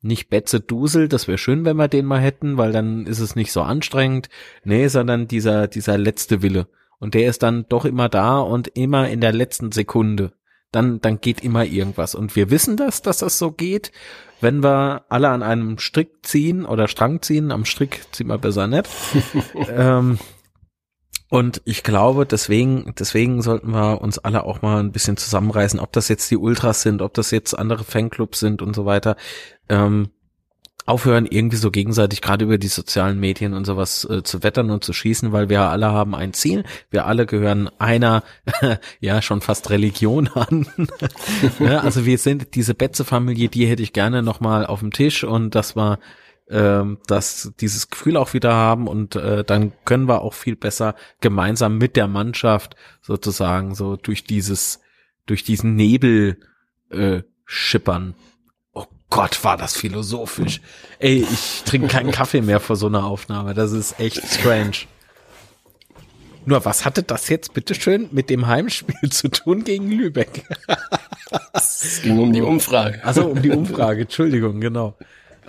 nicht 0.01 0.29
Betze 0.31 0.59
Dusel, 0.59 1.07
das 1.07 1.27
wäre 1.27 1.37
schön, 1.37 1.63
wenn 1.63 1.77
wir 1.77 1.87
den 1.87 2.07
mal 2.07 2.19
hätten, 2.19 2.57
weil 2.57 2.71
dann 2.71 3.05
ist 3.05 3.19
es 3.19 3.35
nicht 3.35 3.51
so 3.51 3.61
anstrengend. 3.61 4.29
Nee, 4.63 4.87
sondern 4.87 5.27
dieser, 5.27 5.67
dieser 5.67 5.99
letzte 5.99 6.41
Wille. 6.41 6.67
Und 6.97 7.13
der 7.13 7.29
ist 7.29 7.43
dann 7.43 7.67
doch 7.69 7.85
immer 7.85 8.09
da 8.09 8.39
und 8.39 8.69
immer 8.69 9.07
in 9.07 9.21
der 9.21 9.33
letzten 9.33 9.71
Sekunde. 9.71 10.33
Dann, 10.71 11.01
dann 11.01 11.19
geht 11.19 11.43
immer 11.43 11.65
irgendwas. 11.65 12.15
Und 12.15 12.35
wir 12.35 12.49
wissen 12.49 12.77
das, 12.77 13.01
dass 13.01 13.17
das 13.17 13.37
so 13.37 13.51
geht 13.51 13.91
wenn 14.41 14.63
wir 14.63 15.05
alle 15.07 15.29
an 15.29 15.43
einem 15.43 15.77
Strick 15.77 16.25
ziehen 16.25 16.65
oder 16.65 16.87
Strang 16.87 17.21
ziehen, 17.21 17.51
am 17.51 17.65
Strick 17.65 18.01
ziehen 18.11 18.27
wir 18.27 18.39
besser 18.39 18.67
nicht. 18.67 18.89
ähm, 19.69 20.17
und 21.29 21.61
ich 21.63 21.83
glaube, 21.83 22.25
deswegen, 22.25 22.93
deswegen 22.99 23.41
sollten 23.41 23.71
wir 23.71 24.01
uns 24.01 24.19
alle 24.19 24.43
auch 24.43 24.61
mal 24.61 24.79
ein 24.79 24.91
bisschen 24.91 25.15
zusammenreißen, 25.15 25.79
ob 25.79 25.93
das 25.93 26.09
jetzt 26.09 26.29
die 26.29 26.37
Ultras 26.37 26.81
sind, 26.81 27.01
ob 27.01 27.13
das 27.13 27.31
jetzt 27.31 27.57
andere 27.57 27.85
Fanclubs 27.85 28.39
sind 28.39 28.61
und 28.61 28.75
so 28.75 28.85
weiter. 28.85 29.15
Ähm, 29.69 30.09
aufhören, 30.91 31.25
irgendwie 31.25 31.55
so 31.55 31.71
gegenseitig 31.71 32.21
gerade 32.21 32.43
über 32.43 32.57
die 32.57 32.67
sozialen 32.67 33.17
Medien 33.17 33.53
und 33.53 33.65
sowas 33.65 34.03
äh, 34.03 34.23
zu 34.23 34.43
wettern 34.43 34.69
und 34.69 34.83
zu 34.83 34.91
schießen, 34.91 35.31
weil 35.31 35.47
wir 35.47 35.61
alle 35.61 35.87
haben 35.87 36.13
ein 36.13 36.33
Ziel. 36.33 36.65
Wir 36.89 37.05
alle 37.05 37.25
gehören 37.25 37.69
einer, 37.79 38.23
ja, 38.99 39.21
schon 39.21 39.39
fast 39.39 39.69
Religion 39.69 40.27
an. 40.27 40.67
ja, 41.59 41.79
also 41.79 42.05
wir 42.05 42.17
sind 42.17 42.55
diese 42.55 42.73
Betze-Familie, 42.73 43.47
die 43.47 43.65
hätte 43.67 43.83
ich 43.83 43.93
gerne 43.93 44.21
nochmal 44.21 44.65
auf 44.65 44.81
dem 44.81 44.91
Tisch 44.91 45.23
und 45.23 45.55
das 45.55 45.75
war 45.77 45.99
ähm, 46.49 46.97
dass 47.07 47.53
dieses 47.61 47.89
Gefühl 47.89 48.17
auch 48.17 48.33
wieder 48.33 48.53
haben 48.53 48.87
und 48.87 49.15
äh, 49.15 49.45
dann 49.45 49.71
können 49.85 50.09
wir 50.09 50.21
auch 50.21 50.33
viel 50.33 50.57
besser 50.57 50.95
gemeinsam 51.21 51.77
mit 51.77 51.95
der 51.95 52.09
Mannschaft 52.09 52.75
sozusagen 53.01 53.73
so 53.73 53.95
durch 53.95 54.25
dieses 54.25 54.81
durch 55.25 55.45
diesen 55.45 55.75
Nebel 55.75 56.39
äh, 56.89 57.21
schippern 57.45 58.15
Gott, 59.11 59.43
war 59.43 59.57
das 59.57 59.75
philosophisch. 59.75 60.61
Ey, 60.97 61.27
ich 61.31 61.63
trinke 61.65 61.87
keinen 61.87 62.11
Kaffee 62.19 62.41
mehr 62.41 62.59
vor 62.59 62.77
so 62.77 62.87
einer 62.87 63.05
Aufnahme. 63.05 63.53
Das 63.53 63.73
ist 63.73 63.99
echt 63.99 64.25
strange. 64.25 64.87
Nur 66.45 66.65
was 66.65 66.85
hatte 66.85 67.03
das 67.03 67.29
jetzt 67.29 67.53
bitteschön 67.53 68.09
mit 68.11 68.31
dem 68.31 68.47
Heimspiel 68.47 69.11
zu 69.11 69.27
tun 69.27 69.63
gegen 69.63 69.91
Lübeck? 69.91 70.43
es 71.53 72.01
ging 72.01 72.17
um 72.17 72.33
die 72.33 72.41
Umfrage. 72.41 73.05
Also 73.05 73.27
um 73.27 73.41
die 73.41 73.51
Umfrage, 73.51 74.03
Entschuldigung, 74.03 74.59
genau. 74.59 74.95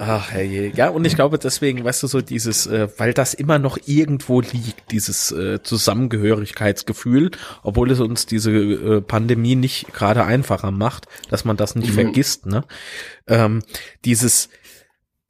Ach, 0.05 0.33
herrje. 0.33 0.73
Ja, 0.75 0.89
und 0.89 1.05
ich 1.05 1.15
glaube 1.15 1.39
deswegen, 1.39 1.85
weißt 1.85 2.03
du, 2.03 2.09
so 2.09 2.21
dieses, 2.21 2.67
äh, 2.67 2.89
weil 2.97 3.15
das 3.15 3.35
immer 3.35 3.61
noch 3.61 3.79
irgendwo 3.87 4.41
liegt, 4.41 4.91
dieses 4.91 5.31
äh, 5.31 5.63
Zusammengehörigkeitsgefühl, 5.63 7.31
obwohl 7.63 7.89
es 7.93 8.01
uns 8.01 8.27
diese 8.27 8.51
äh, 8.51 9.01
Pandemie 9.01 9.55
nicht 9.55 9.93
gerade 9.93 10.25
einfacher 10.25 10.73
macht, 10.73 11.07
dass 11.31 11.45
man 11.45 11.57
das 11.57 11.77
nicht 11.77 11.91
mhm. 11.91 11.95
vergisst, 11.95 12.47
ne? 12.47 12.65
Ähm, 13.29 13.63
dieses, 14.05 14.49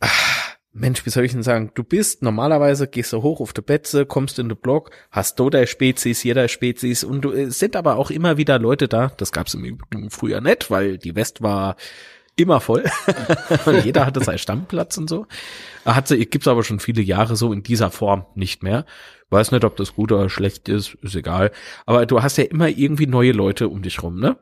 ach, 0.01 0.57
Mensch, 0.73 1.05
wie 1.05 1.11
soll 1.11 1.27
ich 1.27 1.33
denn 1.33 1.43
sagen? 1.43 1.70
Du 1.75 1.85
bist 1.85 2.23
normalerweise, 2.23 2.89
gehst 2.89 3.12
du 3.12 3.23
hoch 3.23 3.43
auf 3.43 3.53
der 3.53 3.61
Betze, 3.61 4.07
kommst 4.07 4.39
in 4.39 4.49
den 4.49 4.57
Block, 4.57 4.91
hast 5.11 5.39
du 5.39 5.51
deine 5.51 5.66
Spezies, 5.66 6.23
jeder 6.23 6.49
Spezies 6.49 7.05
und 7.05 7.20
du, 7.20 7.33
es 7.33 7.59
sind 7.59 7.77
aber 7.77 7.97
auch 7.97 8.11
immer 8.11 8.39
wieder 8.39 8.59
Leute 8.59 8.89
da, 8.89 9.12
das 9.18 9.33
gab's 9.33 9.53
im 9.53 9.66
Übrigen 9.66 10.09
früher 10.09 10.41
nicht, 10.41 10.70
weil 10.70 10.97
die 10.97 11.14
West 11.14 11.43
war 11.43 11.77
immer 12.37 12.61
voll. 12.61 12.85
und 13.66 13.85
jeder 13.85 14.07
hatte 14.07 14.22
seinen 14.22 14.39
Stammplatz 14.39 14.97
und 14.99 15.09
so. 15.09 15.26
Hat 15.85 16.09
sie, 16.09 16.24
gibt's 16.26 16.49
aber 16.49 16.64
schon 16.64 16.80
viele 16.80 17.03
Jahre 17.03 17.37
so 17.37 17.53
in 17.53 17.62
dieser 17.62 17.91
Form 17.91 18.26
nicht 18.35 18.62
mehr. 18.62 18.85
Weiß 19.30 19.51
nicht, 19.51 19.64
ob 19.64 19.76
das 19.76 19.95
gut 19.95 20.12
oder 20.12 20.28
schlecht 20.28 20.68
ist, 20.68 20.95
ist 21.03 21.14
egal. 21.14 21.53
Aber 21.87 22.07
du 22.07 22.22
hast 22.22 22.37
ja 22.39 22.45
immer 22.45 22.68
irgendwie 22.68 23.07
neue 23.07 23.33
Leute 23.33 23.68
um 23.68 23.83
dich 23.83 24.03
rum, 24.03 24.20
ne? 24.20 24.37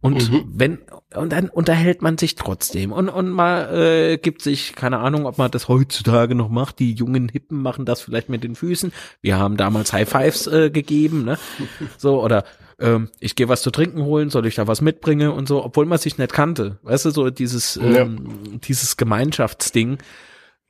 Und 0.00 0.30
mhm. 0.30 0.44
wenn, 0.54 0.78
und 1.14 1.32
dann 1.32 1.48
unterhält 1.48 2.02
man 2.02 2.18
sich 2.18 2.34
trotzdem. 2.34 2.92
Und, 2.92 3.08
und 3.08 3.30
mal 3.30 3.74
äh, 3.74 4.18
gibt 4.18 4.42
sich, 4.42 4.74
keine 4.74 4.98
Ahnung, 4.98 5.26
ob 5.26 5.38
man 5.38 5.50
das 5.50 5.68
heutzutage 5.68 6.34
noch 6.34 6.50
macht. 6.50 6.78
Die 6.78 6.92
jungen 6.92 7.28
Hippen 7.28 7.62
machen 7.62 7.86
das 7.86 8.02
vielleicht 8.02 8.28
mit 8.28 8.44
den 8.44 8.54
Füßen. 8.54 8.92
Wir 9.22 9.38
haben 9.38 9.56
damals 9.56 9.92
High 9.92 10.08
Fives 10.08 10.46
äh, 10.46 10.70
gegeben, 10.70 11.24
ne? 11.24 11.38
So, 11.98 12.22
oder 12.22 12.44
ähm, 12.78 13.10
ich 13.20 13.36
gehe 13.36 13.48
was 13.48 13.62
zu 13.62 13.70
trinken 13.70 14.02
holen, 14.02 14.30
soll 14.30 14.46
ich 14.46 14.56
da 14.56 14.66
was 14.66 14.80
mitbringen 14.80 15.30
und 15.30 15.48
so, 15.48 15.64
obwohl 15.64 15.86
man 15.86 15.98
sich 15.98 16.18
nicht 16.18 16.32
kannte. 16.32 16.78
Weißt 16.82 17.04
du, 17.06 17.10
so 17.10 17.30
dieses, 17.30 17.76
ja. 17.76 18.00
ähm, 18.00 18.60
dieses 18.62 18.96
Gemeinschaftsding. 18.96 19.98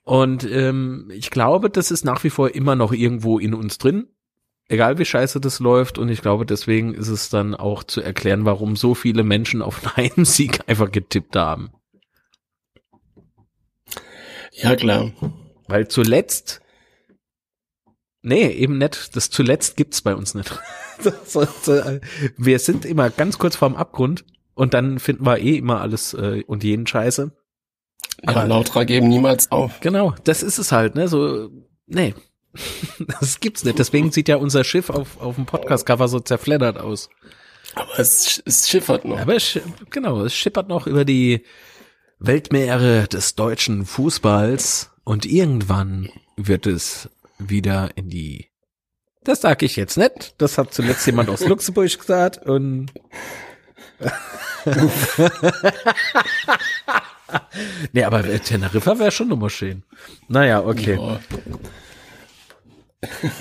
Und 0.02 0.44
ähm, 0.44 1.10
ich 1.12 1.30
glaube, 1.30 1.68
das 1.68 1.90
ist 1.90 2.04
nach 2.04 2.22
wie 2.22 2.30
vor 2.30 2.54
immer 2.54 2.76
noch 2.76 2.92
irgendwo 2.92 3.38
in 3.38 3.54
uns 3.54 3.78
drin. 3.78 4.06
Egal 4.68 4.98
wie 4.98 5.04
scheiße 5.04 5.40
das 5.40 5.58
läuft. 5.58 5.98
Und 5.98 6.08
ich 6.08 6.22
glaube, 6.22 6.46
deswegen 6.46 6.94
ist 6.94 7.08
es 7.08 7.28
dann 7.28 7.54
auch 7.54 7.82
zu 7.82 8.00
erklären, 8.00 8.44
warum 8.44 8.76
so 8.76 8.94
viele 8.94 9.24
Menschen 9.24 9.62
auf 9.62 9.96
einen 9.96 10.24
Sieg 10.24 10.60
einfach 10.68 10.92
getippt 10.92 11.34
haben. 11.34 11.70
Ja, 14.52 14.74
klar. 14.76 15.12
Weil 15.66 15.88
zuletzt 15.88 16.60
Nee, 18.26 18.48
eben 18.48 18.78
nicht. 18.78 19.14
Das 19.14 19.30
zuletzt 19.30 19.76
gibt's 19.76 20.02
bei 20.02 20.12
uns 20.16 20.34
nicht. 20.34 20.50
wir 22.36 22.58
sind 22.58 22.84
immer 22.84 23.08
ganz 23.08 23.38
kurz 23.38 23.54
vorm 23.54 23.76
Abgrund 23.76 24.24
und 24.54 24.74
dann 24.74 24.98
finden 24.98 25.24
wir 25.24 25.38
eh 25.38 25.58
immer 25.58 25.80
alles 25.80 26.12
äh, 26.12 26.42
und 26.44 26.64
jeden 26.64 26.88
Scheiße. 26.88 27.30
Aber 28.24 28.40
ja, 28.40 28.46
Lautra 28.46 28.82
geben 28.82 29.06
niemals 29.06 29.52
auf. 29.52 29.78
Genau, 29.78 30.12
das 30.24 30.42
ist 30.42 30.58
es 30.58 30.72
halt, 30.72 30.96
ne? 30.96 31.06
So, 31.06 31.50
nee. 31.86 32.14
das 33.20 33.38
gibt's 33.38 33.62
nicht. 33.62 33.78
Deswegen 33.78 34.10
sieht 34.10 34.26
ja 34.26 34.38
unser 34.38 34.64
Schiff 34.64 34.90
auf, 34.90 35.20
auf 35.20 35.36
dem 35.36 35.46
Podcast-Cover 35.46 36.08
so 36.08 36.18
zerfleddert 36.18 36.78
aus. 36.78 37.10
Aber 37.76 37.96
es, 37.96 38.42
es 38.44 38.68
schiffert 38.68 39.04
noch. 39.04 39.20
Aber 39.20 39.36
es, 39.36 39.56
genau, 39.90 40.24
es 40.24 40.34
schippert 40.34 40.66
noch 40.66 40.88
über 40.88 41.04
die 41.04 41.44
Weltmeere 42.18 43.06
des 43.06 43.36
deutschen 43.36 43.86
Fußballs 43.86 44.90
und 45.04 45.26
irgendwann 45.26 46.08
wird 46.36 46.66
es 46.66 47.08
wieder 47.38 47.90
in 47.96 48.08
die. 48.08 48.50
Das 49.24 49.40
sag 49.40 49.62
ich 49.62 49.76
jetzt 49.76 49.96
nicht. 49.96 50.34
Das 50.38 50.58
hat 50.58 50.72
zuletzt 50.74 51.06
jemand 51.06 51.28
aus 51.28 51.40
Luxemburg 51.46 51.98
gesagt 51.98 52.46
und. 52.46 52.92
nee, 57.92 58.04
aber 58.04 58.22
Teneriffa 58.22 58.98
wäre 58.98 59.10
schon 59.10 59.28
nochmal 59.28 59.50
schön. 59.50 59.82
Naja, 60.28 60.64
okay. 60.64 60.96
Ja. 60.96 61.18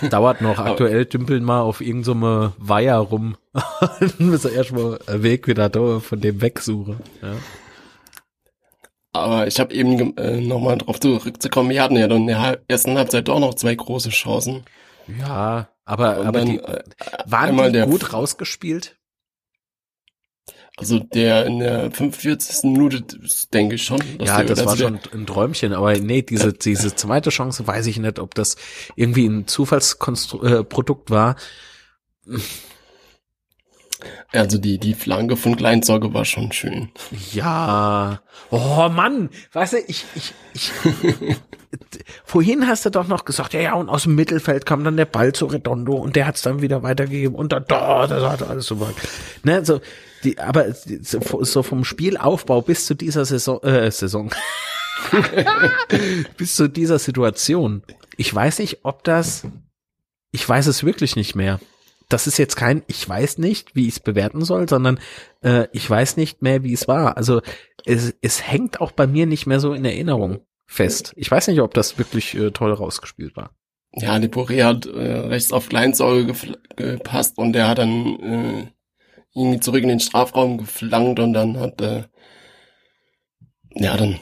Dauert 0.09 0.41
noch. 0.41 0.59
Aktuell 0.65 1.05
dümpeln 1.05 1.43
mal 1.43 1.61
auf 1.61 1.81
irgendeine 1.81 2.53
so 2.57 2.67
Weiher 2.67 2.97
rum. 2.97 3.37
müssen 4.17 4.51
wir 4.51 4.53
erstmal 4.53 4.99
Weg 5.07 5.47
wieder 5.47 5.69
da 5.69 5.99
von 5.99 6.19
dem 6.21 6.41
wegsuchen. 6.41 6.99
Ja. 7.21 7.33
Aber 9.16 9.47
ich 9.47 9.59
habe 9.59 9.74
eben 9.74 10.16
äh, 10.18 10.41
nochmal 10.41 10.78
drauf 10.78 10.99
zurückzukommen, 10.99 11.70
wir 11.70 11.82
hatten 11.84 11.95
ja 11.97 12.07
dann 12.07 12.22
in 12.22 12.28
der 12.28 12.61
ersten 12.68 12.97
Halbzeit 12.97 13.28
doch 13.28 13.39
noch 13.39 13.53
zwei 13.55 13.76
große 13.76 14.09
Chancen. 14.09 14.63
Ja, 15.20 15.70
aber, 15.86 16.20
Und 16.20 16.28
aber 16.28 16.39
dann, 16.39 16.47
die, 16.49 16.57
äh, 16.59 16.84
waren 17.26 17.57
die 17.57 17.72
der- 17.72 17.88
gut 17.88 18.13
rausgespielt? 18.13 18.97
Also 20.78 20.99
der 20.99 21.45
in 21.45 21.59
der 21.59 21.89
45. 21.91 22.63
Minute, 22.72 23.01
das 23.01 23.47
denke 23.49 23.76
ich 23.76 23.84
schon. 23.86 24.01
ja, 24.20 24.43
der 24.43 24.55
das 24.55 24.66
war 24.66 24.76
schon 24.76 24.99
ein 25.13 25.26
Träumchen, 25.26 25.72
aber 25.74 25.97
nee, 25.97 26.22
diese, 26.22 26.51
diese 26.53 26.93
zweite 26.93 27.30
Chance 27.30 27.66
weiß 27.66 27.88
ich 27.88 27.97
nicht, 27.97 28.20
ob 28.20 28.36
das 28.36 28.57
irgendwie 28.97 29.26
ein 29.26 29.47
Zufallsprodukt 29.47 31.09
äh, 31.09 31.13
war. 31.13 31.36
Also 34.32 34.58
die, 34.58 34.78
die 34.78 34.93
Flanke 34.93 35.38
von 35.38 35.56
Kleinsorge 35.56 36.14
war 36.14 36.26
schon 36.26 36.51
schön. 36.51 36.89
Ja. 37.32 38.22
Oh 38.49 38.89
Mann, 38.89 39.30
weißt 39.53 39.74
du, 39.74 39.78
ich, 39.88 40.06
ich, 40.16 40.34
ich. 40.53 40.72
Vorhin 42.24 42.68
hast 42.68 42.86
du 42.86 42.89
doch 42.89 43.08
noch 43.08 43.26
gesagt, 43.26 43.53
ja, 43.53 43.60
ja, 43.60 43.74
und 43.74 43.89
aus 43.89 44.03
dem 44.03 44.16
Mittelfeld 44.16 44.66
kam 44.66 44.84
dann 44.84 44.97
der 44.97 45.06
Ball 45.06 45.34
zu 45.34 45.45
Redondo 45.45 45.95
und 45.95 46.16
der 46.16 46.28
hat's 46.28 46.41
dann 46.41 46.62
wieder 46.62 46.84
weitergegeben 46.84 47.36
und 47.36 47.51
da, 47.51 47.60
da, 47.60 48.08
das 48.08 48.24
hat 48.24 48.43
alles 48.43 48.66
super. 48.66 48.91
Ne, 49.43 49.66
so, 49.66 49.82
die, 50.24 50.39
aber 50.39 50.74
so 50.74 51.43
so 51.43 51.64
vom 51.64 51.84
Spielaufbau 51.84 52.62
bis 52.62 52.86
zu 52.86 52.93
dieser 52.93 53.26
Saison, 53.26 53.62
äh, 53.64 53.91
Saison. 53.91 54.32
bis 56.38 56.56
zu 56.56 56.68
dieser 56.68 56.99
Situation. 56.99 57.84
Ich 58.18 58.34
weiß 58.34 58.60
nicht, 58.60 58.80
ob 58.84 59.03
das, 59.03 59.45
ich 60.32 60.47
weiß 60.47 60.68
es 60.68 60.84
wirklich 60.84 61.16
nicht 61.16 61.36
mehr. 61.36 61.60
Das 62.10 62.28
ist 62.28 62.38
jetzt 62.38 62.56
kein, 62.56 62.84
ich 62.88 63.08
weiß 63.08 63.38
nicht, 63.39 63.76
wie 63.76 63.88
ich 63.88 63.95
es 63.95 63.99
bewerten 63.99 64.43
soll, 64.45 64.70
sondern 64.70 64.99
äh, 65.43 65.68
ich 65.74 65.89
weiß 65.89 66.18
nicht 66.18 66.41
mehr, 66.41 66.64
wie 66.64 66.74
es 66.74 66.88
war. 66.88 67.18
Also 67.18 67.41
es, 67.86 68.14
es 68.22 68.47
hängt 68.47 68.80
auch 68.82 68.91
bei 68.91 69.08
mir 69.08 69.26
nicht 69.26 69.47
mehr 69.47 69.60
so 69.60 69.74
in 69.74 69.86
Erinnerung 69.86 70.39
fest. 70.68 71.14
Ich 71.16 71.30
weiß 71.32 71.47
nicht, 71.47 71.62
ob 71.62 71.74
das 71.74 71.97
wirklich 71.97 72.36
äh, 72.36 72.51
toll 72.51 72.74
rausgespielt 72.74 73.36
war. 73.36 73.51
Ja, 73.93 74.16
Leporé 74.16 74.64
hat 74.66 74.86
äh, 74.88 74.89
rechts 74.99 75.51
auf 75.53 75.70
Kleinsorge 75.70 76.32
gefl- 76.32 76.58
gepasst 76.76 77.38
und 77.38 77.53
der 77.53 77.68
hat 77.70 77.78
dann 77.78 78.20
äh, 78.20 78.68
irgendwie 79.34 79.60
zurück 79.60 79.84
in 79.84 79.89
den 79.89 79.99
Strafraum 79.99 80.58
geflankt 80.58 81.20
und 81.20 81.34
dann 81.34 81.60
hat 81.60 81.82
äh, 81.82 82.03
ja 83.74 83.95
dann 83.97 84.20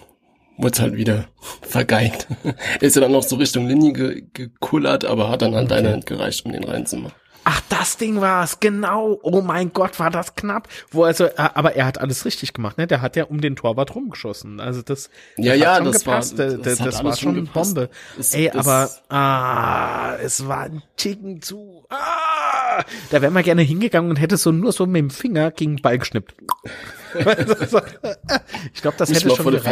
wurde 0.58 0.82
halt 0.82 0.96
wieder 0.96 1.26
vergeigt. 1.62 2.28
ist 2.82 2.96
ja 2.96 3.02
dann 3.02 3.12
noch 3.12 3.24
so 3.24 3.36
Richtung 3.38 3.68
Linie 3.68 3.94
ge 3.94 4.24
gekullert, 4.34 5.06
aber 5.06 5.30
hat 5.30 5.42
dann 5.42 5.56
halt 5.56 5.66
Okay. 5.66 5.76
leider 5.82 5.96
nicht 5.96 6.08
gereicht, 6.08 6.46
um 6.46 6.52
den 6.52 6.64
reinzumachen. 6.64 7.18
Ach, 7.46 7.62
das 7.70 7.98
Ding 7.98 8.22
war's, 8.22 8.60
genau. 8.60 9.20
Oh 9.22 9.42
mein 9.42 9.74
Gott, 9.74 10.00
war 10.00 10.10
das 10.10 10.36
knapp. 10.36 10.70
Wo 10.92 11.04
also, 11.04 11.26
äh, 11.26 11.34
aber 11.36 11.76
er 11.76 11.86
hat 11.86 11.98
alles 12.00 12.24
richtig 12.26 12.54
gemacht, 12.54 12.78
ne? 12.78 12.88
Der 12.88 13.02
hat 13.02 13.16
ja 13.16 13.26
um 13.26 13.42
den 13.42 13.56
Torwart 13.56 13.94
rumgeschossen. 13.96 14.60
Also 14.62 14.82
das, 14.82 15.10
Ja, 15.38 15.52
das 15.54 15.62
ja, 15.62 15.76
schon 15.76 15.86
das 15.92 16.06
war- 16.06 16.14
gepasst. 16.16 16.40
das, 16.40 16.54
das 16.54 16.62
das, 16.62 16.78
das 16.78 17.04
war 17.04 17.16
schon 17.18 17.36
gepasst. 17.36 17.76
Bombe. 17.76 17.90
Das- 18.18 18.34
Ey, 18.34 18.50
aber 18.52 18.90
ah, 19.10 20.16
es 20.24 20.48
war 20.48 20.62
ein 20.62 20.84
Ticken 20.96 21.42
zu. 21.42 21.86
Ah, 21.90 22.84
da 23.12 23.22
wäre 23.22 23.32
man 23.32 23.44
gerne 23.44 23.62
hingegangen 23.62 24.10
und 24.10 24.18
hätte 24.18 24.38
so 24.38 24.52
nur 24.52 24.72
so 24.72 24.86
mit 24.86 25.00
dem 25.00 25.10
Finger 25.10 25.52
gegen 25.52 25.76
den 25.78 25.82
Ball 25.82 25.98
geschnippt. 26.00 26.34
ich 27.14 28.82
glaube, 28.82 28.98
das 28.98 29.10
Nicht 29.10 29.20
hätte 29.20 29.28
mal 29.30 29.36
schon 29.36 29.44
vor 29.44 29.52
der 29.52 29.66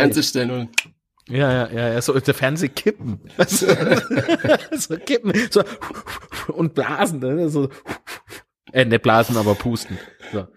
und 0.51 0.69
Ja, 1.30 1.51
ja, 1.51 1.69
ja, 1.72 1.93
ja, 1.93 2.01
so 2.01 2.19
der 2.19 2.34
Fernseh 2.34 2.69
kippen. 2.69 3.19
so, 3.47 3.67
so 4.72 4.97
kippen, 4.97 5.34
so 5.49 5.63
und 6.53 6.74
blasen, 6.74 7.19
ne? 7.19 7.49
so 7.49 7.69
äh, 8.74 8.86
nicht 8.86 9.01
blasen, 9.01 9.38
aber 9.38 9.55
pusten. 9.55 9.97
So. 10.34 10.47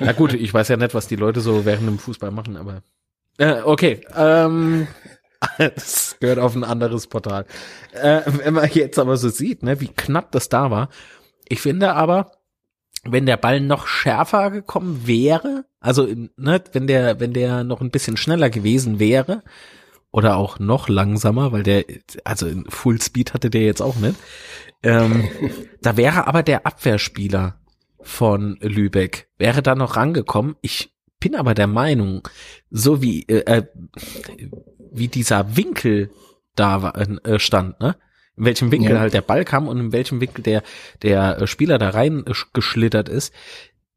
Na 0.00 0.12
gut, 0.12 0.32
ich 0.32 0.52
weiß 0.52 0.68
ja 0.68 0.76
nicht, 0.76 0.94
was 0.94 1.08
die 1.08 1.16
Leute 1.16 1.40
so 1.40 1.64
während 1.64 1.86
dem 1.86 1.98
Fußball 1.98 2.30
machen, 2.30 2.56
aber 2.56 2.82
äh, 3.38 3.60
okay, 3.62 4.00
ähm, 4.16 4.88
das 5.58 6.16
gehört 6.20 6.38
auf 6.38 6.54
ein 6.54 6.64
anderes 6.64 7.06
Portal. 7.06 7.46
Äh, 7.92 8.22
wenn 8.26 8.54
man 8.54 8.68
jetzt 8.72 8.98
aber 8.98 9.16
so 9.16 9.28
sieht, 9.28 9.62
ne, 9.62 9.80
wie 9.80 9.88
knapp 9.88 10.32
das 10.32 10.48
da 10.48 10.70
war. 10.70 10.88
Ich 11.48 11.60
finde 11.60 11.94
aber, 11.94 12.32
wenn 13.04 13.26
der 13.26 13.36
Ball 13.36 13.60
noch 13.60 13.86
schärfer 13.86 14.50
gekommen 14.50 15.06
wäre, 15.06 15.64
also 15.80 16.06
ne, 16.36 16.62
wenn 16.72 16.86
der, 16.86 17.20
wenn 17.20 17.32
der 17.32 17.64
noch 17.64 17.80
ein 17.80 17.90
bisschen 17.90 18.16
schneller 18.16 18.50
gewesen 18.50 18.98
wäre, 18.98 19.42
oder 20.18 20.36
auch 20.36 20.58
noch 20.58 20.88
langsamer, 20.88 21.52
weil 21.52 21.62
der, 21.62 21.84
also 22.24 22.48
in 22.48 22.64
Full 22.68 23.00
Speed 23.00 23.34
hatte 23.34 23.50
der 23.50 23.62
jetzt 23.62 23.80
auch 23.80 23.94
nicht. 23.96 24.16
Ähm, 24.82 25.28
da 25.80 25.96
wäre 25.96 26.26
aber 26.26 26.42
der 26.42 26.66
Abwehrspieler 26.66 27.60
von 28.00 28.58
Lübeck, 28.60 29.28
wäre 29.38 29.62
da 29.62 29.76
noch 29.76 29.94
rangekommen. 29.94 30.56
Ich 30.60 30.92
bin 31.20 31.36
aber 31.36 31.54
der 31.54 31.68
Meinung, 31.68 32.26
so 32.68 33.00
wie, 33.00 33.22
äh, 33.28 33.44
äh, 33.46 33.62
wie 34.90 35.06
dieser 35.06 35.56
Winkel 35.56 36.10
da 36.56 36.82
war, 36.82 36.96
äh, 36.98 37.38
stand, 37.38 37.78
ne? 37.78 37.94
In 38.36 38.44
welchem 38.44 38.72
Winkel 38.72 38.92
Ja. 38.94 39.00
halt 39.00 39.14
der 39.14 39.22
Ball 39.22 39.44
kam 39.44 39.68
und 39.68 39.78
in 39.78 39.92
welchem 39.92 40.20
Winkel 40.20 40.42
der, 40.42 40.64
der 41.02 41.42
äh, 41.42 41.46
Spieler 41.46 41.78
da 41.78 41.90
rein 41.90 42.24
äh, 42.26 42.32
geschlittert 42.52 43.08
ist. 43.08 43.32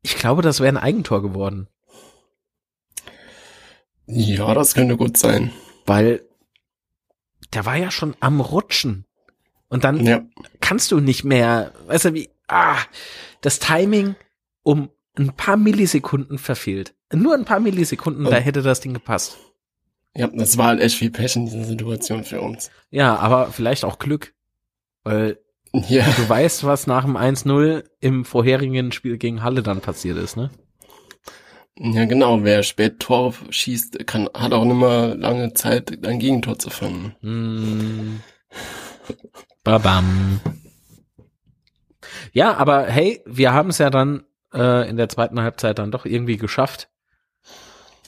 Ich 0.04 0.18
glaube, 0.18 0.44
das 0.44 0.60
wäre 0.60 0.70
ein 0.70 0.84
Eigentor 0.84 1.24
geworden. 1.24 1.68
ja, 4.06 4.54
das 4.54 4.76
könnte 4.76 4.98
gut 4.98 5.18
sein. 5.18 5.52
Weil 5.92 6.22
der 7.54 7.66
war 7.66 7.76
ja 7.76 7.92
schon 7.92 8.16
am 8.22 8.40
Rutschen. 8.40 9.06
Und 9.68 9.84
dann 9.84 10.06
Ja, 10.06 10.22
kannst 10.62 10.92
du 10.92 11.00
nicht 11.02 11.26
mehr, 11.26 11.74
weißt 11.88 12.06
du 12.06 12.14
wie, 12.14 12.30
ah, 12.48 12.78
das 13.42 13.60
Timing 13.60 14.16
um 14.64 14.90
ein 15.18 15.36
paar 15.36 15.58
Millisekunden 15.58 16.38
verfehlt. 16.38 16.94
Nur 17.14 17.34
ein 17.34 17.44
paar 17.44 17.60
Millisekunden, 17.60 18.24
da 18.24 18.38
Oh. 18.38 18.40
hätte 18.40 18.62
das 18.62 18.80
Ding 18.80 18.94
gepasst. 18.94 19.38
ja, 20.16 20.28
das 20.28 20.58
war 20.58 20.68
halt 20.68 20.80
echt 20.82 20.96
viel 20.98 21.12
Pech 21.12 21.36
in 21.36 21.46
dieser 21.46 21.66
Situation 21.66 22.24
für 22.24 22.40
uns. 22.42 22.72
Ja, 22.90 23.16
aber 23.18 23.52
vielleicht 23.52 23.84
auch 23.84 24.00
Glück. 24.00 24.34
Weil 25.04 25.40
Ja, 25.74 26.06
du 26.18 26.28
weißt, 26.30 26.64
was 26.66 26.88
nach 26.88 27.04
dem 27.06 27.16
1-0 27.18 27.84
im 28.02 28.24
vorherigen 28.26 28.92
Spiel 28.94 29.18
gegen 29.18 29.42
Halle 29.44 29.62
dann 29.64 29.82
passiert 29.82 30.18
ist, 30.18 30.36
ne? 30.38 30.52
Ja 31.78 32.06
genau, 32.06 32.44
wer 32.44 32.64
spät 32.64 33.00
Tor 33.00 33.34
schießt, 33.50 34.06
kann, 34.08 34.30
hat 34.34 34.54
auch 34.54 34.66
nicht 34.66 34.76
mehr 34.76 35.16
lange 35.16 35.54
Zeit, 35.54 36.06
ein 36.06 36.20
Gegentor 36.20 36.60
zu 36.60 36.70
fangen. 36.70 37.16
Mm. 37.22 38.22
Babam. 39.64 40.40
Ja, 42.34 42.56
aber 42.56 42.86
hey, 42.86 43.22
wir 43.26 43.54
haben 43.54 43.70
es 43.70 43.78
ja 43.78 43.90
dann 43.90 44.24
äh, 44.54 44.90
in 44.90 44.98
der 44.98 45.10
zweiten 45.10 45.42
Halbzeit 45.42 45.80
dann 45.80 45.92
doch 45.92 46.06
irgendwie 46.06 46.38
geschafft. 46.38 46.90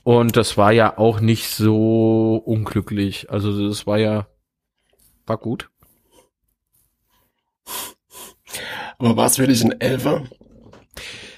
Und 0.04 0.36
das 0.36 0.58
war 0.58 0.72
ja 0.72 0.98
auch 0.98 1.20
nicht 1.22 1.50
so 1.50 2.36
unglücklich. 2.46 3.30
Also 3.30 3.68
das 3.68 3.88
war 3.88 3.98
ja, 3.98 4.28
war 5.26 5.38
gut. 5.38 5.70
Aber 8.98 9.16
war 9.18 9.26
es 9.28 9.40
wirklich 9.40 9.64
ein 9.64 9.80
Elfer? 9.80 10.24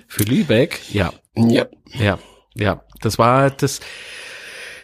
Für 0.07 0.23
Lübeck, 0.23 0.93
ja, 0.93 1.13
Ja, 1.35 1.65
ja, 1.93 2.19
ja. 2.53 2.81
Das 3.01 3.17
war 3.17 3.49
das, 3.49 3.81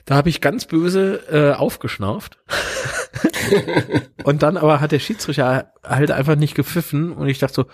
da 0.06 0.16
habe 0.16 0.30
ich 0.30 0.42
ganz 0.42 0.66
böse 0.66 1.22
äh, 1.32 1.54
aufgeschnauft. 1.54 2.38
und 4.24 4.44
dann 4.44 4.58
aber 4.58 4.82
hat 4.82 4.92
der 4.92 5.00
Schiedsrichter 5.00 5.74
halt 5.84 6.12
einfach 6.12 6.36
nicht 6.36 6.56
gepfiffen 6.56 7.14
und 7.14 7.28
ich 7.28 7.40
dachte 7.40 7.54
so, 7.54 7.66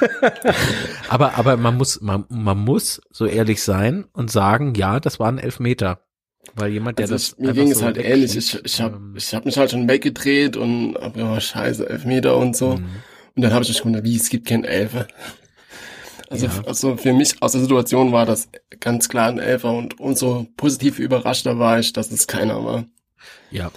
aber, 1.08 1.38
aber 1.38 1.56
man 1.56 1.76
muss, 1.76 2.00
man, 2.00 2.24
man 2.28 2.58
muss 2.58 3.00
so 3.10 3.26
ehrlich 3.26 3.62
sein 3.62 4.06
und 4.12 4.30
sagen, 4.30 4.74
ja, 4.74 5.00
das 5.00 5.18
war 5.18 5.28
ein 5.28 5.38
Elfmeter. 5.38 6.04
Weil 6.54 6.70
jemand, 6.70 6.98
der 6.98 7.04
also 7.04 7.14
das 7.14 7.34
ich, 7.36 7.38
mir 7.38 7.52
ging 7.52 7.70
es 7.70 7.78
so 7.78 7.84
halt 7.84 7.98
ähnlich. 7.98 8.36
Ich, 8.36 8.64
ich 8.64 8.80
habe 8.80 8.96
ähm, 8.96 9.14
ich 9.16 9.34
hab 9.34 9.44
mich 9.44 9.58
halt 9.58 9.70
schon 9.70 9.88
weggedreht 9.88 10.56
und 10.56 10.96
hab 11.00 11.16
oh, 11.16 11.38
scheiße, 11.38 11.88
Elfmeter 11.88 12.36
und 12.36 12.56
so. 12.56 12.76
Mhm. 12.76 12.86
Und 13.36 13.42
dann 13.42 13.52
habe 13.52 13.62
ich 13.64 13.68
mich 13.68 13.78
gewundert, 13.78 14.04
wie, 14.04 14.16
es 14.16 14.30
gibt 14.30 14.48
keinen 14.48 14.64
Elfer. 14.64 15.06
Also, 16.30 16.46
Ja. 16.46 16.52
also 16.66 16.96
für 16.96 17.12
mich 17.12 17.42
aus 17.42 17.52
der 17.52 17.60
Situation 17.62 18.12
war 18.12 18.26
das 18.26 18.48
ganz 18.80 19.08
klar 19.08 19.28
ein 19.28 19.38
Elfer 19.38 19.72
und 19.72 19.98
umso 19.98 20.46
positiv 20.56 20.98
überraschter 20.98 21.58
war 21.58 21.78
ich, 21.78 21.92
dass 21.92 22.10
es 22.10 22.26
keiner 22.26 22.64
war. 22.64 22.84
Ja. 23.50 23.70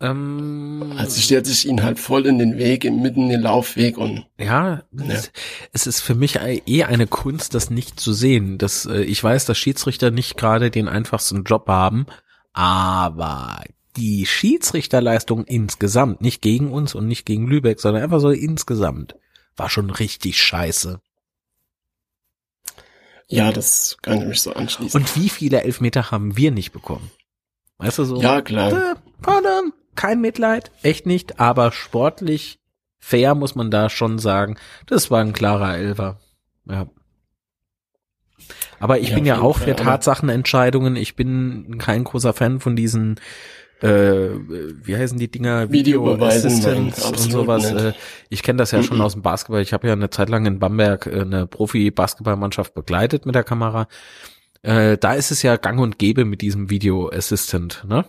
Ähm, 0.00 0.94
Also 0.96 1.20
stellt 1.20 1.46
sich 1.46 1.66
ihn 1.68 1.82
halt 1.82 1.98
voll 1.98 2.26
in 2.26 2.38
den 2.38 2.58
Weg, 2.58 2.84
im- 2.84 3.00
mitten 3.00 3.24
in 3.24 3.28
den 3.28 3.40
Laufweg 3.42 3.96
und 3.96 4.26
Ja, 4.38 4.82
Ja. 4.92 5.04
Es, 5.08 5.30
es 5.72 5.86
ist 5.86 6.00
für 6.00 6.14
mich 6.14 6.36
eh 6.40 6.84
eine 6.84 7.06
Kunst, 7.06 7.54
das 7.54 7.70
nicht 7.70 8.00
zu 8.00 8.12
sehen. 8.12 8.58
Das, 8.58 8.86
äh, 8.86 9.02
ich 9.02 9.22
weiß, 9.22 9.44
dass 9.44 9.56
Schiedsrichter 9.58 10.10
nicht 10.10 10.36
gerade 10.36 10.70
den 10.70 10.88
einfachsten 10.88 11.44
Job 11.44 11.68
haben, 11.68 12.06
aber 12.52 13.62
die 13.96 14.26
Schiedsrichterleistung 14.26 15.44
insgesamt, 15.44 16.20
nicht 16.20 16.42
gegen 16.42 16.72
uns 16.72 16.94
und 16.94 17.06
nicht 17.06 17.24
gegen 17.26 17.46
Lübeck, 17.46 17.78
sondern 17.80 18.02
einfach 18.02 18.20
so 18.20 18.30
insgesamt, 18.30 19.14
war 19.56 19.70
schon 19.70 19.90
richtig 19.90 20.40
scheiße. 20.42 21.00
Ja, 23.28 23.52
das 23.52 23.96
kann 24.02 24.20
ich 24.20 24.26
mich 24.26 24.40
so 24.42 24.52
anschließen. 24.52 25.00
Und 25.00 25.16
wie 25.16 25.28
viele 25.28 25.62
Elfmeter 25.62 26.10
haben 26.10 26.36
wir 26.36 26.50
nicht 26.50 26.72
bekommen? 26.72 27.10
Weißt 27.78 27.98
du 27.98 28.04
so? 28.04 28.20
ja, 28.20 28.40
klar. 28.42 28.72
Äh, 28.72 28.94
pardon, 29.22 29.72
kein 29.94 30.20
Mitleid, 30.20 30.70
echt 30.82 31.06
nicht, 31.06 31.40
aber 31.40 31.72
sportlich 31.72 32.58
fair 32.98 33.34
muss 33.34 33.54
man 33.54 33.70
da 33.70 33.90
schon 33.90 34.18
sagen, 34.18 34.56
das 34.86 35.10
war 35.10 35.20
ein 35.20 35.32
klarer 35.32 35.76
Elfer. 35.76 36.18
Ja. 36.66 36.86
Aber 38.80 38.98
ich 38.98 39.10
Ja, 39.10 39.14
bin 39.14 39.26
ja 39.26 39.40
auch 39.40 39.58
für 39.58 39.76
Tatsachenentscheidungen. 39.76 40.96
Ich 40.96 41.16
bin 41.16 41.78
kein 41.78 42.04
großer 42.04 42.32
Fan 42.32 42.60
von 42.60 42.76
diesen 42.76 43.20
äh, 43.84 44.30
wie 44.84 44.96
heißen 44.96 45.18
die 45.18 45.30
Dinger? 45.30 45.70
Videobeweisen, 45.70 46.50
Assistants 46.50 47.02
nein, 47.02 47.12
und 47.12 47.18
sowas. 47.18 47.72
nicht. 47.72 47.84
Äh, 47.84 47.92
ich 48.30 48.42
kenne 48.42 48.58
das 48.58 48.70
ja 48.70 48.82
schon 48.82 49.00
aus 49.00 49.12
dem 49.12 49.22
Basketball. 49.22 49.62
Ich 49.62 49.72
habe 49.72 49.86
ja 49.86 49.92
eine 49.92 50.10
Zeit 50.10 50.28
lang 50.28 50.46
in 50.46 50.58
Bamberg 50.58 51.06
äh, 51.06 51.20
eine 51.20 51.46
Profi-Basketballmannschaft 51.46 52.74
begleitet 52.74 53.26
mit 53.26 53.34
der 53.34 53.44
Kamera. 53.44 53.88
Äh, 54.62 54.96
da 54.96 55.14
ist 55.14 55.30
es 55.30 55.42
ja 55.42 55.56
gang 55.56 55.78
und 55.80 55.98
gäbe 55.98 56.24
mit 56.24 56.40
diesem 56.40 56.70
Video 56.70 57.10
Assistant, 57.10 57.84
ne? 57.86 58.06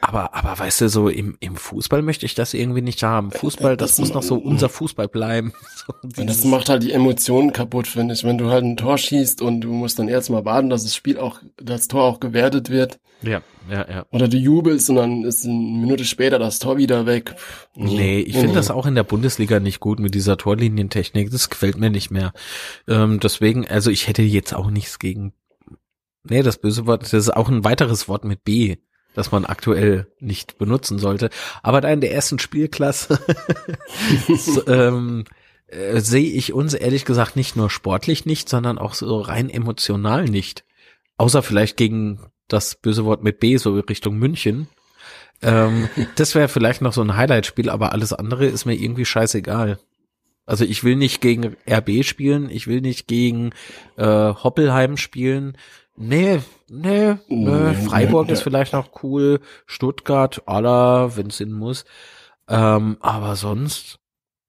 Aber, 0.00 0.34
aber 0.34 0.58
weißt 0.58 0.80
du, 0.82 0.88
so 0.88 1.08
im, 1.08 1.36
im 1.40 1.56
Fußball 1.56 2.02
möchte 2.02 2.24
ich 2.26 2.34
das 2.34 2.54
irgendwie 2.54 2.80
nicht 2.82 3.02
haben. 3.02 3.30
Fußball, 3.30 3.76
das, 3.76 3.92
Das- 3.92 3.98
muss 3.98 4.14
noch 4.14 4.22
so 4.22 4.36
unser 4.36 4.68
Fußball 4.68 5.08
bleiben. 5.08 5.52
So 6.14 6.24
das 6.24 6.44
macht 6.44 6.68
halt 6.68 6.82
die 6.82 6.92
Emotionen 6.92 7.52
kaputt, 7.52 7.86
finde 7.86 8.12
ich. 8.14 8.22
Wenn 8.22 8.36
du 8.36 8.50
halt 8.50 8.62
ein 8.62 8.76
Tor 8.76 8.98
schießt 8.98 9.40
und 9.40 9.62
du 9.62 9.72
musst 9.72 9.98
dann 9.98 10.08
erst 10.08 10.28
mal 10.28 10.44
warten, 10.44 10.68
dass 10.68 10.82
das 10.82 10.94
Spiel 10.94 11.18
auch, 11.18 11.40
das 11.56 11.88
Tor 11.88 12.02
auch 12.04 12.20
gewertet 12.20 12.68
wird. 12.68 12.98
ja, 13.22 13.40
ja, 13.70 13.86
ja. 13.88 14.06
Oder 14.12 14.28
du 14.28 14.36
jubelst 14.36 14.90
und 14.90 14.96
dann 14.96 15.24
ist 15.24 15.44
eine 15.46 15.54
Minute 15.54 16.04
später 16.04 16.38
das 16.38 16.58
Tor 16.58 16.76
wieder 16.76 17.06
weg. 17.06 17.34
Nee, 17.74 18.20
ich 18.20 18.36
finde 18.36 18.54
das 18.54 18.70
auch 18.70 18.84
in 18.86 18.94
der 18.94 19.02
Bundesliga 19.02 19.60
nicht 19.60 19.80
gut 19.80 19.98
mit 19.98 20.14
dieser 20.14 20.36
Torlinientechnik. 20.36 21.30
Das 21.30 21.48
gefällt 21.50 21.78
mir 21.78 21.90
nicht 21.90 22.10
mehr. 22.10 22.32
Ähm, 22.86 23.18
deswegen, 23.20 23.66
also 23.66 23.90
ich 23.90 24.06
hätte 24.08 24.22
jetzt 24.22 24.54
auch 24.54 24.70
nichts 24.70 24.98
gegen. 24.98 25.32
Nee, 26.24 26.42
das 26.42 26.58
böse 26.58 26.86
Wort, 26.86 27.02
das 27.02 27.12
ist 27.14 27.30
auch 27.34 27.48
ein 27.48 27.64
weiteres 27.64 28.08
Wort 28.08 28.24
mit 28.24 28.44
B, 28.44 28.76
das 29.14 29.32
man 29.32 29.44
aktuell 29.44 30.06
nicht 30.20 30.58
benutzen 30.58 30.98
sollte. 30.98 31.30
Aber 31.62 31.80
da 31.80 31.88
in 31.88 32.00
der 32.00 32.12
ersten 32.12 32.38
Spielklasse 32.38 33.18
ähm, 34.66 35.24
äh, 35.66 36.00
sehe 36.00 36.30
ich 36.32 36.52
uns 36.52 36.74
ehrlich 36.74 37.04
gesagt 37.04 37.36
nicht 37.36 37.56
nur 37.56 37.70
sportlich 37.70 38.26
nicht, 38.26 38.48
sondern 38.48 38.78
auch 38.78 38.94
so 38.94 39.20
rein 39.20 39.50
emotional 39.50 40.24
nicht. 40.24 40.64
Außer 41.16 41.42
vielleicht 41.42 41.76
gegen 41.76 42.30
das 42.48 42.76
böse 42.76 43.04
Wort 43.04 43.22
mit 43.22 43.40
B, 43.40 43.56
so 43.56 43.74
Richtung 43.74 44.18
München. 44.18 44.68
Ähm, 45.42 45.88
das 46.16 46.34
wäre 46.34 46.48
vielleicht 46.48 46.80
noch 46.80 46.92
so 46.92 47.02
ein 47.02 47.16
Highlight-Spiel, 47.16 47.70
aber 47.70 47.92
alles 47.92 48.12
andere 48.12 48.46
ist 48.46 48.64
mir 48.64 48.74
irgendwie 48.74 49.04
scheißegal. 49.04 49.78
Also 50.46 50.64
ich 50.64 50.82
will 50.82 50.96
nicht 50.96 51.20
gegen 51.20 51.56
RB 51.70 52.02
spielen, 52.04 52.48
ich 52.48 52.66
will 52.66 52.80
nicht 52.80 53.06
gegen 53.06 53.50
äh, 53.96 54.04
Hoppelheim 54.06 54.96
spielen. 54.96 55.58
Nee, 56.00 56.40
nee, 56.68 57.14
nee. 57.28 57.70
Nee, 57.72 57.74
Freiburg 57.74 58.28
nee, 58.28 58.32
ist 58.34 58.42
vielleicht 58.42 58.72
noch 58.72 59.02
cool, 59.02 59.40
Stuttgart, 59.66 60.42
aller, 60.46 61.16
wenn 61.16 61.26
es 61.28 61.38
hin 61.38 61.52
muss. 61.52 61.84
Ähm, 62.48 62.96
aber 63.00 63.34
sonst 63.36 63.98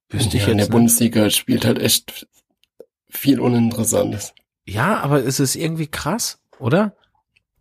wüsste 0.10 0.38
ich 0.38 0.44
ja, 0.46 0.52
in 0.52 0.58
der 0.58 0.66
jetzt 0.66 0.70
nicht. 0.70 0.72
Bundesliga 0.72 1.30
spielt 1.32 1.66
halt 1.66 1.80
echt 1.80 2.28
viel 3.10 3.40
Uninteressantes. 3.40 4.34
Ja, 4.66 5.00
aber 5.02 5.26
es 5.26 5.40
ist 5.40 5.56
irgendwie 5.56 5.88
krass, 5.88 6.40
oder? 6.60 6.96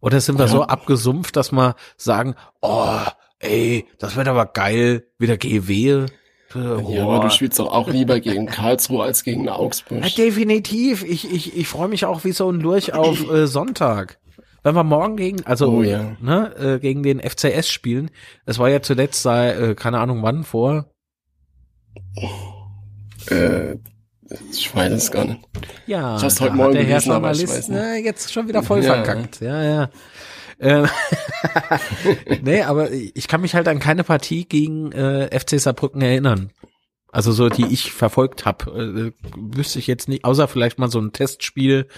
Oder 0.00 0.20
sind 0.20 0.38
wir 0.38 0.44
Ja. 0.46 0.52
so 0.52 0.62
abgesumpft, 0.64 1.36
dass 1.36 1.50
wir 1.52 1.74
sagen, 1.96 2.34
oh, 2.60 3.00
ey, 3.38 3.86
das 3.98 4.16
wird 4.16 4.28
aber 4.28 4.46
geil, 4.46 5.08
wieder 5.18 5.36
GW. 5.38 6.06
Oh. 6.54 6.90
Ja, 6.90 7.04
aber 7.04 7.20
du 7.24 7.30
spielst 7.30 7.58
doch 7.58 7.70
auch 7.72 7.88
lieber 7.88 8.20
gegen 8.20 8.46
Karlsruhe 8.46 9.04
als 9.04 9.22
gegen 9.22 9.48
Augsburg. 9.48 10.02
Ja, 10.02 10.08
definitiv. 10.08 11.04
Ich, 11.04 11.30
ich, 11.30 11.56
ich 11.56 11.68
freue 11.68 11.88
mich 11.88 12.04
auch 12.06 12.24
wie 12.24 12.32
so 12.32 12.50
ein 12.50 12.60
Lurch 12.60 12.94
auf 12.94 13.30
äh, 13.30 13.46
Sonntag. 13.46 14.18
Wenn 14.62 14.74
wir 14.74 14.82
morgen 14.84 15.16
gegen, 15.16 15.44
also 15.46 15.68
Oh 15.70 15.82
ja. 15.82 16.16
ne, 16.20 16.54
äh, 16.58 16.78
gegen 16.80 17.02
den 17.02 17.20
FCS 17.20 17.68
spielen, 17.70 18.10
es 18.46 18.58
war 18.58 18.68
ja 18.68 18.82
zuletzt 18.82 19.22
sei, 19.22 19.50
äh, 19.52 19.74
keine 19.74 20.00
Ahnung 20.00 20.22
wann 20.22 20.42
vor. 20.42 20.86
Äh, 23.30 23.76
ich 24.50 24.74
weiß 24.74 24.92
es 24.92 25.10
gar 25.10 25.24
nicht. 25.24 25.40
Ja, 25.86 26.16
Ich 26.16 26.22
hab's 26.22 26.40
heute 26.40 26.54
Morgen 26.54 26.72
der 26.74 26.82
Herr 26.82 26.88
gelesen, 27.00 27.12
aber 27.12 27.30
ich 27.32 27.42
weiß 27.48 27.68
nicht. 27.68 27.78
na, 27.78 27.96
jetzt 27.96 28.32
schon 28.32 28.48
wieder 28.48 28.62
voll 28.62 28.82
Ja. 28.84 28.94
verkackt. 28.94 29.40
Ja, 29.40 29.62
ja. 29.62 29.90
Ähm, 30.60 30.88
nee, 32.42 32.62
aber 32.62 32.90
ich 32.90 33.28
kann 33.28 33.40
mich 33.40 33.54
halt 33.54 33.68
an 33.68 33.78
keine 33.78 34.04
Partie 34.04 34.44
gegen 34.44 34.92
äh, 34.92 35.38
FC 35.38 35.60
Saarbrücken 35.60 36.02
erinnern. 36.02 36.50
Also 37.10 37.32
so, 37.32 37.48
die 37.48 37.66
ich 37.66 37.92
verfolgt 37.92 38.44
habe, 38.44 39.12
äh, 39.16 39.28
wüsste 39.36 39.78
ich 39.78 39.86
jetzt 39.86 40.08
nicht, 40.08 40.24
außer 40.24 40.48
vielleicht 40.48 40.78
mal 40.78 40.90
so 40.90 41.00
ein 41.00 41.12
Testspiel 41.12 41.88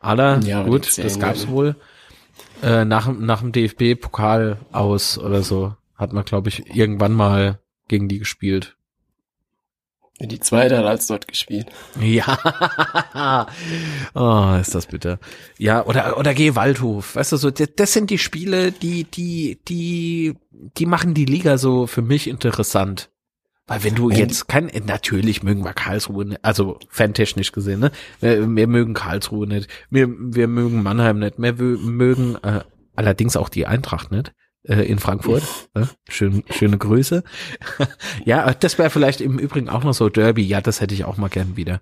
aller, 0.00 0.40
Ja, 0.44 0.62
gut, 0.62 0.98
das 0.98 1.18
gab's 1.18 1.48
wohl. 1.48 1.76
Äh, 2.62 2.84
nach, 2.84 3.12
nach 3.12 3.40
dem 3.40 3.52
DFB-Pokal 3.52 4.58
aus 4.72 5.18
oder 5.18 5.42
so 5.42 5.74
hat 5.94 6.12
man, 6.12 6.24
glaube 6.24 6.48
ich, 6.48 6.74
irgendwann 6.74 7.12
mal 7.12 7.60
gegen 7.88 8.08
die 8.08 8.18
gespielt. 8.18 8.75
Die 10.18 10.40
zweite 10.40 10.78
hat 10.78 10.86
als 10.86 11.06
dort 11.06 11.28
gespielt. 11.28 11.66
Ja, 12.00 13.46
oh, 14.14 14.56
ist 14.58 14.74
das 14.74 14.86
bitter. 14.86 15.18
Ja, 15.58 15.84
oder 15.84 16.16
oder 16.18 16.32
geh 16.32 16.54
Waldhof, 16.54 17.16
weißt 17.16 17.32
du 17.32 17.36
so, 17.36 17.50
das, 17.50 17.92
sind 17.92 18.08
die 18.08 18.16
Spiele, 18.16 18.72
die 18.72 19.04
die 19.04 19.58
die 19.68 20.34
die 20.50 20.86
machen 20.86 21.12
die 21.12 21.26
Liga 21.26 21.58
so 21.58 21.86
für 21.86 22.00
mich 22.00 22.28
interessant. 22.28 23.10
Weil 23.66 23.82
wenn 23.82 23.96
du 23.96 24.10
jetzt 24.10 24.48
kein, 24.48 24.70
natürlich 24.86 25.42
mögen 25.42 25.64
wir 25.64 25.72
Karlsruhe, 25.72 26.24
nicht, 26.24 26.44
also 26.44 26.78
fantechnisch 26.88 27.50
gesehen, 27.50 27.80
ne? 27.80 27.90
Wir, 28.20 28.48
wir 28.48 28.68
mögen 28.68 28.94
Karlsruhe 28.94 29.46
nicht, 29.48 29.68
wir, 29.90 30.08
wir 30.08 30.46
mögen 30.46 30.84
Mannheim 30.84 31.18
nicht, 31.18 31.34
wir 31.38 31.52
mögen 31.52 32.36
äh, 32.42 32.60
allerdings 32.94 33.36
auch 33.36 33.48
die 33.48 33.66
Eintracht 33.66 34.12
nicht 34.12 34.32
äh, 34.68 34.82
in 34.82 34.98
Frankfurt. 34.98 35.42
Ne? 35.74 35.88
Schön, 36.08 36.42
schöne 36.50 36.78
Grüße. 36.78 37.22
ja, 38.24 38.52
das 38.54 38.78
wäre 38.78 38.90
vielleicht 38.90 39.20
im 39.20 39.38
Übrigen 39.38 39.68
auch 39.68 39.84
noch 39.84 39.94
so 39.94 40.08
Derby, 40.08 40.42
ja, 40.42 40.60
das 40.60 40.80
hätte 40.80 40.94
ich 40.94 41.04
auch 41.04 41.16
mal 41.16 41.28
gern 41.28 41.56
wieder. 41.56 41.80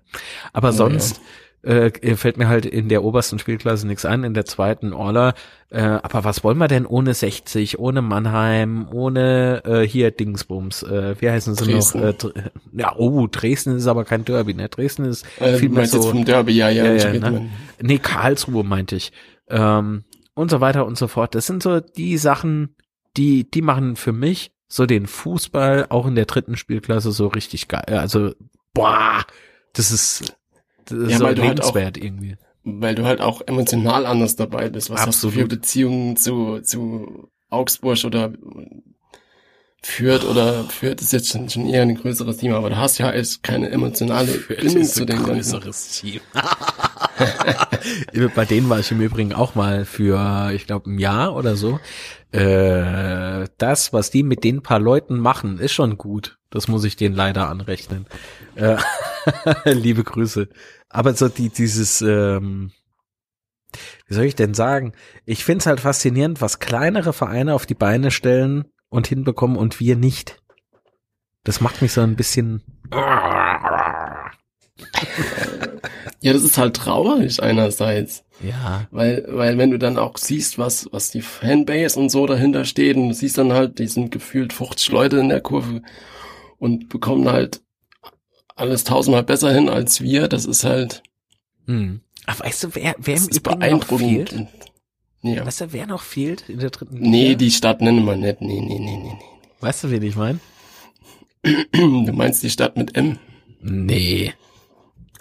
Aber 0.53 0.71
sonst 0.73 1.21
äh, 1.63 2.15
fällt 2.15 2.37
mir 2.37 2.47
halt 2.47 2.65
in 2.67 2.89
der 2.89 3.03
obersten 3.03 3.39
Spielklasse 3.39 3.87
nichts 3.87 4.05
ein, 4.05 4.23
in 4.23 4.35
der 4.35 4.45
zweiten 4.45 4.93
Orla. 4.93 5.33
Äh, 5.71 5.81
aber 5.81 6.23
was 6.23 6.43
wollen 6.43 6.59
wir 6.59 6.67
denn 6.67 6.85
ohne 6.85 7.15
60, 7.15 7.79
ohne 7.79 8.03
Mannheim, 8.03 8.87
ohne 8.91 9.63
äh, 9.65 9.81
hier 9.87 10.11
Dingsbums? 10.11 10.83
Äh, 10.83 11.15
wie 11.19 11.29
heißen 11.29 11.55
sie 11.55 11.65
Dresden. 11.65 12.01
noch? 12.01 12.07
Äh, 12.07 12.13
Dr- 12.13 12.33
ja, 12.71 12.93
oh, 12.97 13.25
Dresden 13.25 13.75
ist 13.77 13.87
aber 13.87 14.05
kein 14.05 14.23
Derby, 14.25 14.53
ne? 14.53 14.69
Dresden 14.69 15.05
ist 15.05 15.25
Äh, 15.39 15.55
viel 15.57 15.69
mehr 15.69 15.79
meinst 15.79 15.95
jetzt 15.95 16.03
so. 16.03 16.09
vom 16.11 16.23
Derby, 16.23 16.53
ja, 16.53 16.69
ja. 16.69 16.85
Ja, 16.93 17.11
ja, 17.11 17.31
ne? 17.31 17.49
Nee, 17.81 17.97
Karlsruhe 17.97 18.63
meinte 18.63 18.95
ich. 18.97 19.11
Ähm, 19.49 20.03
und 20.35 20.51
so 20.51 20.61
weiter 20.61 20.85
und 20.85 20.97
so 20.97 21.07
fort. 21.07 21.33
Das 21.33 21.47
sind 21.47 21.63
so 21.63 21.79
die 21.79 22.17
Sachen, 22.17 22.75
die, 23.17 23.49
die 23.49 23.61
machen 23.63 23.95
für 23.95 24.11
mich 24.13 24.51
so 24.67 24.85
den 24.85 25.07
Fußball 25.07 25.87
auch 25.89 26.05
in 26.05 26.15
der 26.15 26.25
dritten 26.25 26.57
Spielklasse 26.57 27.11
so 27.11 27.27
richtig 27.27 27.67
geil. 27.67 27.85
Also, 27.97 28.33
boah, 28.73 29.23
das 29.73 29.91
ist, 29.91 30.35
das 30.85 30.97
ist 30.99 31.11
Ja, 31.11 31.17
so 31.17 31.25
halt 31.25 31.39
auch- 31.39 31.43
lebenswert 31.43 31.97
irgendwie. 31.97 32.35
Weil 32.67 32.95
du 32.95 33.05
halt 33.05 33.21
auch 33.21 33.41
emotional 33.45 34.05
anders 34.07 34.35
dabei 34.35 34.69
bist. 34.69 34.89
Was 34.89 35.05
hast 35.05 35.23
du 35.23 35.29
für 35.29 35.41
Absolut. 35.41 35.49
Beziehungen 35.49 36.17
zu, 36.17 36.61
zu 36.61 37.29
Augsburg 37.51 38.03
oder 38.05 38.33
Fürth 39.87 40.25
oder 40.25 40.63
Fürth 40.63 40.99
ist 40.99 41.13
jetzt 41.13 41.29
schon, 41.29 41.47
schon 41.47 41.67
eher 41.67 41.83
ein 41.83 41.93
größeres 41.93 42.37
Team, 42.37 42.53
aber 42.53 42.71
du 42.71 42.75
hast 42.75 42.97
ja 42.97 43.11
echt 43.11 43.43
keine 43.43 43.69
emotionale 43.69 44.31
Bindung 44.31 44.83
zu 44.83 45.05
den 45.05 45.23
ganzen. 45.23 45.61
Team. 45.93 46.21
Bei 48.35 48.45
denen 48.45 48.67
war 48.67 48.79
ich 48.79 48.91
im 48.91 48.99
Übrigen 48.99 49.33
auch 49.33 49.53
mal 49.53 49.85
für, 49.85 50.49
ich 50.53 50.65
glaube, 50.65 50.89
ein 50.89 50.97
Jahr 50.97 51.35
oder 51.35 51.55
so. 51.55 51.79
Äh, 52.31 53.47
das, 53.59 53.93
was 53.93 54.09
die 54.09 54.23
mit 54.23 54.43
den 54.43 54.63
paar 54.63 54.79
Leuten 54.79 55.19
machen, 55.19 55.59
ist 55.59 55.73
schon 55.73 55.99
gut. 55.99 56.39
Das 56.49 56.67
muss 56.67 56.83
ich 56.83 56.95
denen 56.95 57.15
leider 57.15 57.47
anrechnen. 57.47 58.07
Äh, 58.55 58.77
liebe 59.65 60.03
Grüße. 60.03 60.49
Aber 60.89 61.13
so 61.13 61.29
die, 61.29 61.49
dieses, 61.49 62.01
ähm, 62.01 62.71
wie 64.07 64.13
soll 64.15 64.25
ich 64.25 64.35
denn 64.35 64.55
sagen? 64.55 64.93
Ich 65.25 65.45
find's 65.45 65.67
halt 65.67 65.79
faszinierend, 65.79 66.41
was 66.41 66.59
kleinere 66.59 67.13
Vereine 67.13 67.53
auf 67.53 67.67
die 67.67 67.75
Beine 67.75 68.09
stellen 68.09 68.65
und 68.95 69.07
hinbekommen 69.07 69.57
und 69.57 69.79
wir 69.79 69.95
nicht. 69.95 70.37
Das 71.43 71.61
macht 71.61 71.81
mich 71.81 71.93
so 71.93 72.01
ein 72.01 72.15
bisschen. 72.15 72.63
Ja, 76.21 76.33
das 76.33 76.43
ist 76.43 76.57
halt 76.57 76.75
traurig 76.75 77.41
einerseits. 77.41 78.23
Ja, 78.41 78.87
Weil, 78.91 79.25
weil 79.29 79.57
wenn 79.57 79.71
du 79.71 79.77
dann 79.79 79.97
auch 79.97 80.17
siehst, 80.17 80.57
was, 80.57 80.89
was 80.91 81.11
die 81.11 81.21
Fanbase 81.21 81.99
und 81.99 82.09
so 82.09 82.25
dahinter 82.25 82.65
steht 82.65 82.97
und 82.97 83.09
du 83.09 83.13
siehst 83.13 83.37
dann 83.37 83.53
halt, 83.53 83.79
die 83.79 83.87
sind 83.87 84.11
gefühlt 84.11 84.51
50 84.51 84.91
Leute 84.91 85.17
in 85.19 85.29
der 85.29 85.39
Kurve 85.41 85.81
und 86.57 86.89
bekommen 86.89 87.29
halt 87.29 87.61
alles 88.55 88.83
tausendmal 88.83 89.23
besser 89.23 89.53
hin 89.53 89.69
als 89.69 90.01
wir, 90.01 90.27
das 90.27 90.45
ist 90.45 90.63
halt, 90.63 91.03
Hm. 91.67 92.01
Ach, 92.27 92.39
weißt 92.39 92.63
du, 92.63 92.75
wer, 92.75 92.95
wer 92.97 93.17
im 93.17 93.27
Übrigen 93.27 93.69
noch 93.71 93.85
fehlt? 93.99 94.47
Ja. 95.25 95.45
Weißt 95.45 95.61
du, 95.61 95.73
wer 95.73 95.87
noch 95.87 96.03
fehlt 96.03 96.49
in 96.49 96.59
der 96.59 96.69
dritten 96.69 96.97
Liga? 96.97 97.09
Nee, 97.09 97.35
die 97.35 97.49
Stadt 97.51 97.81
nennen 97.81 98.05
wir 98.05 98.15
nicht. 98.15 98.41
Nee, 98.41 98.61
nee, 98.61 98.79
nee, 98.79 98.97
nee, 98.97 99.17
Weißt 99.59 99.83
du, 99.83 99.91
wen 99.91 100.03
ich 100.03 100.15
meine? 100.15 100.39
nee. 101.43 101.65
Du 101.71 102.13
meinst 102.13 102.43
die 102.43 102.49
Stadt 102.49 102.77
mit 102.77 102.95
M? 102.95 103.17
Nee. 103.61 104.33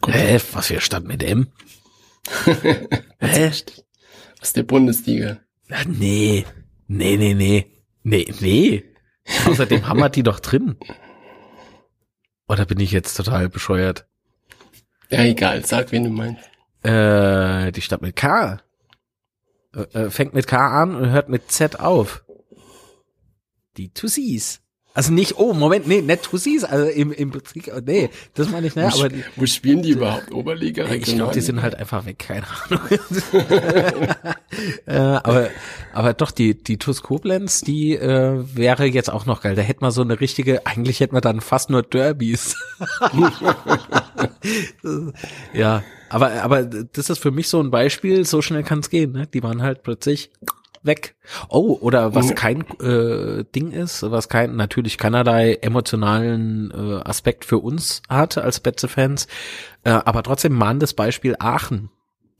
Gut. 0.00 0.14
Hä? 0.14 0.38
Was 0.52 0.66
für 0.66 0.80
Stadt 0.80 1.04
mit 1.04 1.22
M? 1.22 1.48
Hä? 3.20 3.50
Aus 4.40 4.52
der 4.52 4.62
Bundesliga. 4.64 5.38
Ah, 5.70 5.84
nee. 5.86 6.44
Nee, 6.86 7.16
nee, 7.16 7.34
nee. 7.34 7.66
Nee, 8.02 8.26
nee. 8.40 8.84
Außerdem 9.46 9.88
haben 9.88 10.00
wir 10.00 10.10
die 10.10 10.22
doch 10.22 10.40
drin. 10.40 10.76
Oder 12.46 12.66
bin 12.66 12.80
ich 12.80 12.92
jetzt 12.92 13.14
total 13.14 13.48
bescheuert? 13.48 14.06
Ja, 15.10 15.22
egal, 15.24 15.64
sag, 15.64 15.92
wen 15.92 16.04
du 16.04 16.10
meinst. 16.10 16.42
Äh, 16.82 17.72
die 17.72 17.80
Stadt 17.80 18.02
mit 18.02 18.16
K. 18.16 18.60
Äh, 19.74 19.98
äh, 19.98 20.10
fängt 20.10 20.34
mit 20.34 20.46
K 20.46 20.82
an 20.82 20.94
und 20.94 21.10
hört 21.10 21.28
mit 21.28 21.50
Z 21.50 21.80
auf. 21.80 22.24
Die 23.76 23.92
Tussis. 23.92 24.60
Also 24.96 25.12
nicht, 25.12 25.38
oh, 25.38 25.54
Moment, 25.54 25.88
nee, 25.88 26.00
nicht 26.00 26.22
Tussis, 26.22 26.62
also 26.62 26.86
im, 26.86 27.10
im 27.10 27.32
Betrieb, 27.32 27.68
nee, 27.84 28.10
das 28.34 28.48
meine 28.50 28.68
ich, 28.68 28.76
ne, 28.76 28.88
Wo, 28.92 29.00
aber 29.00 29.12
wo 29.34 29.44
spielen 29.44 29.82
die 29.82 29.90
überhaupt? 29.90 30.30
Oberliga? 30.30 30.88
ich 30.88 31.02
glaube, 31.02 31.34
die 31.34 31.40
sind 31.40 31.62
halt 31.62 31.74
einfach 31.74 32.06
weg, 32.06 32.20
keine 32.20 32.46
Ahnung. 32.46 32.80
äh, 34.86 34.94
aber, 34.94 35.50
aber 35.92 36.12
doch, 36.12 36.30
die, 36.30 36.62
die 36.62 36.78
TuS 36.78 37.02
Koblenz, 37.02 37.62
die 37.62 37.96
äh, 37.96 38.44
wäre 38.54 38.84
jetzt 38.84 39.10
auch 39.10 39.26
noch 39.26 39.42
geil. 39.42 39.56
Da 39.56 39.62
hätten 39.62 39.84
wir 39.84 39.90
so 39.90 40.02
eine 40.02 40.20
richtige, 40.20 40.64
eigentlich 40.64 41.00
hätten 41.00 41.16
wir 41.16 41.20
dann 41.20 41.40
fast 41.40 41.70
nur 41.70 41.82
Derbys. 41.82 42.56
ja, 45.52 45.82
aber, 46.14 46.42
aber 46.42 46.64
das 46.64 47.10
ist 47.10 47.18
für 47.18 47.30
mich 47.30 47.48
so 47.48 47.60
ein 47.60 47.70
Beispiel, 47.70 48.24
so 48.24 48.40
schnell 48.42 48.62
kann 48.62 48.78
es 48.80 48.90
gehen. 48.90 49.12
Ne? 49.12 49.26
Die 49.26 49.42
waren 49.42 49.62
halt 49.62 49.82
plötzlich 49.82 50.30
weg. 50.82 51.16
Oh, 51.48 51.78
oder 51.80 52.14
was 52.14 52.28
Ja. 52.28 52.34
kein 52.34 52.60
äh, 52.80 53.44
Ding 53.54 53.70
ist, 53.72 54.02
was 54.02 54.28
kein 54.28 54.54
natürlich 54.56 54.98
keinerlei 54.98 55.54
emotionalen 55.54 56.70
äh, 56.70 57.00
Aspekt 57.08 57.44
für 57.44 57.58
uns 57.58 58.02
hat 58.08 58.36
als 58.38 58.60
Betze-Fans, 58.60 59.26
äh, 59.84 59.90
aber 59.90 60.22
trotzdem 60.22 60.52
mahnendes 60.52 60.94
Beispiel 60.94 61.36
Aachen. 61.38 61.90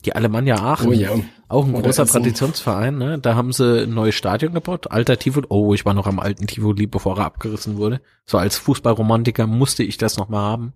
Die 0.04 0.14
Alemannia 0.14 0.56
Aachen. 0.56 0.88
Oh 0.88 0.92
ja. 0.92 1.10
Auch 1.48 1.64
ein 1.64 1.72
Oder 1.74 1.84
großer 1.84 2.02
Essen. 2.02 2.12
Traditionsverein, 2.12 2.98
ne? 2.98 3.18
Da 3.18 3.34
haben 3.36 3.52
sie 3.54 3.84
ein 3.84 3.94
neues 3.94 4.14
Stadion 4.14 4.52
gebaut, 4.52 4.90
alter 4.90 5.18
Tivoli. 5.18 5.46
Oh, 5.48 5.72
ich 5.72 5.86
war 5.86 5.94
noch 5.94 6.06
am 6.06 6.18
alten 6.18 6.46
Tivoli, 6.46 6.86
bevor 6.86 7.16
er 7.18 7.24
abgerissen 7.24 7.78
wurde. 7.78 8.02
So 8.26 8.36
als 8.36 8.58
Fußballromantiker 8.58 9.46
musste 9.46 9.82
ich 9.82 9.96
das 9.96 10.18
noch 10.18 10.28
mal 10.28 10.42
haben. 10.42 10.74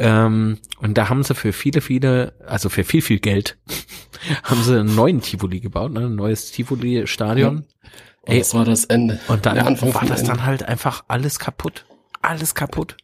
Ähm, 0.00 0.56
und 0.78 0.96
da 0.96 1.10
haben 1.10 1.22
sie 1.22 1.34
für 1.34 1.52
viele, 1.52 1.82
viele, 1.82 2.32
also 2.46 2.70
für 2.70 2.84
viel, 2.84 3.02
viel 3.02 3.18
Geld, 3.18 3.58
haben 4.42 4.62
sie 4.62 4.78
einen 4.80 4.94
neuen 4.94 5.20
Tivoli 5.20 5.60
gebaut, 5.60 5.92
ne? 5.92 6.06
Ein 6.06 6.14
neues 6.14 6.52
Tivoli-Stadion. 6.52 7.56
Und 7.58 7.66
Ey, 8.24 8.38
das 8.38 8.54
war 8.54 8.64
das 8.64 8.86
Ende. 8.86 9.20
Und 9.28 9.44
dann 9.44 9.58
war 9.58 10.04
das 10.06 10.20
Ende. 10.20 10.32
dann 10.32 10.46
halt 10.46 10.62
einfach 10.62 11.04
alles 11.08 11.38
kaputt. 11.38 11.84
Alles 12.22 12.54
kaputt. 12.54 12.96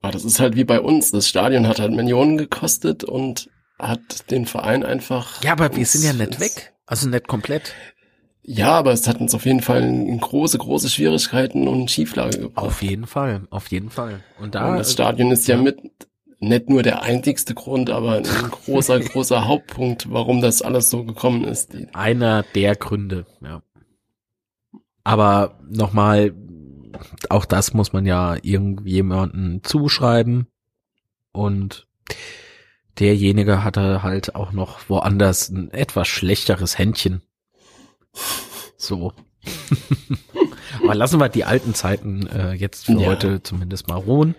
Aber 0.00 0.12
das 0.12 0.24
ist 0.24 0.40
halt 0.40 0.56
wie 0.56 0.64
bei 0.64 0.80
uns. 0.80 1.10
Das 1.10 1.28
Stadion 1.28 1.68
hat 1.68 1.80
halt 1.80 1.92
Millionen 1.92 2.38
gekostet 2.38 3.04
und 3.04 3.50
hat 3.78 4.30
den 4.30 4.46
Verein 4.46 4.84
einfach. 4.84 5.42
Ja, 5.42 5.52
aber 5.52 5.76
wir 5.76 5.84
sind 5.84 6.02
ja 6.02 6.14
nicht 6.14 6.40
weg. 6.40 6.72
Also 6.86 7.10
nicht 7.10 7.28
komplett. 7.28 7.74
Ja, 8.48 8.74
aber 8.78 8.92
es 8.92 9.08
hat 9.08 9.20
uns 9.20 9.34
auf 9.34 9.44
jeden 9.44 9.60
Fall 9.60 10.16
große, 10.20 10.58
große 10.58 10.88
Schwierigkeiten 10.88 11.66
und 11.66 11.90
Schieflage 11.90 12.38
gebracht. 12.38 12.64
Auf 12.64 12.80
jeden 12.80 13.06
Fall, 13.06 13.48
auf 13.50 13.72
jeden 13.72 13.90
Fall. 13.90 14.20
Und 14.38 14.54
da 14.54 14.70
und 14.70 14.78
das 14.78 14.92
Stadion 14.92 15.32
ist 15.32 15.48
ja, 15.48 15.56
ja. 15.56 15.62
mit 15.62 15.80
nicht 16.38 16.68
nur 16.68 16.84
der 16.84 17.02
einzigste 17.02 17.54
Grund, 17.54 17.90
aber 17.90 18.18
ein 18.18 18.22
großer, 18.22 19.00
großer 19.00 19.48
Hauptpunkt, 19.48 20.12
warum 20.12 20.40
das 20.40 20.62
alles 20.62 20.90
so 20.90 21.04
gekommen 21.04 21.42
ist. 21.42 21.76
Einer 21.92 22.44
der 22.54 22.76
Gründe, 22.76 23.26
ja. 23.42 23.62
Aber 25.02 25.58
nochmal, 25.68 26.32
auch 27.28 27.46
das 27.46 27.74
muss 27.74 27.92
man 27.92 28.06
ja 28.06 28.36
irgendjemanden 28.42 29.64
zuschreiben. 29.64 30.46
Und 31.32 31.88
derjenige 33.00 33.64
hatte 33.64 34.04
halt 34.04 34.36
auch 34.36 34.52
noch 34.52 34.88
woanders 34.88 35.48
ein 35.48 35.72
etwas 35.72 36.06
schlechteres 36.06 36.78
Händchen. 36.78 37.22
So. 38.76 39.12
Aber 40.82 40.94
lassen 40.94 41.18
wir 41.20 41.28
die 41.28 41.44
alten 41.44 41.74
Zeiten 41.74 42.26
äh, 42.26 42.52
jetzt 42.52 42.86
für 42.86 42.92
Ja. 42.92 43.06
heute 43.08 43.42
zumindest 43.42 43.88
mal 43.88 43.96
ruhen. 43.96 44.34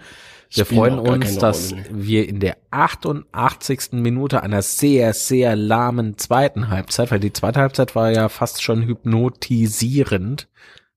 Wir 0.49 0.65
freuen 0.65 0.97
uns, 0.97 1.38
dass 1.38 1.75
wir 1.91 2.28
in 2.30 2.39
der 2.39 2.55
88. 2.71 3.93
Minute 3.93 4.43
einer 4.43 4.61
sehr, 4.61 5.13
sehr 5.13 5.57
lahmen 5.57 6.17
zweiten 6.17 6.69
Halbzeit, 6.69 7.11
weil 7.11 7.19
die 7.19 7.34
zweite 7.34 7.59
Halbzeit 7.59 7.95
war 7.95 8.11
ja 8.11 8.30
fast 8.30 8.63
schon 8.63 8.84
hypnotisierend, 8.84 10.47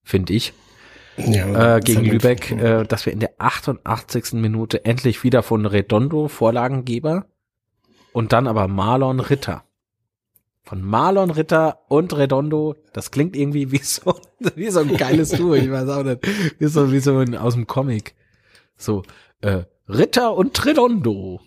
finde 0.04 0.34
ich, 0.34 0.52
ja, 1.16 1.76
äh, 1.76 1.80
gegen 1.80 2.04
Lübeck, 2.04 2.52
äh, 2.52 2.84
dass 2.84 3.06
wir 3.06 3.12
in 3.12 3.18
der 3.20 3.32
88. 3.38 4.34
Minute 4.34 4.84
endlich 4.84 5.24
wieder 5.24 5.42
von 5.42 5.66
Redondo, 5.66 6.28
Vorlagengeber, 6.28 7.26
und 8.12 8.32
dann 8.32 8.46
aber 8.46 8.68
Marlon 8.68 9.18
Ritter. 9.18 9.64
Von 10.62 10.82
Marlon 10.82 11.30
Ritter 11.30 11.80
und 11.88 12.16
Redondo, 12.16 12.76
das 12.92 13.10
klingt 13.10 13.34
irgendwie 13.34 13.72
wie 13.72 13.78
so, 13.78 14.14
wie 14.54 14.70
so 14.70 14.80
ein 14.80 14.96
geiles 14.96 15.30
Duo, 15.30 15.54
ich 15.54 15.70
weiß 15.70 15.88
auch 15.88 16.04
nicht, 16.04 16.20
wie 16.58 16.66
so, 16.66 16.92
wie 16.92 17.00
so 17.00 17.18
ein, 17.18 17.36
aus 17.36 17.54
dem 17.54 17.66
Comic. 17.66 18.14
So, 18.76 19.02
äh, 19.40 19.64
Ritter 19.88 20.34
und 20.34 20.64
Redondo. 20.64 21.40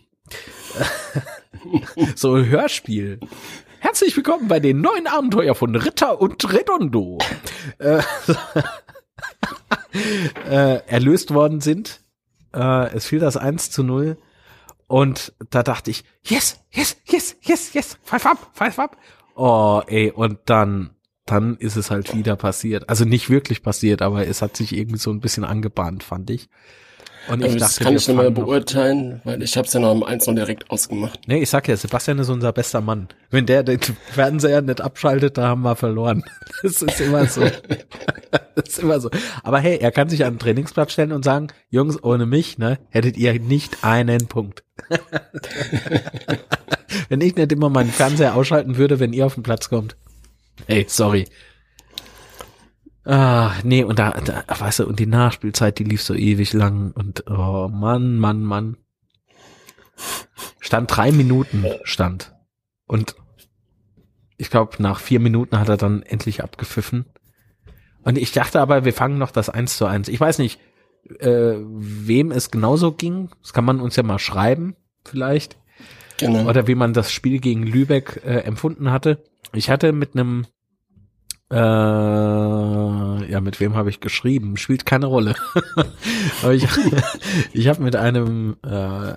so 2.16 2.34
ein 2.36 2.50
Hörspiel. 2.50 3.20
Herzlich 3.80 4.16
willkommen 4.16 4.48
bei 4.48 4.60
den 4.60 4.82
neuen 4.82 5.08
Abenteuer 5.08 5.56
von 5.56 5.76
Ritter 5.76 6.20
und 6.20 6.52
Redondo. 6.52 7.20
äh, 7.78 8.02
äh, 10.50 10.88
erlöst 10.88 11.34
worden 11.34 11.62
sind. 11.62 12.02
Äh, 12.54 12.94
es 12.96 13.06
fiel 13.06 13.20
das 13.20 13.38
1 13.38 13.72
zu 13.72 13.84
0. 13.84 14.18
Und 14.94 15.34
da 15.50 15.64
dachte 15.64 15.90
ich, 15.90 16.04
yes, 16.24 16.64
yes, 16.70 16.98
yes, 17.10 17.36
yes, 17.42 17.74
yes, 17.74 17.98
pfeif 18.04 18.28
ab, 18.28 18.52
pfeif 18.54 18.78
ab. 18.78 18.96
Oh, 19.34 19.82
ey, 19.88 20.12
und 20.12 20.38
dann, 20.46 20.92
dann 21.26 21.58
ist 21.58 21.78
es 21.78 21.90
halt 21.90 22.16
wieder 22.16 22.36
passiert. 22.36 22.90
Also 22.90 23.04
nicht 23.04 23.28
wirklich 23.28 23.64
passiert, 23.64 24.04
aber 24.04 24.28
es 24.28 24.44
hat 24.44 24.56
sich 24.56 24.72
irgendwie 24.72 25.00
so 25.00 25.10
ein 25.10 25.20
bisschen 25.20 25.46
angebahnt, 25.46 26.04
fand 26.04 26.30
ich. 26.30 26.48
Und 27.30 27.40
ich 27.40 27.46
Aber 27.46 27.54
dachte, 27.54 27.60
das 27.60 27.80
kann 27.80 27.96
ich 27.96 28.08
nicht 28.08 28.18
mehr 28.18 28.32
beurteilen, 28.32 29.22
weil 29.24 29.42
ich 29.42 29.56
habe 29.56 29.66
es 29.68 29.74
ja 29.74 29.80
noch 29.80 29.92
am 29.92 30.04
1 30.04 30.26
direkt 30.26 30.70
ausgemacht. 30.70 31.22
Nee, 31.26 31.42
ich 31.42 31.50
sag 31.50 31.68
ja, 31.68 31.78
Sebastian 31.78 32.20
ist 32.20 32.30
unser 32.30 32.52
bester 32.52 32.82
Mann. 32.82 33.08
Wenn 33.30 33.46
der 33.46 33.64
den 33.64 33.80
Fernseher 34.12 34.62
nicht 34.62 34.82
abschaltet, 34.82 35.38
da 35.38 35.48
haben 35.48 35.62
wir 35.62 35.76
verloren. 35.76 36.24
Das 36.62 36.82
ist 36.82 37.02
immer 37.02 37.26
so. 37.26 37.42
Das 38.56 38.70
ist 38.70 38.80
immer 38.80 39.00
so. 39.00 39.10
Aber 39.42 39.60
hey, 39.60 39.78
er 39.78 39.92
kann 39.92 40.10
sich 40.10 40.24
an 40.24 40.36
den 40.36 40.40
Trainingsplatz 40.40 40.94
stellen 40.94 41.12
und 41.12 41.26
sagen, 41.26 41.48
Jungs, 41.70 42.02
ohne 42.04 42.26
mich, 42.26 42.58
ne, 42.58 42.78
hättet 42.90 43.18
ihr 43.18 43.40
nicht 43.40 43.84
einen 43.84 44.28
Punkt. 44.28 44.64
wenn 47.10 47.22
ich 47.22 47.36
nicht 47.36 47.52
immer 47.52 47.70
meinen 47.70 47.90
Fernseher 47.90 48.36
ausschalten 48.36 48.78
würde, 48.78 49.00
wenn 49.00 49.14
ihr 49.14 49.26
auf 49.26 49.34
den 49.34 49.44
Platz 49.44 49.70
kommt. 49.70 49.96
Hey, 50.68 50.86
sorry. 50.88 51.26
Ah, 53.06 53.52
nee, 53.64 53.84
und 53.84 54.00
da, 54.00 54.12
da, 54.12 54.44
weißt 54.48 54.80
du, 54.80 54.88
und 54.88 55.00
die 55.00 55.06
Nachspielzeit, 55.06 55.78
die 55.78 55.84
lief 55.84 56.02
so 56.02 56.14
ewig 56.14 56.54
lang 56.54 56.92
und, 56.92 57.30
oh, 57.30 57.68
Mann, 57.68 58.18
Mann, 58.18 58.44
Mann. 58.44 58.78
Stand 60.60 60.96
drei 60.96 61.12
Minuten, 61.12 61.66
stand. 61.84 62.34
Und 62.88 63.16
ich 64.38 64.50
glaube, 64.50 64.82
nach 64.82 65.00
vier 65.00 65.20
Minuten 65.20 65.60
hat 65.60 65.70
er 65.70 65.78
dann 65.78 66.02
endlich 66.04 66.44
abgepfiffen. 66.44 67.06
Und 68.04 68.18
ich 68.18 68.32
dachte 68.32 68.60
aber, 68.60 68.86
wir 68.86 68.94
fangen 68.94 69.18
noch 69.18 69.32
das 69.32 69.50
eins 69.50 69.78
zu 69.78 69.86
eins. 69.86 70.08
Ich 70.08 70.20
weiß 70.20 70.40
nicht, 70.40 70.60
äh, 71.20 71.56
wem 71.60 72.32
es 72.32 72.52
genauso 72.52 72.92
ging. 72.94 73.30
Das 73.42 73.54
kann 73.54 73.66
man 73.66 73.80
uns 73.80 73.96
ja 73.96 74.04
mal 74.04 74.20
schreiben, 74.20 74.76
vielleicht. 75.06 75.58
Genau. 76.18 76.48
Oder 76.50 76.68
wie 76.68 76.76
man 76.76 76.94
das 76.94 77.12
Spiel 77.12 77.40
gegen 77.40 77.64
Lübeck 77.64 78.22
äh, 78.26 78.40
empfunden 78.40 78.92
hatte. 78.92 79.24
Ich 79.54 79.70
hatte 79.70 79.92
mit 79.92 80.16
einem 80.16 80.46
äh, 81.54 83.32
ja, 83.32 83.42
mit 83.42 83.60
wem 83.60 83.76
habe 83.76 83.90
ich 83.90 84.00
geschrieben? 84.00 84.58
Spielt 84.58 84.86
keine 84.86 85.06
Rolle. 85.06 85.36
Aber 86.42 86.54
ich, 86.54 86.68
ich 87.54 87.68
habe 87.68 87.84
mit 87.84 87.96
einem 87.96 88.58
äh, 88.66 89.14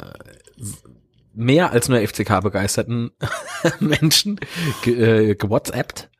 mehr 1.34 1.72
als 1.72 1.88
nur 1.88 2.00
FCK 2.00 2.42
begeisterten 2.42 3.10
Menschen 3.80 4.38
ge, 4.82 5.30
äh, 5.30 5.34
gewhatsappt 5.34 6.10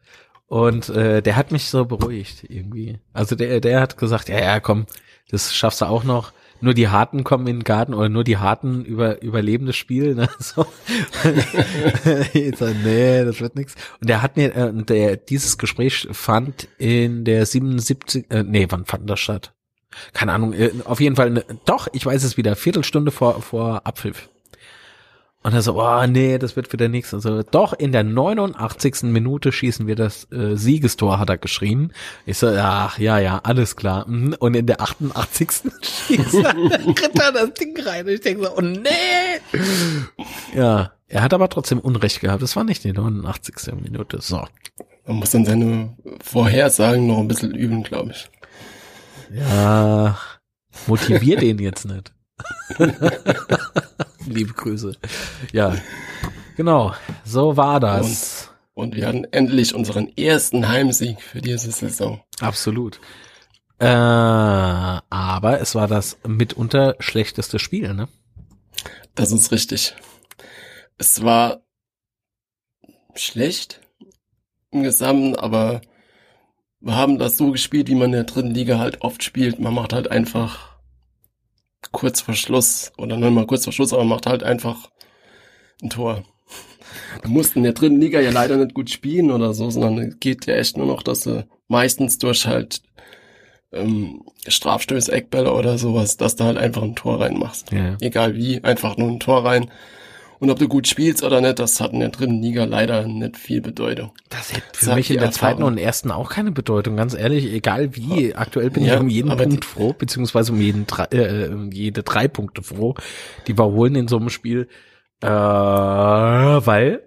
und 0.47 0.89
äh, 0.89 1.23
der 1.23 1.37
hat 1.37 1.53
mich 1.53 1.67
so 1.67 1.85
beruhigt 1.85 2.45
irgendwie. 2.49 2.99
Also 3.13 3.37
der 3.37 3.61
der 3.61 3.81
hat 3.81 3.99
gesagt, 3.99 4.29
ja 4.29 4.39
ja 4.39 4.61
komm, 4.61 4.87
das 5.31 5.55
schaffst 5.55 5.81
du 5.81 5.87
auch 5.87 6.05
noch. 6.05 6.33
Nur 6.61 6.75
die 6.75 6.89
Harten 6.89 7.25
kommen 7.25 7.47
in 7.47 7.59
den 7.59 7.65
Garten 7.65 7.95
oder 7.95 8.09
nur 8.09 8.25
die 8.25 8.39
Harten 8.39 8.85
über 8.85 9.23
überleben 9.23 9.67
das 9.67 9.77
Spiel. 9.77 10.15
Ne? 10.15 10.29
So. 10.39 10.65
ich 12.33 12.61
nee, 12.85 13.25
das 13.25 13.41
wird 13.41 13.57
nix. 13.57 13.75
Und 14.01 14.09
der 14.09 14.23
hat 14.23 14.37
mir, 14.37 14.55
äh, 14.55 14.73
der 14.73 15.17
dieses 15.17 15.59
Gespräch 15.59 16.07
fand 16.13 16.69
in 16.79 17.25
der 17.25 17.47
77, 17.47 18.31
äh, 18.31 18.43
nee, 18.45 18.67
wann 18.69 18.85
fand 18.85 19.09
das 19.11 19.21
statt? 19.21 19.53
Keine 20.13 20.33
Ahnung, 20.33 20.53
äh, 20.53 20.71
auf 20.85 21.01
jeden 21.01 21.17
Fall, 21.17 21.31
ne, 21.31 21.45
doch, 21.65 21.89
ich 21.93 22.05
weiß 22.05 22.23
es 22.23 22.37
wieder, 22.37 22.55
Viertelstunde 22.55 23.11
vor, 23.11 23.43
vor 23.43 23.87
Abpfiff. 23.87 24.29
Und 25.47 25.55
er 25.55 25.63
so, 25.63 25.81
oh 25.81 26.07
nee, 26.09 26.39
das 26.39 26.57
wird 26.57 26.73
wieder 26.73 26.89
nichts. 26.89 27.15
Also 27.15 27.45
doch, 27.45 27.73
in 27.73 27.93
der 27.93 28.03
89. 28.03 29.05
Minute 29.05 29.53
schießen 29.53 29.87
wir 29.87 29.95
das 29.95 30.27
äh, 30.33 30.57
Siegestor, 30.57 31.21
hat 31.21 31.31
er 31.31 31.39
geschrieben. 31.39 31.93
Ich 32.25 32.39
so, 32.39 32.49
ach, 32.49 32.99
ja, 32.99 33.21
ja, 33.21 33.39
alles 33.45 33.77
klar. 33.77 34.09
Mhm. 34.09 34.35
Und 34.41 34.57
in 34.57 34.67
der 34.67 34.81
88. 34.81 35.49
schießt 35.83 36.35
er 36.35 36.53
Ritter 36.53 37.31
das 37.31 37.55
Ding 37.55 37.81
rein. 37.81 38.07
Und 38.07 38.15
ich 38.15 38.23
denke 38.23 38.43
so, 38.43 38.57
oh 38.57 38.61
nee. 38.61 38.89
Ja, 40.53 40.91
er 41.07 41.23
hat 41.23 41.33
aber 41.33 41.49
trotzdem 41.49 41.79
Unrecht 41.79 42.21
gehabt. 42.21 42.43
Das 42.43 42.57
war 42.57 42.65
nicht 42.65 42.83
die 42.83 42.93
89. 42.93 43.55
Minute. 43.81 44.21
So. 44.21 44.45
Man 45.07 45.19
muss 45.19 45.31
dann 45.31 45.45
seine 45.45 45.97
Vorhersagen 46.25 47.07
noch 47.07 47.19
ein 47.19 47.29
bisschen 47.29 47.55
üben, 47.55 47.85
glaube 47.85 48.11
ich. 48.11 48.29
Ja, 49.33 50.19
motivier 50.89 51.37
den 51.37 51.61
jetzt 51.61 51.85
nicht. 51.85 52.13
Liebe 54.27 54.53
Grüße. 54.53 54.97
Ja, 55.53 55.77
genau. 56.57 56.95
So 57.25 57.57
war 57.57 57.81
das. 57.81 58.51
Und 58.75 58.95
wir 58.95 59.07
hatten 59.07 59.25
endlich 59.25 59.75
unseren 59.75 60.15
ersten 60.17 60.69
Heimsieg 60.69 61.23
für 61.23 61.41
diese 61.41 61.71
Saison. 61.71 62.21
Absolut. 62.41 63.01
Äh, 63.79 63.87
aber 63.87 65.61
es 65.61 65.75
war 65.75 65.89
das 65.89 66.19
mitunter 66.27 66.97
schlechteste 66.99 67.59
Spiel, 67.59 67.95
ne? 67.95 68.09
Das 69.15 69.33
ist 69.33 69.51
richtig. 69.51 69.95
Es 70.99 71.23
war 71.23 71.63
schlecht 73.15 73.81
im 74.71 74.83
Gesamten, 74.83 75.37
aber 75.37 75.81
wir 76.81 76.95
haben 76.95 77.19
das 77.19 77.37
so 77.37 77.51
gespielt, 77.53 77.89
wie 77.89 77.95
man 77.95 78.07
in 78.07 78.13
der 78.13 78.25
dritten 78.25 78.51
Liga 78.51 78.79
halt 78.79 79.01
oft 79.01 79.23
spielt. 79.23 79.59
Man 79.59 79.75
macht 79.75 79.93
halt 79.93 80.11
einfach 80.11 80.76
kurz 81.93 82.21
vor 82.21 82.35
Schluss 82.35 82.93
oder 82.97 83.17
nicht 83.17 83.31
mal 83.31 83.47
kurz 83.47 83.65
vor 83.65 83.73
Schluss, 83.73 83.93
aber 83.93 84.05
macht 84.05 84.27
halt 84.27 84.43
einfach 84.43 84.91
ein 85.83 85.91
Tor. 85.91 86.25
Wir 87.23 87.31
mussten 87.31 87.61
in 87.61 87.65
der 87.65 87.73
dritten 87.73 88.01
Liga 88.01 88.21
ja 88.21 88.31
leider 88.31 88.57
nicht 88.57 88.75
gut 88.75 88.91
spielen 88.91 89.31
oder 89.31 89.55
so, 89.55 89.71
sondern 89.71 89.99
es 89.99 90.21
geht 90.21 90.47
ja 90.47 90.55
echt 90.55 90.77
nur 90.77 90.87
noch, 90.87 91.03
dass 91.03 91.23
sie 91.23 91.45
meistens 91.69 92.19
durch 92.19 92.47
halt 92.47 92.83
ähm, 93.73 94.23
Strafstöße, 94.47 95.13
Eckbälle 95.13 95.53
oder 95.53 95.79
sowas, 95.79 96.17
dass 96.17 96.37
du 96.37 96.45
halt 96.45 96.57
einfach 96.57 96.83
ein 96.83 96.97
Tor 96.97 97.21
reinmachst. 97.21 97.73
Ja. 97.73 97.97
Egal 98.01 98.37
wie, 98.37 98.63
einfach 98.63 98.97
nur 98.97 99.09
ein 99.09 99.21
Tor 99.21 99.45
rein. 99.45 99.71
Und 100.39 100.51
ob 100.51 100.59
du 100.59 100.69
gut 100.69 100.87
spielst 100.87 101.23
oder 101.23 101.41
nicht, 101.41 101.59
das 101.59 101.81
hat 101.81 101.93
in 101.93 102.01
der 102.01 102.11
dritten 102.11 102.43
Liga 102.43 102.65
leider 102.65 103.07
nicht 103.07 103.37
viel 103.37 103.61
Bedeutung. 103.63 104.13
Das 104.29 104.53
hätte 104.53 104.63
für 104.75 104.85
Sagt 104.85 104.97
mich 104.97 105.11
in 105.11 105.19
der 105.19 105.31
zweiten 105.31 105.61
Erfahrung. 105.61 105.73
und 105.73 105.79
ersten 105.79 106.11
auch 106.11 106.29
keine 106.31 106.53
Bedeutung, 106.53 106.97
ganz 106.97 107.15
ehrlich, 107.15 107.53
egal 107.53 107.97
wie. 107.97 108.35
Aktuell 108.35 108.71
bin 108.71 108.83
ich 108.83 108.91
Ja, 108.91 109.01
um 109.01 109.09
jeden 109.09 109.35
Punkt 109.37 109.65
froh, 109.65 109.95
beziehungsweise 109.95 110.53
um 110.53 110.61
jeden 110.61 110.87
drei, 110.87 111.05
äh, 111.05 111.51
jede 111.73 112.03
drei 112.03 112.29
Punkte 112.29 112.63
froh, 112.63 112.95
die 113.47 113.57
wir 113.57 113.65
holen 113.65 113.95
in 113.95 114.09
so 114.09 114.19
einem 114.19 114.29
Spiel. 114.29 114.69
Äh, 115.23 115.29
weil, 115.29 117.03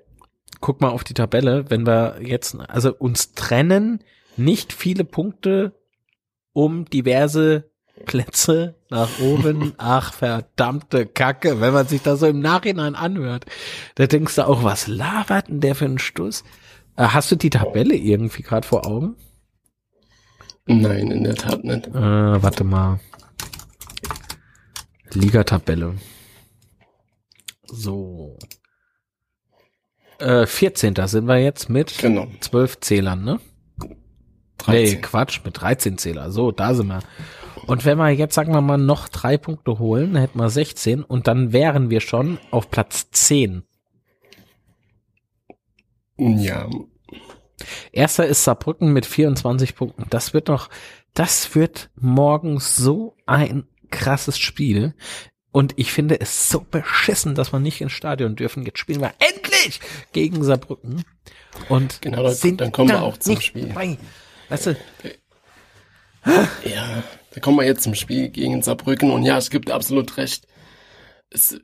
guck 0.59 0.82
mal 0.82 0.89
auf 0.89 1.03
die 1.03 1.13
Tabelle, 1.13 1.65
wenn 1.69 1.86
wir 1.86 2.17
jetzt, 2.23 2.57
also 2.67 2.93
uns 2.95 3.34
trennen 3.34 4.03
nicht 4.38 4.73
viele 4.73 5.03
Punkte 5.03 5.73
um 6.53 6.86
diverse 6.86 7.68
Plätze 8.06 8.76
nach 8.89 9.20
oben. 9.20 9.74
Ach, 9.78 10.14
verdammte 10.14 11.06
Kacke, 11.06 11.62
wenn 11.62 11.74
man 11.74 11.88
sich 11.88 12.02
das 12.02 12.20
so 12.20 12.28
im 12.28 12.39
Nachhinein 12.39 12.95
anhört. 12.95 13.45
Da 13.95 14.08
denkst 14.08 14.36
du 14.36 14.47
auch, 14.47 14.64
was 14.64 14.88
labert 14.88 15.47
denn 15.47 15.60
der 15.62 15.76
für 15.76 15.86
einen 15.86 16.00
Stuss? 16.00 16.43
Äh, 16.95 17.04
hast 17.08 17.32
du 17.32 17.36
die 17.36 17.50
Tabelle 17.50 17.95
irgendwie 17.95 18.41
gerade 18.41 18.68
vor 18.68 18.86
Augen? 18.86 19.16
Nein, 20.66 21.10
in 21.12 21.24
der 21.24 21.36
Tat 21.36 21.64
nicht. 21.64 21.88
Äh, 21.88 21.93
warte 22.43 22.64
mal. 22.64 23.00
Ligatabelle. 25.14 25.95
So. 27.66 28.38
Äh, 30.20 30.45
14. 30.45 30.95
sind 31.06 31.28
wir 31.28 31.38
jetzt 31.38 31.70
mit 31.70 31.97
Genau. 31.97 32.28
12 32.41 32.80
Zählern, 32.82 33.24
ne? 33.24 33.39
Nee, 34.68 34.86
13. 34.86 35.02
Quatsch, 35.02 35.39
mit 35.45 35.60
13 35.62 35.97
Zähler. 35.97 36.32
So, 36.32 36.52
da 36.52 36.74
sind 36.74 36.88
wir. 36.88 37.00
Und 37.70 37.86
wenn 37.86 37.97
wir 37.97 38.09
jetzt, 38.09 38.36
sagen 38.36 38.53
wir 38.53 38.61
mal, 38.61 38.78
noch 38.78 39.07
drei 39.09 39.38
Punkte 39.38 39.80
holen, 39.80 40.13
dann 40.13 40.22
hätten 40.22 40.39
wir 40.39 40.49
16 40.49 41.03
und 41.03 41.28
dann 41.28 41.53
wären 41.53 41.89
wir 41.89 42.01
schon 42.01 42.39
auf 42.51 42.70
Platz 42.72 43.09
10. 43.11 43.63
Ja, 46.17 46.70
Erster 47.91 48.26
ist 48.26 48.43
Saarbrücken 48.43 48.93
mit 48.93 49.05
24 49.05 49.76
Punkten. 49.76 50.05
Das 50.09 50.34
wird 50.34 50.47
noch, 50.47 50.70
das 51.13 51.55
wird 51.55 51.89
morgen 51.95 52.59
so 52.59 53.15
ein 53.26 53.65
krasses 53.89 54.38
Spiel. 54.39 54.95
Und 55.51 55.74
ich 55.78 55.91
finde 55.91 56.20
es 56.22 56.49
so 56.49 56.61
beschissen, 56.61 57.36
dass 57.36 57.51
wir 57.51 57.59
nicht 57.59 57.82
ins 57.82 57.91
Stadion 57.91 58.36
dürfen. 58.36 58.63
Jetzt 58.63 58.80
spielen 58.80 59.01
wir 59.01 59.13
endlich 59.20 59.80
gegen 60.13 60.43
Saarbrücken. 60.43 61.03
Und 61.70 62.01
Genau, 62.01 62.24
dann- 62.24 62.34
sind 62.34 62.61
dann 62.61 62.72
kommen 62.72 62.89
wir 62.89 63.01
auch 63.01 63.17
zum 63.17 63.41
Spiel. 63.41 63.72
Bei. 63.74 63.97
Weißt 64.49 64.67
du, 64.67 64.78
ja, 66.26 67.03
da 67.34 67.39
kommen 67.39 67.57
wir 67.57 67.65
jetzt 67.65 67.84
zum 67.84 67.95
Spiel 67.95 68.30
gegen 68.30 68.61
Saarbrücken 68.61 69.11
und 69.11 69.24
ja, 69.24 69.38
es 69.38 69.49
gibt 69.49 69.72
absolut 69.72 70.17
recht. 70.17 70.47
Es, 71.30 71.59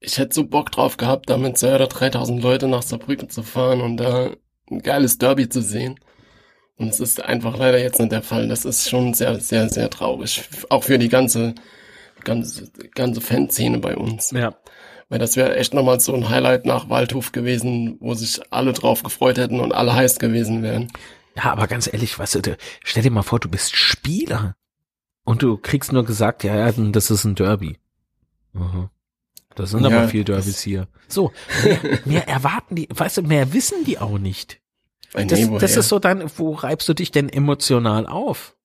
ich 0.00 0.18
hätte 0.18 0.34
so 0.34 0.44
Bock 0.44 0.70
drauf 0.70 0.96
gehabt, 0.96 1.28
da 1.28 1.36
mit 1.36 1.58
zwei 1.58 1.74
oder 1.74 1.88
3000 1.88 2.42
Leute 2.42 2.68
nach 2.68 2.82
Saarbrücken 2.82 3.30
zu 3.30 3.42
fahren 3.42 3.80
und 3.80 3.96
da 3.96 4.30
ein 4.70 4.82
geiles 4.82 5.18
Derby 5.18 5.48
zu 5.48 5.62
sehen. 5.62 5.98
Und 6.76 6.88
es 6.88 7.00
ist 7.00 7.24
einfach 7.24 7.58
leider 7.58 7.78
jetzt 7.78 7.98
nicht 7.98 8.12
der 8.12 8.22
Fall. 8.22 8.46
Das 8.46 8.64
ist 8.64 8.88
schon 8.88 9.12
sehr, 9.12 9.40
sehr, 9.40 9.68
sehr 9.68 9.90
traurig. 9.90 10.48
Auch 10.68 10.84
für 10.84 10.98
die 10.98 11.08
ganze, 11.08 11.54
ganze, 12.22 12.70
ganze 12.94 13.20
Fanszene 13.20 13.78
bei 13.78 13.96
uns. 13.96 14.30
ja. 14.30 14.54
Weil 15.10 15.18
das 15.18 15.36
wäre 15.36 15.56
echt 15.56 15.72
nochmal 15.72 16.00
so 16.00 16.14
ein 16.14 16.28
Highlight 16.28 16.66
nach 16.66 16.90
Waldhof 16.90 17.32
gewesen, 17.32 17.96
wo 18.00 18.12
sich 18.12 18.40
alle 18.50 18.74
drauf 18.74 19.02
gefreut 19.02 19.38
hätten 19.38 19.58
und 19.58 19.72
alle 19.72 19.94
heiß 19.94 20.18
gewesen 20.18 20.62
wären. 20.62 20.92
Ja, 21.38 21.52
aber 21.52 21.68
ganz 21.68 21.86
ehrlich, 21.92 22.18
weißt 22.18 22.46
du, 22.46 22.56
stell 22.82 23.02
dir 23.04 23.12
mal 23.12 23.22
vor, 23.22 23.38
du 23.38 23.48
bist 23.48 23.76
Spieler 23.76 24.56
und 25.24 25.42
du 25.42 25.56
kriegst 25.56 25.92
nur 25.92 26.04
gesagt, 26.04 26.42
ja, 26.42 26.56
ja, 26.56 26.72
das 26.72 27.12
ist 27.12 27.24
ein 27.24 27.36
Derby. 27.36 27.78
Mhm. 28.52 28.90
Das 29.54 29.70
sind 29.70 29.84
Ja, 29.84 29.86
aber 29.88 30.08
viel 30.08 30.24
Derbys 30.24 30.60
hier. 30.60 30.88
So, 31.06 31.32
mehr, 31.62 31.78
mehr 32.04 32.28
erwarten 32.28 32.74
die, 32.74 32.88
weißt 32.92 33.18
du, 33.18 33.22
mehr 33.22 33.52
wissen 33.52 33.84
die 33.84 33.98
auch 34.00 34.18
nicht. 34.18 34.60
Das, 35.12 35.48
das 35.60 35.76
ist 35.76 35.88
so 35.88 36.00
dein, 36.00 36.28
wo 36.36 36.54
reibst 36.54 36.88
du 36.88 36.94
dich 36.94 37.12
denn 37.12 37.28
emotional 37.28 38.06
auf? 38.06 38.56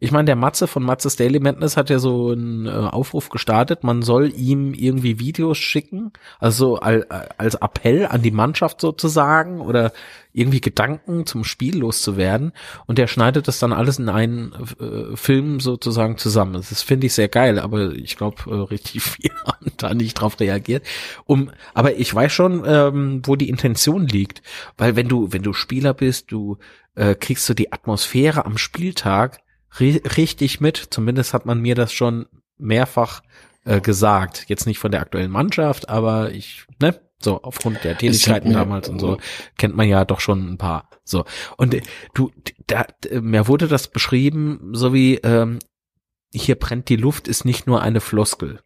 Ich 0.00 0.10
meine, 0.10 0.26
der 0.26 0.36
Matze 0.36 0.66
von 0.66 0.82
Matzes 0.82 1.16
Daily 1.16 1.38
Madness 1.38 1.76
hat 1.76 1.88
ja 1.88 1.98
so 1.98 2.30
einen 2.30 2.66
äh, 2.66 2.70
Aufruf 2.70 3.28
gestartet, 3.28 3.84
man 3.84 4.02
soll 4.02 4.32
ihm 4.36 4.74
irgendwie 4.74 5.18
Videos 5.18 5.58
schicken, 5.58 6.12
also 6.40 6.76
al, 6.76 7.06
als 7.38 7.54
Appell 7.54 8.06
an 8.06 8.22
die 8.22 8.32
Mannschaft 8.32 8.80
sozusagen 8.80 9.60
oder 9.60 9.92
irgendwie 10.32 10.60
Gedanken 10.60 11.26
zum 11.26 11.44
Spiel 11.44 11.78
loszuwerden 11.78 12.52
und 12.86 12.98
der 12.98 13.06
schneidet 13.06 13.48
das 13.48 13.58
dann 13.58 13.72
alles 13.72 13.98
in 13.98 14.08
einen 14.08 14.52
äh, 14.80 15.16
Film 15.16 15.60
sozusagen 15.60 16.16
zusammen. 16.16 16.54
Das 16.54 16.82
finde 16.82 17.06
ich 17.06 17.14
sehr 17.14 17.28
geil, 17.28 17.58
aber 17.58 17.92
ich 17.92 18.16
glaube, 18.16 18.42
äh, 18.46 18.54
richtig 18.54 19.02
viel 19.02 19.30
haben 19.46 19.72
da 19.76 19.92
nicht 19.94 20.14
drauf 20.14 20.40
reagiert. 20.40 20.84
Um, 21.26 21.50
aber 21.74 21.96
ich 21.96 22.14
weiß 22.14 22.32
schon, 22.32 22.62
ähm, 22.66 23.22
wo 23.24 23.36
die 23.36 23.48
Intention 23.48 24.06
liegt, 24.06 24.42
weil 24.78 24.96
wenn 24.96 25.08
du, 25.08 25.32
wenn 25.32 25.42
du 25.42 25.52
Spieler 25.52 25.94
bist, 25.94 26.32
du 26.32 26.58
äh, 26.94 27.14
kriegst 27.14 27.48
du 27.48 27.54
die 27.54 27.72
Atmosphäre 27.72 28.44
am 28.44 28.58
Spieltag 28.58 29.40
ri 29.78 30.02
richtig 30.16 30.60
mit. 30.60 30.76
Zumindest 30.90 31.34
hat 31.34 31.46
man 31.46 31.60
mir 31.60 31.74
das 31.74 31.92
schon 31.92 32.26
mehrfach 32.58 33.22
äh, 33.64 33.80
gesagt. 33.80 34.44
Jetzt 34.48 34.66
nicht 34.66 34.78
von 34.78 34.90
der 34.90 35.00
aktuellen 35.00 35.30
Mannschaft, 35.30 35.88
aber 35.88 36.32
ich, 36.32 36.66
ne, 36.80 37.00
so 37.24 37.42
aufgrund 37.42 37.84
der 37.84 37.96
Tätigkeiten 37.96 38.48
mir- 38.48 38.54
damals 38.54 38.88
und 38.88 38.98
so 38.98 39.18
kennt 39.58 39.76
man 39.76 39.88
ja 39.88 40.04
doch 40.04 40.20
schon 40.20 40.52
ein 40.52 40.58
paar. 40.58 40.88
So 41.04 41.24
und 41.56 41.74
äh, 41.74 41.82
du, 42.14 42.30
da, 42.66 42.86
mir 43.20 43.48
wurde 43.48 43.68
das 43.68 43.88
beschrieben, 43.88 44.70
so 44.72 44.92
wie 44.92 45.16
ähm, 45.16 45.58
hier 46.34 46.56
brennt 46.56 46.88
die 46.88 46.96
Luft, 46.96 47.28
ist 47.28 47.44
nicht 47.44 47.66
nur 47.66 47.82
eine 47.82 48.00
Floskel. 48.00 48.60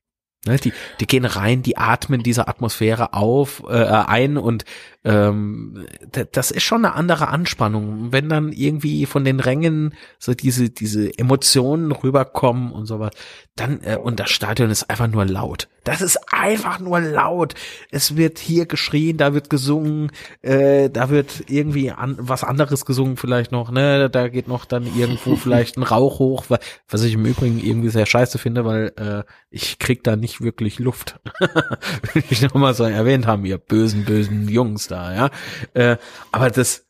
Ne, 0.46 0.58
die, 0.58 0.72
die 1.00 1.08
gehen 1.08 1.24
rein, 1.24 1.62
die 1.62 1.76
atmen 1.76 2.22
diese 2.22 2.46
Atmosphäre 2.46 3.14
auf, 3.14 3.64
äh, 3.68 3.72
ein 3.72 4.36
und 4.36 4.64
ähm, 5.02 5.86
das 6.30 6.52
ist 6.52 6.62
schon 6.62 6.84
eine 6.84 6.94
andere 6.94 7.28
Anspannung. 7.28 8.12
Wenn 8.12 8.28
dann 8.28 8.52
irgendwie 8.52 9.06
von 9.06 9.24
den 9.24 9.40
Rängen 9.40 9.94
so 10.20 10.34
diese, 10.34 10.70
diese 10.70 11.18
Emotionen 11.18 11.90
rüberkommen 11.90 12.70
und 12.70 12.86
sowas, 12.86 13.10
dann, 13.56 13.80
äh, 13.82 13.96
und 13.96 14.20
das 14.20 14.30
Stadion 14.30 14.70
ist 14.70 14.88
einfach 14.88 15.08
nur 15.08 15.24
laut. 15.24 15.68
Das 15.86 16.02
ist 16.02 16.18
einfach 16.32 16.80
nur 16.80 17.00
laut. 17.00 17.54
Es 17.90 18.16
wird 18.16 18.38
hier 18.38 18.66
geschrien, 18.66 19.16
da 19.16 19.32
wird 19.34 19.48
gesungen, 19.48 20.10
äh, 20.42 20.90
da 20.90 21.10
wird 21.10 21.44
irgendwie 21.48 21.92
an, 21.92 22.16
was 22.18 22.42
anderes 22.44 22.84
gesungen 22.84 23.16
vielleicht 23.16 23.52
noch, 23.52 23.70
ne? 23.70 24.10
Da 24.10 24.28
geht 24.28 24.48
noch 24.48 24.64
dann 24.64 24.84
irgendwo 24.96 25.36
vielleicht 25.36 25.76
ein 25.76 25.84
Rauch 25.84 26.18
hoch, 26.18 26.44
wa- 26.48 26.58
was 26.88 27.02
ich 27.04 27.14
im 27.14 27.24
Übrigen 27.24 27.58
irgendwie 27.58 27.88
sehr 27.90 28.06
scheiße 28.06 28.38
finde, 28.38 28.64
weil 28.64 28.92
äh, 28.96 29.22
ich 29.50 29.78
krieg 29.78 30.02
da 30.02 30.16
nicht 30.16 30.40
wirklich 30.40 30.78
Luft. 30.80 31.20
Will 32.12 32.24
ich 32.30 32.42
noch 32.42 32.54
mal 32.54 32.74
so 32.74 32.82
erwähnt 32.84 33.26
haben, 33.26 33.44
ihr 33.44 33.58
bösen, 33.58 34.04
bösen 34.04 34.48
Jungs 34.48 34.88
da, 34.88 35.14
ja. 35.14 35.30
Äh, 35.74 35.98
aber 36.32 36.50
das, 36.50 36.84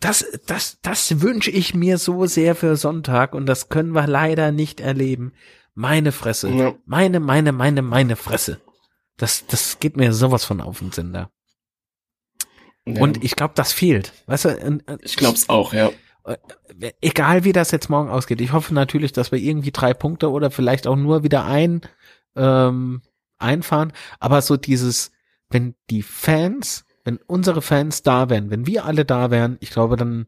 das, 0.00 0.26
das, 0.46 0.78
das 0.82 1.22
wünsche 1.22 1.50
ich 1.50 1.74
mir 1.74 1.96
so 1.98 2.26
sehr 2.26 2.54
für 2.54 2.76
Sonntag 2.76 3.34
und 3.34 3.46
das 3.46 3.68
können 3.70 3.92
wir 3.92 4.06
leider 4.06 4.52
nicht 4.52 4.80
erleben. 4.80 5.32
Meine 5.78 6.10
Fresse. 6.10 6.50
Ja. 6.50 6.74
Meine, 6.86 7.20
meine, 7.20 7.52
meine, 7.52 7.82
meine 7.82 8.16
Fresse. 8.16 8.60
Das, 9.16 9.46
das 9.46 9.78
geht 9.78 9.96
mir 9.96 10.12
sowas 10.12 10.44
von 10.44 10.60
auf 10.60 10.80
den 10.80 10.90
Sender. 10.90 11.30
Ja, 12.84 13.00
Und 13.00 13.22
ich 13.22 13.36
glaube, 13.36 13.52
das 13.54 13.72
fehlt. 13.72 14.12
Weißt 14.26 14.46
du, 14.46 14.56
und 14.56 14.82
ich 15.02 15.14
glaub's 15.14 15.48
auch, 15.48 15.72
ja. 15.72 15.92
egal 17.00 17.44
wie 17.44 17.52
das 17.52 17.70
jetzt 17.70 17.90
morgen 17.90 18.10
ausgeht, 18.10 18.40
ich 18.40 18.52
hoffe 18.52 18.74
natürlich, 18.74 19.12
dass 19.12 19.30
wir 19.30 19.38
irgendwie 19.38 19.70
drei 19.70 19.94
Punkte 19.94 20.32
oder 20.32 20.50
vielleicht 20.50 20.88
auch 20.88 20.96
nur 20.96 21.22
wieder 21.22 21.44
ein 21.44 21.82
ähm, 22.34 23.02
einfahren. 23.38 23.92
Aber 24.18 24.42
so 24.42 24.56
dieses, 24.56 25.12
wenn 25.48 25.76
die 25.90 26.02
Fans, 26.02 26.86
wenn 27.04 27.18
unsere 27.18 27.62
Fans 27.62 28.02
da 28.02 28.28
wären, 28.28 28.50
wenn 28.50 28.66
wir 28.66 28.84
alle 28.84 29.04
da 29.04 29.30
wären, 29.30 29.58
ich 29.60 29.70
glaube, 29.70 29.96
dann 29.96 30.26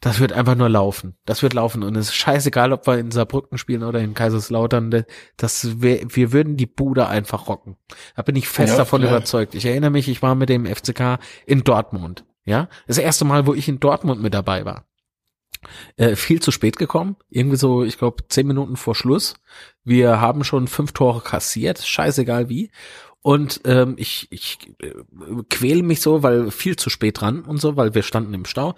das 0.00 0.20
wird 0.20 0.32
einfach 0.32 0.54
nur 0.54 0.68
laufen. 0.68 1.16
Das 1.24 1.42
wird 1.42 1.54
laufen 1.54 1.82
und 1.82 1.96
es 1.96 2.08
ist 2.08 2.14
scheißegal, 2.14 2.72
ob 2.72 2.86
wir 2.86 2.98
in 2.98 3.10
Saarbrücken 3.10 3.58
spielen 3.58 3.82
oder 3.82 4.00
in 4.00 4.14
Kaiserslautern. 4.14 5.04
Das 5.36 5.82
wir, 5.82 6.02
wir 6.08 6.32
würden 6.32 6.56
die 6.56 6.66
Bude 6.66 7.08
einfach 7.08 7.48
rocken. 7.48 7.76
Da 8.14 8.22
bin 8.22 8.36
ich 8.36 8.48
fest 8.48 8.72
Ja, 8.72 8.78
davon 8.78 9.00
klar. 9.00 9.12
überzeugt. 9.16 9.54
Ich 9.54 9.64
erinnere 9.66 9.90
mich, 9.90 10.08
ich 10.08 10.22
war 10.22 10.34
mit 10.34 10.48
dem 10.48 10.66
FCK 10.66 11.18
in 11.46 11.64
Dortmund. 11.64 12.24
Ja, 12.44 12.68
das 12.86 12.98
erste 12.98 13.24
Mal, 13.24 13.46
wo 13.46 13.54
ich 13.54 13.68
in 13.68 13.80
Dortmund 13.80 14.22
mit 14.22 14.34
dabei 14.34 14.64
war. 14.64 14.84
Äh, 15.96 16.14
viel 16.14 16.40
zu 16.40 16.52
spät 16.52 16.78
gekommen. 16.78 17.16
Irgendwie 17.28 17.56
so, 17.56 17.82
ich 17.82 17.98
glaube, 17.98 18.24
zehn 18.28 18.46
Minuten 18.46 18.76
vor 18.76 18.94
Schluss. 18.94 19.34
Wir 19.84 20.20
haben 20.20 20.44
schon 20.44 20.68
fünf 20.68 20.92
Tore 20.92 21.20
kassiert, 21.20 21.82
scheißegal 21.82 22.48
wie. 22.48 22.70
Und 23.20 23.60
ähm, 23.64 23.94
ich, 23.98 24.28
ich 24.30 24.58
äh, 24.80 24.94
quäle 25.50 25.82
mich 25.82 26.00
so, 26.00 26.22
weil 26.22 26.50
viel 26.52 26.76
zu 26.76 26.88
spät 26.88 27.20
dran 27.20 27.40
und 27.42 27.60
so, 27.60 27.76
weil 27.76 27.94
wir 27.94 28.02
standen 28.02 28.32
im 28.32 28.44
Stau. 28.44 28.76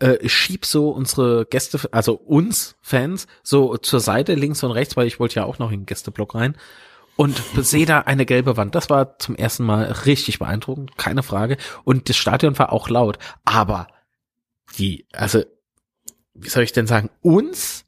Äh, 0.00 0.28
schieb 0.28 0.64
so 0.64 0.90
unsere 0.90 1.46
Gäste, 1.46 1.78
also 1.92 2.14
uns 2.14 2.76
Fans, 2.80 3.26
so 3.42 3.76
zur 3.76 4.00
Seite, 4.00 4.34
links 4.34 4.62
und 4.62 4.72
rechts, 4.72 4.96
weil 4.96 5.06
ich 5.06 5.20
wollte 5.20 5.36
ja 5.36 5.44
auch 5.44 5.58
noch 5.58 5.70
in 5.70 5.80
den 5.80 5.86
Gästeblock 5.86 6.34
rein 6.34 6.56
und 7.16 7.42
sehe 7.56 7.84
da 7.84 8.00
eine 8.00 8.24
gelbe 8.24 8.56
Wand. 8.56 8.74
Das 8.74 8.88
war 8.88 9.18
zum 9.18 9.36
ersten 9.36 9.64
Mal 9.64 9.84
richtig 10.06 10.38
beeindruckend, 10.38 10.96
keine 10.96 11.22
Frage. 11.22 11.58
Und 11.84 12.08
das 12.08 12.16
Stadion 12.16 12.58
war 12.58 12.72
auch 12.72 12.88
laut. 12.88 13.18
Aber 13.44 13.88
die, 14.78 15.06
also, 15.12 15.42
wie 16.32 16.48
soll 16.48 16.62
ich 16.62 16.72
denn 16.72 16.86
sagen, 16.86 17.10
uns 17.20 17.84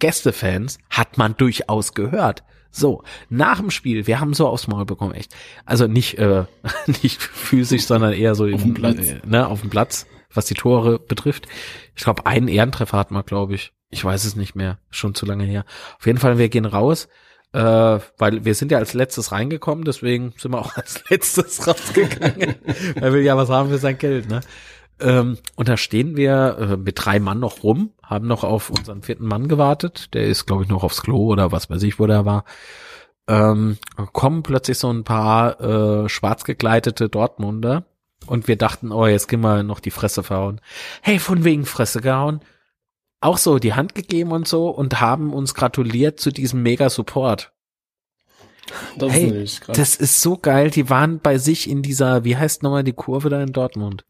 Gästefans 0.00 0.78
hat 0.90 1.18
man 1.18 1.36
durchaus 1.36 1.94
gehört. 1.94 2.42
So, 2.72 3.04
nach 3.28 3.60
dem 3.60 3.70
Spiel, 3.70 4.08
wir 4.08 4.18
haben 4.18 4.34
so 4.34 4.48
aufs 4.48 4.66
Maul 4.66 4.84
bekommen, 4.84 5.14
echt. 5.14 5.32
Also 5.64 5.86
nicht, 5.86 6.18
äh, 6.18 6.46
nicht 7.02 7.22
physisch, 7.22 7.86
sondern 7.86 8.12
eher 8.12 8.34
so 8.34 8.46
auf 8.46 8.62
dem 8.62 8.74
Platz. 8.74 8.98
Äh, 8.98 9.20
ne, 9.24 9.46
auf 9.46 9.60
dem 9.60 9.70
Platz, 9.70 10.06
was 10.34 10.46
die 10.46 10.54
Tore 10.54 10.98
betrifft. 10.98 11.46
Ich 11.94 12.04
glaube, 12.04 12.26
einen 12.26 12.48
Ehrentreffer 12.48 12.98
hat 12.98 13.10
man, 13.10 13.24
glaube 13.24 13.54
ich. 13.54 13.72
Ich 13.90 14.04
weiß 14.04 14.24
es 14.24 14.34
nicht 14.36 14.54
mehr, 14.54 14.78
schon 14.90 15.14
zu 15.14 15.24
lange 15.24 15.44
her. 15.44 15.64
Auf 15.98 16.06
jeden 16.06 16.18
Fall, 16.18 16.38
wir 16.38 16.48
gehen 16.48 16.64
raus 16.64 17.08
äh, 17.54 18.00
weil 18.18 18.44
wir 18.44 18.54
sind 18.56 18.72
ja 18.72 18.78
als 18.78 18.94
letztes 18.94 19.30
reingekommen, 19.30 19.84
deswegen 19.84 20.34
sind 20.36 20.52
wir 20.52 20.58
auch 20.58 20.76
als 20.76 21.08
letztes 21.08 21.66
rausgegangen, 21.66 22.56
weil 23.00 23.14
wir 23.14 23.22
ja 23.22 23.36
was 23.36 23.48
haben 23.48 23.70
für 23.70 23.78
sein 23.78 23.96
Geld, 23.96 24.28
ne? 24.28 24.40
Ähm, 25.00 25.38
und 25.56 25.68
da 25.68 25.76
stehen 25.76 26.16
wir 26.16 26.56
äh, 26.58 26.76
mit 26.76 27.04
drei 27.04 27.18
Mann 27.18 27.40
noch 27.40 27.62
rum, 27.62 27.90
haben 28.02 28.26
noch 28.26 28.44
auf 28.44 28.70
unseren 28.70 29.02
vierten 29.02 29.26
Mann 29.26 29.48
gewartet. 29.48 30.14
Der 30.14 30.24
ist, 30.24 30.46
glaube 30.46 30.62
ich, 30.62 30.68
noch 30.68 30.84
aufs 30.84 31.02
Klo 31.02 31.26
oder 31.26 31.50
was 31.50 31.68
weiß 31.68 31.82
ich, 31.82 31.98
wo 31.98 32.06
der 32.06 32.24
war. 32.24 32.44
Ähm, 33.26 33.78
kommen 34.12 34.44
plötzlich 34.44 34.78
so 34.78 34.92
ein 34.92 35.02
paar 35.02 35.60
äh, 35.60 36.08
schwarz 36.08 36.44
gekleidete 36.44 37.08
Dortmunder 37.08 37.86
und 38.26 38.48
wir 38.48 38.56
dachten, 38.56 38.92
oh, 38.92 39.06
jetzt 39.06 39.28
gehen 39.28 39.40
wir 39.40 39.62
noch 39.62 39.80
die 39.80 39.90
Fresse 39.90 40.22
verhauen. 40.22 40.60
Hey, 41.02 41.18
von 41.18 41.44
wegen 41.44 41.66
Fresse 41.66 42.00
gehauen 42.00 42.40
auch 43.24 43.38
so 43.38 43.58
die 43.58 43.72
Hand 43.72 43.94
gegeben 43.94 44.32
und 44.32 44.46
so 44.46 44.68
und 44.68 45.00
haben 45.00 45.32
uns 45.32 45.54
gratuliert 45.54 46.20
zu 46.20 46.30
diesem 46.30 46.62
mega 46.62 46.90
Support. 46.90 47.52
Das 48.96 49.12
hey, 49.12 49.42
ist 49.42 49.62
das 49.66 49.96
ist 49.96 50.20
so 50.20 50.36
geil. 50.36 50.70
Die 50.70 50.90
waren 50.90 51.20
bei 51.20 51.38
sich 51.38 51.68
in 51.68 51.82
dieser, 51.82 52.24
wie 52.24 52.36
heißt 52.36 52.62
nochmal 52.62 52.84
die 52.84 52.92
Kurve 52.92 53.30
da 53.30 53.42
in 53.42 53.52
Dortmund? 53.52 54.04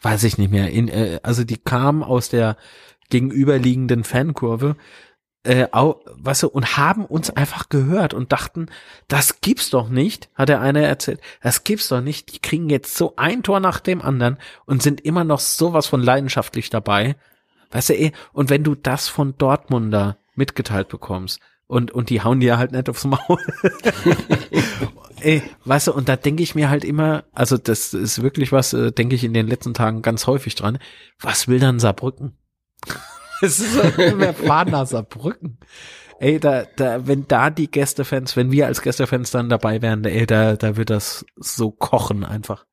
Weiß 0.00 0.24
ich 0.24 0.38
nicht 0.38 0.50
mehr. 0.50 0.70
In, 0.70 0.88
äh, 0.88 1.20
also 1.22 1.44
die 1.44 1.58
kamen 1.58 2.02
aus 2.02 2.30
der 2.30 2.56
gegenüberliegenden 3.10 4.04
Fankurve, 4.04 4.76
äh, 5.44 5.66
au, 5.72 6.00
weißt 6.06 6.44
du, 6.44 6.48
und 6.48 6.76
haben 6.76 7.04
uns 7.04 7.30
einfach 7.30 7.68
gehört 7.68 8.14
und 8.14 8.32
dachten, 8.32 8.66
das 9.08 9.40
gibt's 9.40 9.70
doch 9.70 9.88
nicht, 9.88 10.28
hat 10.34 10.48
der 10.48 10.60
eine 10.60 10.84
erzählt, 10.84 11.20
das 11.42 11.64
gibt's 11.64 11.88
doch 11.88 12.00
nicht. 12.00 12.34
Die 12.34 12.38
kriegen 12.38 12.68
jetzt 12.70 12.96
so 12.96 13.14
ein 13.16 13.42
Tor 13.42 13.60
nach 13.60 13.80
dem 13.80 14.02
anderen 14.02 14.38
und 14.66 14.82
sind 14.82 15.00
immer 15.00 15.24
noch 15.24 15.40
sowas 15.40 15.86
von 15.86 16.02
leidenschaftlich 16.02 16.70
dabei. 16.70 17.16
Weißt 17.70 17.90
du, 17.90 17.94
eh, 17.94 18.12
und 18.32 18.50
wenn 18.50 18.64
du 18.64 18.74
das 18.74 19.08
von 19.08 19.36
Dortmunder 19.36 20.18
mitgeteilt 20.34 20.88
bekommst 20.88 21.40
und, 21.66 21.90
und 21.90 22.10
die 22.10 22.22
hauen 22.22 22.40
dir 22.40 22.58
halt 22.58 22.72
nicht 22.72 22.88
aufs 22.88 23.04
Maul. 23.04 23.38
ey, 25.20 25.42
weißt 25.64 25.88
du, 25.88 25.92
und 25.92 26.08
da 26.08 26.16
denke 26.16 26.42
ich 26.42 26.54
mir 26.54 26.70
halt 26.70 26.84
immer, 26.84 27.24
also 27.32 27.56
das 27.56 27.94
ist 27.94 28.22
wirklich 28.22 28.52
was, 28.52 28.72
äh, 28.74 28.92
denke 28.92 29.14
ich 29.14 29.24
in 29.24 29.34
den 29.34 29.48
letzten 29.48 29.74
Tagen 29.74 30.02
ganz 30.02 30.26
häufig 30.26 30.54
dran. 30.54 30.78
Was 31.18 31.48
will 31.48 31.60
dann 31.60 31.80
Saarbrücken? 31.80 32.36
Es 33.42 33.60
ist 33.60 33.98
wir 33.98 34.34
fahren 34.34 34.70
nach 34.70 34.86
Saarbrücken. 34.86 35.58
Ey, 36.18 36.38
da, 36.38 36.64
da, 36.76 37.06
wenn 37.06 37.26
da 37.26 37.50
die 37.50 37.70
Gästefans, 37.70 38.36
wenn 38.36 38.52
wir 38.52 38.66
als 38.66 38.80
Gästefans 38.80 39.32
dann 39.32 39.48
dabei 39.48 39.82
wären, 39.82 40.04
ey, 40.04 40.24
da, 40.24 40.54
da 40.54 40.76
wird 40.76 40.90
das 40.90 41.26
so 41.36 41.72
kochen 41.72 42.24
einfach. 42.24 42.64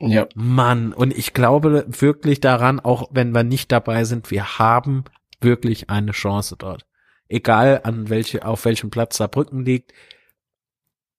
Ja. 0.00 0.26
Mann, 0.34 0.92
und 0.92 1.16
ich 1.16 1.32
glaube 1.32 1.84
wirklich 1.86 2.40
daran, 2.40 2.80
auch 2.80 3.08
wenn 3.12 3.32
wir 3.32 3.44
nicht 3.44 3.70
dabei 3.70 4.04
sind, 4.04 4.30
wir 4.30 4.58
haben 4.58 5.04
wirklich 5.40 5.90
eine 5.90 6.12
Chance 6.12 6.56
dort. 6.58 6.86
Egal 7.28 7.82
an 7.84 8.08
welche, 8.08 8.44
auf 8.44 8.64
welchem 8.64 8.90
Platz 8.90 9.18
Saarbrücken 9.18 9.64
liegt. 9.64 9.92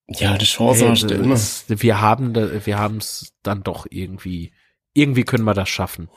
Ja, 0.07 0.37
die 0.37 0.45
Chance 0.45 0.89
hast 0.89 1.09
du 1.09 1.13
immer. 1.13 1.37
Wir 1.67 2.01
haben, 2.01 2.35
wir 2.65 2.77
haben 2.77 2.97
es 2.97 3.33
dann 3.41 3.63
doch 3.63 3.85
irgendwie, 3.89 4.53
irgendwie 4.93 5.23
können 5.23 5.45
wir 5.45 5.53
das 5.53 5.69
schaffen. 5.69 6.09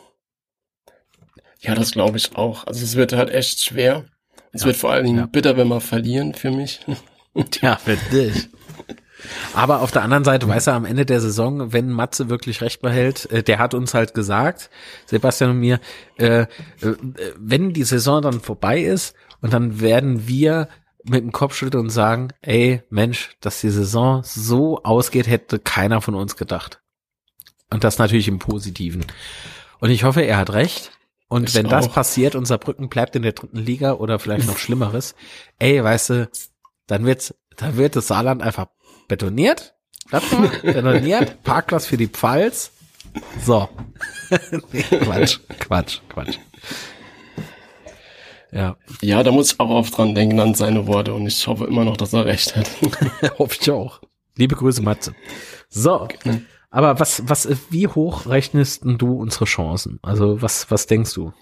Ja, 1.61 1.75
das 1.75 1.93
glaube 1.93 2.17
ich 2.17 2.37
auch. 2.37 2.67
Also 2.67 2.85
es 2.85 2.97
wird 2.97 3.13
halt 3.13 3.31
echt 3.31 3.63
schwer. 3.63 4.05
Es 4.53 4.63
ja, 4.63 4.69
wird 4.69 4.77
vor 4.77 4.93
allen 4.93 5.05
Dingen 5.05 5.19
ja. 5.19 5.27
bitter, 5.27 5.57
wenn 5.57 5.69
wir 5.69 5.81
verlieren 5.81 6.35
für 6.35 6.51
mich. 6.51 6.81
Ja, 7.61 7.77
für 7.77 7.97
dich. 8.13 8.49
Aber 9.55 9.81
auf 9.81 9.91
der 9.91 10.03
anderen 10.03 10.25
Seite 10.25 10.47
weiß 10.47 10.69
er 10.69 10.75
am 10.75 10.85
Ende 10.85 11.07
der 11.07 11.21
Saison, 11.21 11.73
wenn 11.73 11.91
Matze 11.91 12.29
wirklich 12.29 12.61
recht 12.61 12.81
behält, 12.81 13.31
äh, 13.31 13.43
der 13.43 13.59
hat 13.59 13.75
uns 13.75 13.95
halt 13.95 14.15
gesagt, 14.15 14.71
Sebastian 15.07 15.51
und 15.51 15.59
mir, 15.59 15.81
äh, 16.19 16.43
äh, 16.43 16.47
wenn 17.39 17.73
die 17.73 17.85
Saison 17.85 18.23
dann 18.23 18.41
vorbei 18.41 18.81
ist 18.81 19.15
und 19.41 19.53
dann 19.53 19.81
werden 19.81 20.29
wir 20.29 20.69
mit 21.05 21.23
dem 21.23 21.33
Kopf 21.33 21.55
schütteln 21.55 21.85
und 21.85 21.91
sagen, 21.91 22.29
ey, 22.43 22.83
Mensch, 22.91 23.37
dass 23.41 23.61
die 23.61 23.71
Saison 23.71 24.23
so 24.25 24.83
ausgeht, 24.83 25.29
hätte 25.29 25.59
keiner 25.59 26.01
von 26.01 26.15
uns 26.15 26.37
gedacht. 26.37 26.81
Und 27.71 27.85
das 27.85 27.99
natürlich 27.99 28.29
im 28.29 28.39
Positiven. 28.39 29.05
Und 29.79 29.91
ich 29.91 30.05
hoffe, 30.05 30.23
er 30.23 30.37
hat 30.37 30.53
recht. 30.53 30.93
Und 31.29 31.49
ich 31.49 31.55
wenn 31.55 31.67
auch. 31.67 31.71
das 31.71 31.89
passiert, 31.89 32.35
unser 32.35 32.59
Brücken 32.59 32.89
bleibt 32.89 33.17
in 33.17 33.23
der 33.23 33.33
dritten 33.33 33.59
Liga 33.59 33.95
oder 33.95 34.19
vielleicht 34.19 34.47
noch 34.47 34.59
Schlimmeres, 34.59 35.15
ey, 35.59 35.83
weißt 35.83 36.11
du, 36.11 36.31
dann 36.87 37.05
wird's, 37.05 37.35
dann 37.57 37.77
wird 37.77 37.97
das 37.97 38.07
Saarland 38.07 38.43
einfach 38.43 38.69
betoniert, 39.09 39.75
mal, 40.11 40.21
betoniert, 40.63 41.43
Parkplatz 41.45 41.87
für 41.87 41.97
die 41.97 42.09
Pfalz. 42.09 42.71
So. 43.45 43.69
nee, 44.73 44.83
Quatsch, 44.83 45.41
Quatsch, 45.59 46.01
Quatsch. 46.09 46.39
Ja. 48.53 48.77
Ja, 49.03 49.23
da 49.23 49.33
muss 49.33 49.53
ich 49.53 49.61
auch 49.61 49.71
oft 49.71 49.97
dran 49.97 50.15
denken 50.15 50.39
an 50.41 50.55
seine 50.55 50.87
Worte 50.87 51.13
und 51.13 51.27
ich 51.27 51.47
hoffe 51.47 51.65
immer 51.65 51.85
noch, 51.85 51.97
dass 51.97 52.13
er 52.13 52.25
recht 52.25 52.57
hat. 52.57 52.71
hoffe 53.39 53.57
ich 53.61 53.71
auch. 53.71 54.01
Liebe 54.37 54.55
Grüße, 54.55 54.83
Matze. 54.83 55.15
So. 55.69 56.03
Okay. 56.03 56.43
Aber 56.77 57.01
was, 57.01 57.27
was, 57.27 57.49
wie 57.71 57.89
hoch 57.89 58.27
rechnest 58.27 58.83
du 58.85 59.15
unsere 59.15 59.47
Chancen? 59.47 59.99
Also, 60.03 60.43
was, 60.43 60.71
was 60.71 60.87
denkst 60.87 61.15
du? 61.15 61.33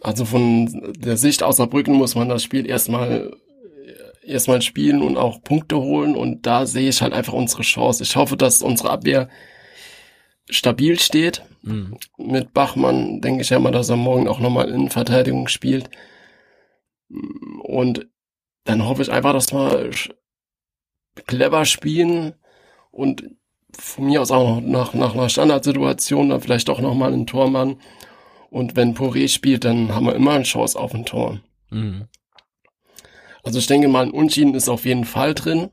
Also 0.00 0.24
von 0.24 0.94
der 0.96 1.18
Sicht 1.18 1.42
außer 1.42 1.66
Brücken 1.66 1.92
muss 1.92 2.14
man 2.14 2.30
das 2.30 2.42
Spiel 2.42 2.66
erstmal 2.66 3.36
erstmal 4.22 4.62
spielen 4.62 5.02
und 5.02 5.18
auch 5.18 5.42
Punkte 5.42 5.76
holen 5.76 6.16
und 6.16 6.46
da 6.46 6.64
sehe 6.64 6.88
ich 6.88 7.02
halt 7.02 7.12
einfach 7.12 7.34
unsere 7.34 7.64
Chance. 7.64 8.02
Ich 8.02 8.16
hoffe, 8.16 8.38
dass 8.38 8.62
unsere 8.62 8.88
Abwehr 8.88 9.28
stabil 10.48 10.98
steht. 10.98 11.44
Mhm. 11.60 11.98
Mit 12.16 12.54
Bachmann 12.54 13.20
denke 13.20 13.42
ich 13.42 13.50
ja 13.50 13.58
mal, 13.58 13.72
dass 13.72 13.90
er 13.90 13.96
morgen 13.96 14.26
auch 14.26 14.40
nochmal 14.40 14.70
in 14.70 14.88
Verteidigung 14.88 15.48
spielt. 15.48 15.90
Und 17.62 18.08
dann 18.64 18.86
hoffe 18.86 19.02
ich 19.02 19.12
einfach, 19.12 19.34
dass 19.34 19.52
wir 19.52 19.90
clever 21.26 21.66
spielen 21.66 22.32
und 22.94 23.24
von 23.78 24.06
mir 24.06 24.22
aus 24.22 24.30
auch 24.30 24.60
noch 24.60 24.62
nach, 24.62 24.94
nach 24.94 25.14
einer 25.14 25.28
Standardsituation 25.28 26.28
dann 26.28 26.40
vielleicht 26.40 26.70
auch 26.70 26.80
nochmal 26.80 27.12
einen 27.12 27.26
Tormann. 27.26 27.76
Und 28.50 28.76
wenn 28.76 28.94
Poré 28.94 29.28
spielt, 29.28 29.64
dann 29.64 29.94
haben 29.94 30.06
wir 30.06 30.14
immer 30.14 30.32
eine 30.32 30.44
Chance 30.44 30.78
auf 30.78 30.94
ein 30.94 31.04
Tor. 31.04 31.40
Mhm. 31.70 32.04
Also 33.42 33.58
ich 33.58 33.66
denke 33.66 33.88
mal, 33.88 34.04
ein 34.04 34.12
Unschieden 34.12 34.54
ist 34.54 34.68
auf 34.68 34.84
jeden 34.84 35.04
Fall 35.04 35.34
drin. 35.34 35.70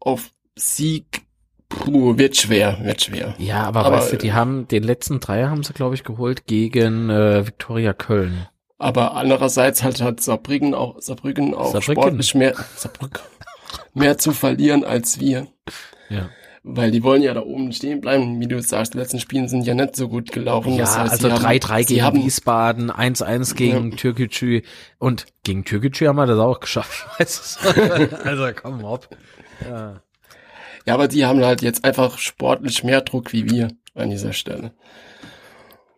Auf 0.00 0.30
Sieg, 0.56 1.22
puh, 1.68 2.16
wird 2.16 2.36
schwer, 2.36 2.78
wird 2.82 3.02
schwer. 3.02 3.34
Ja, 3.38 3.64
aber, 3.64 3.84
aber 3.84 3.96
weißt 3.96 4.12
du, 4.12 4.16
die 4.16 4.32
haben, 4.32 4.66
den 4.68 4.82
letzten 4.82 5.20
Dreier 5.20 5.50
haben 5.50 5.62
sie, 5.62 5.74
glaube 5.74 5.94
ich, 5.94 6.02
geholt 6.02 6.46
gegen 6.46 7.10
äh, 7.10 7.46
Viktoria 7.46 7.92
Köln. 7.92 8.48
Aber 8.78 9.14
andererseits 9.14 9.82
halt 9.82 10.00
hat 10.00 10.20
Saarbrücken 10.20 10.74
auch, 10.74 11.00
Saarbrücken 11.00 11.54
auch 11.54 11.72
Saarbrücken. 11.72 12.02
sportlich 12.02 12.34
mehr, 12.34 12.54
Saarbrücken, 12.76 13.22
mehr 13.94 14.18
zu 14.18 14.32
verlieren 14.32 14.84
als 14.84 15.20
wir. 15.20 15.46
Ja 16.10 16.28
weil 16.64 16.90
die 16.90 17.02
wollen 17.02 17.22
ja 17.22 17.34
da 17.34 17.42
oben 17.42 17.72
stehen 17.72 18.00
bleiben. 18.00 18.40
Wie 18.40 18.48
du 18.48 18.60
sagst, 18.60 18.94
die 18.94 18.98
letzten 18.98 19.20
Spielen 19.20 19.48
sind 19.48 19.66
ja 19.66 19.74
nicht 19.74 19.94
so 19.94 20.08
gut 20.08 20.32
gelaufen. 20.32 20.72
Ja, 20.72 20.80
das 20.80 20.98
heißt, 20.98 21.24
also 21.24 21.28
3-3 21.28 21.86
gegen 21.86 22.02
haben, 22.02 22.24
Wiesbaden, 22.24 22.90
1-1 22.90 23.54
gegen 23.54 23.90
ja. 23.90 23.96
Türkgücü 23.96 24.62
und 24.98 25.26
gegen 25.44 25.64
Türkgücü 25.64 26.06
haben 26.06 26.16
wir 26.16 26.26
das 26.26 26.38
auch 26.38 26.60
geschafft. 26.60 27.06
also 28.24 28.48
komm, 28.60 28.82
hopp. 28.82 29.08
Ja. 29.68 30.00
ja, 30.86 30.94
aber 30.94 31.06
die 31.06 31.26
haben 31.26 31.44
halt 31.44 31.60
jetzt 31.60 31.84
einfach 31.84 32.16
sportlich 32.18 32.82
mehr 32.82 33.02
Druck 33.02 33.34
wie 33.34 33.48
wir 33.50 33.68
an 33.94 34.08
dieser 34.08 34.32
Stelle. 34.32 34.72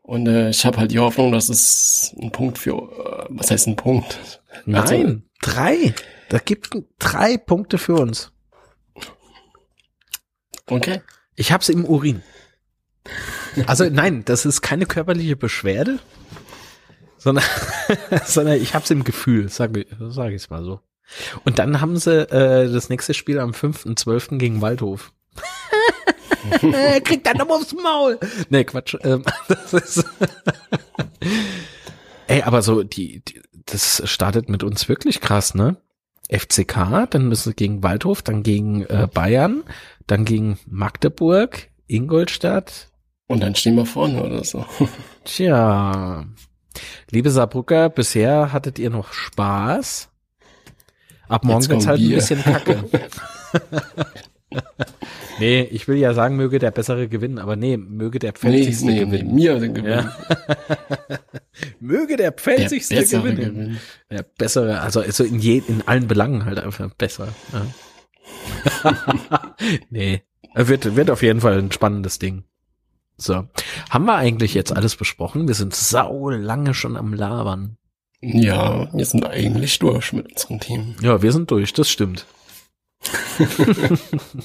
Und 0.02 0.26
äh, 0.26 0.50
ich 0.50 0.66
habe 0.66 0.78
halt 0.78 0.90
die 0.90 0.98
Hoffnung, 0.98 1.30
dass 1.32 1.48
es 1.48 2.14
ein 2.20 2.32
Punkt 2.32 2.58
für, 2.58 2.72
äh, 2.72 3.26
was 3.28 3.52
heißt 3.52 3.68
ein 3.68 3.76
Punkt? 3.76 4.40
Nein, 4.64 4.80
also, 4.82 5.16
drei. 5.42 5.94
Da 6.28 6.38
gibt 6.38 6.76
drei 6.98 7.36
Punkte 7.36 7.78
für 7.78 7.94
uns. 7.94 8.32
Okay. 10.66 11.00
Ich 11.36 11.52
hab's 11.52 11.68
im 11.68 11.84
Urin. 11.84 12.22
Also 13.66 13.88
nein, 13.88 14.24
das 14.24 14.44
ist 14.44 14.62
keine 14.62 14.86
körperliche 14.86 15.36
Beschwerde, 15.36 16.00
sondern, 17.16 17.44
sondern 18.24 18.60
ich 18.60 18.74
hab's 18.74 18.90
im 18.90 19.04
Gefühl, 19.04 19.48
sage 19.48 19.86
sag 20.08 20.32
ich 20.32 20.50
mal 20.50 20.64
so. 20.64 20.80
Und 21.44 21.60
dann 21.60 21.80
haben 21.80 21.96
sie 21.96 22.28
äh, 22.30 22.70
das 22.70 22.88
nächste 22.88 23.14
Spiel 23.14 23.38
am 23.38 23.52
5.12. 23.52 24.38
gegen 24.38 24.60
Waldhof. 24.60 25.12
Kriegt 27.04 27.26
dann 27.26 27.36
nochmal 27.36 27.58
aufs 27.58 27.72
Maul. 27.72 28.18
Nee, 28.48 28.64
Quatsch. 28.64 28.96
Ähm, 29.02 29.24
das 29.48 29.72
ist 29.72 30.04
Ey, 32.26 32.42
aber 32.42 32.62
so, 32.62 32.82
die, 32.82 33.20
die, 33.20 33.40
das 33.66 34.02
startet 34.04 34.48
mit 34.48 34.64
uns 34.64 34.88
wirklich 34.88 35.20
krass, 35.20 35.54
ne? 35.54 35.76
FCK, 36.30 37.06
dann 37.10 37.28
müssen 37.28 37.50
sie 37.50 37.54
gegen 37.54 37.82
Waldhof, 37.82 38.22
dann 38.22 38.42
gegen 38.42 38.82
äh, 38.82 39.08
Bayern, 39.12 39.62
dann 40.06 40.24
gegen 40.24 40.58
Magdeburg, 40.66 41.68
Ingolstadt. 41.86 42.88
Und 43.28 43.42
dann 43.42 43.54
stehen 43.54 43.76
wir 43.76 43.86
vorne 43.86 44.22
oder 44.22 44.44
so. 44.44 44.64
Tja. 45.24 46.24
Liebe 47.10 47.30
Saarbrücker, 47.30 47.88
bisher 47.88 48.52
hattet 48.52 48.78
ihr 48.78 48.90
noch 48.90 49.12
Spaß. 49.12 50.10
Ab 51.28 51.44
morgen 51.44 51.68
wird's 51.68 51.86
halt 51.86 52.00
ein 52.00 52.10
bisschen 52.10 52.42
kacke. 52.42 52.84
nee, 55.38 55.62
ich 55.62 55.88
will 55.88 55.96
ja 55.96 56.14
sagen, 56.14 56.36
möge 56.36 56.58
der 56.58 56.70
Bessere 56.70 57.08
gewinnen, 57.08 57.38
aber 57.38 57.56
nee, 57.56 57.76
möge 57.76 58.18
der 58.18 58.32
Nee, 58.32 58.38
Pfälzigste 58.38 58.86
nee, 58.86 58.92
nee, 58.92 59.00
gewinnen. 59.04 59.34
mir 59.34 59.58
den 59.58 59.74
Gewinnen. 59.74 60.10
Möge 61.80 62.16
der 62.16 62.30
Der 62.30 62.32
Pfälzigste 62.32 62.96
bessere 62.96 63.22
gewinnen. 63.22 63.54
Gewinn. 63.54 63.80
Der 64.10 64.22
bessere, 64.22 64.80
also, 64.80 65.00
also 65.00 65.24
in, 65.24 65.38
je, 65.38 65.62
in 65.66 65.82
allen 65.86 66.06
Belangen 66.06 66.44
halt 66.44 66.58
einfach 66.58 66.90
besser. 66.94 67.28
Ja. 67.52 67.66
nee, 69.90 70.22
wird, 70.54 70.96
wird 70.96 71.10
auf 71.10 71.22
jeden 71.22 71.40
Fall 71.40 71.58
ein 71.58 71.72
spannendes 71.72 72.18
Ding. 72.18 72.44
So. 73.16 73.48
Haben 73.88 74.04
wir 74.04 74.16
eigentlich 74.16 74.52
jetzt 74.54 74.72
alles 74.72 74.96
besprochen? 74.96 75.48
Wir 75.48 75.54
sind 75.54 75.74
sau 75.74 76.28
lange 76.30 76.74
schon 76.74 76.96
am 76.96 77.14
Labern. 77.14 77.78
Ja, 78.20 78.92
wir 78.92 79.04
sind 79.06 79.24
eigentlich 79.24 79.78
durch 79.78 80.12
mit 80.12 80.30
unseren 80.32 80.60
Themen. 80.60 80.96
Ja, 81.00 81.22
wir 81.22 81.32
sind 81.32 81.50
durch, 81.50 81.72
das 81.72 81.88
stimmt. 81.88 82.26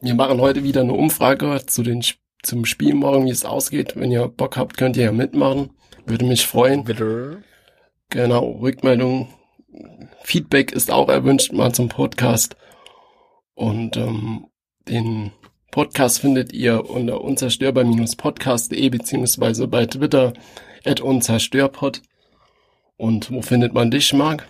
Wir 0.00 0.14
machen 0.14 0.40
heute 0.40 0.62
wieder 0.62 0.82
eine 0.82 0.92
Umfrage 0.92 1.60
zu 1.66 1.82
den, 1.82 2.04
zum 2.42 2.64
Spiel 2.64 2.94
morgen, 2.94 3.26
wie 3.26 3.30
es 3.30 3.44
ausgeht. 3.44 3.96
Wenn 3.96 4.12
ihr 4.12 4.28
Bock 4.28 4.56
habt, 4.56 4.76
könnt 4.76 4.96
ihr 4.96 5.04
ja 5.06 5.12
mitmachen. 5.12 5.70
Würde 6.06 6.24
mich 6.24 6.46
freuen. 6.46 6.84
Bitte. 6.84 7.42
Genau, 8.10 8.52
Rückmeldung, 8.52 9.28
Feedback 10.22 10.72
ist 10.72 10.90
auch 10.90 11.08
erwünscht 11.08 11.52
mal 11.52 11.72
zum 11.72 11.88
Podcast. 11.88 12.56
Und 13.54 13.96
ähm, 13.96 14.46
den 14.88 15.32
Podcast 15.70 16.20
findet 16.20 16.52
ihr 16.52 16.88
unter 16.88 17.20
unzerstörbar-podcast.de 17.20 18.88
beziehungsweise 18.88 19.68
bei 19.68 19.86
Twitter 19.86 20.32
at 20.84 21.00
unzerstörpod. 21.00 22.02
Und 22.96 23.30
wo 23.30 23.42
findet 23.42 23.74
man 23.74 23.90
dich, 23.90 24.12
Marc? 24.12 24.48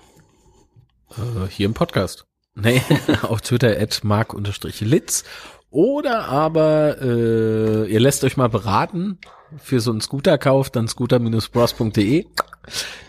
Äh, 1.10 1.48
hier 1.48 1.66
im 1.66 1.74
Podcast. 1.74 2.26
Nee, 2.54 2.82
auf 3.22 3.40
Twitter 3.40 3.80
at 3.80 4.02
mark-litz. 4.02 5.24
Oder 5.70 6.24
aber 6.28 6.96
äh, 7.00 7.92
ihr 7.92 8.00
lässt 8.00 8.24
euch 8.24 8.36
mal 8.36 8.48
beraten 8.48 9.18
für 9.58 9.80
so 9.80 9.90
einen 9.90 10.00
Scooterkauf, 10.00 10.70
dann 10.70 10.88
scooter-bros.de. 10.88 12.26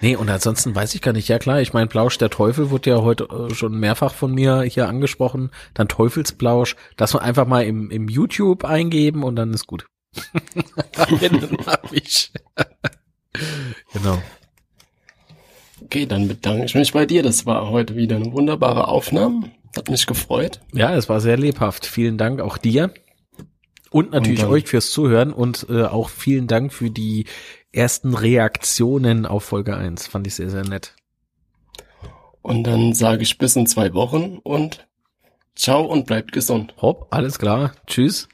Nee, 0.02 0.16
und 0.16 0.30
ansonsten 0.30 0.76
weiß 0.76 0.96
ich 0.96 1.02
gar 1.02 1.14
nicht. 1.14 1.28
Ja 1.28 1.40
klar, 1.40 1.62
ich 1.62 1.74
meine, 1.74 1.88
Plausch 1.88 2.18
der 2.18 2.30
Teufel 2.30 2.70
wurde 2.70 2.90
ja 2.90 3.02
heute 3.02 3.26
äh, 3.26 3.54
schon 3.54 3.78
mehrfach 3.78 4.14
von 4.14 4.34
mir 4.34 4.62
hier 4.62 4.88
angesprochen. 4.88 5.52
Dann 5.74 5.88
Teufelsplausch. 5.88 6.76
Das 6.98 7.14
mal 7.14 7.22
einfach 7.22 7.48
mal 7.48 7.64
im, 7.66 7.92
im 7.92 8.08
YouTube 8.08 8.66
eingeben 8.66 9.24
und 9.24 9.36
dann 9.36 9.54
ist 9.54 9.68
gut. 9.68 9.86
Man 10.98 11.20
mich. 11.92 12.32
genau. 13.94 14.22
Okay, 15.90 16.06
dann 16.06 16.28
bedanke 16.28 16.66
ich 16.66 16.76
mich 16.76 16.94
bei 16.94 17.08
dir. 17.08 17.24
Das 17.24 17.48
war 17.48 17.72
heute 17.72 17.96
wieder 17.96 18.18
eine 18.18 18.32
wunderbare 18.32 18.90
Aufnahme. 18.90 19.50
Hat 19.76 19.90
mich 19.90 20.06
gefreut. 20.06 20.60
Ja, 20.72 20.96
es 20.96 21.10
war 21.10 21.20
sehr 21.20 21.36
lebhaft. 21.36 21.88
Vielen 21.88 22.20
Dank 22.20 22.42
auch 22.42 22.60
dir. 22.60 22.94
Und 23.90 24.12
natürlich 24.12 24.44
Und 24.44 24.52
euch 24.52 24.68
fürs 24.68 24.92
Zuhören 24.92 25.34
und 25.34 25.66
äh, 25.68 25.86
auch 25.86 26.10
vielen 26.10 26.46
Dank 26.46 26.74
für 26.74 26.92
die 26.92 27.26
ersten 27.72 28.14
Reaktionen 28.14 29.26
auf 29.26 29.46
Folge 29.46 29.76
1. 29.76 30.06
Fand 30.06 30.28
ich 30.28 30.36
sehr, 30.36 30.52
sehr 30.52 30.64
nett. 30.64 30.94
Und 32.44 32.66
dann 32.66 32.94
sage 32.94 33.24
ich 33.24 33.40
bis 33.40 33.56
in 33.56 33.66
zwei 33.66 33.96
Wochen 33.96 34.38
und 34.44 34.88
ciao 35.56 35.84
und 35.86 36.06
bleibt 36.06 36.34
gesund. 36.34 36.76
Hopp, 36.84 37.08
alles 37.10 37.40
klar. 37.40 37.72
Tschüss. 37.88 38.30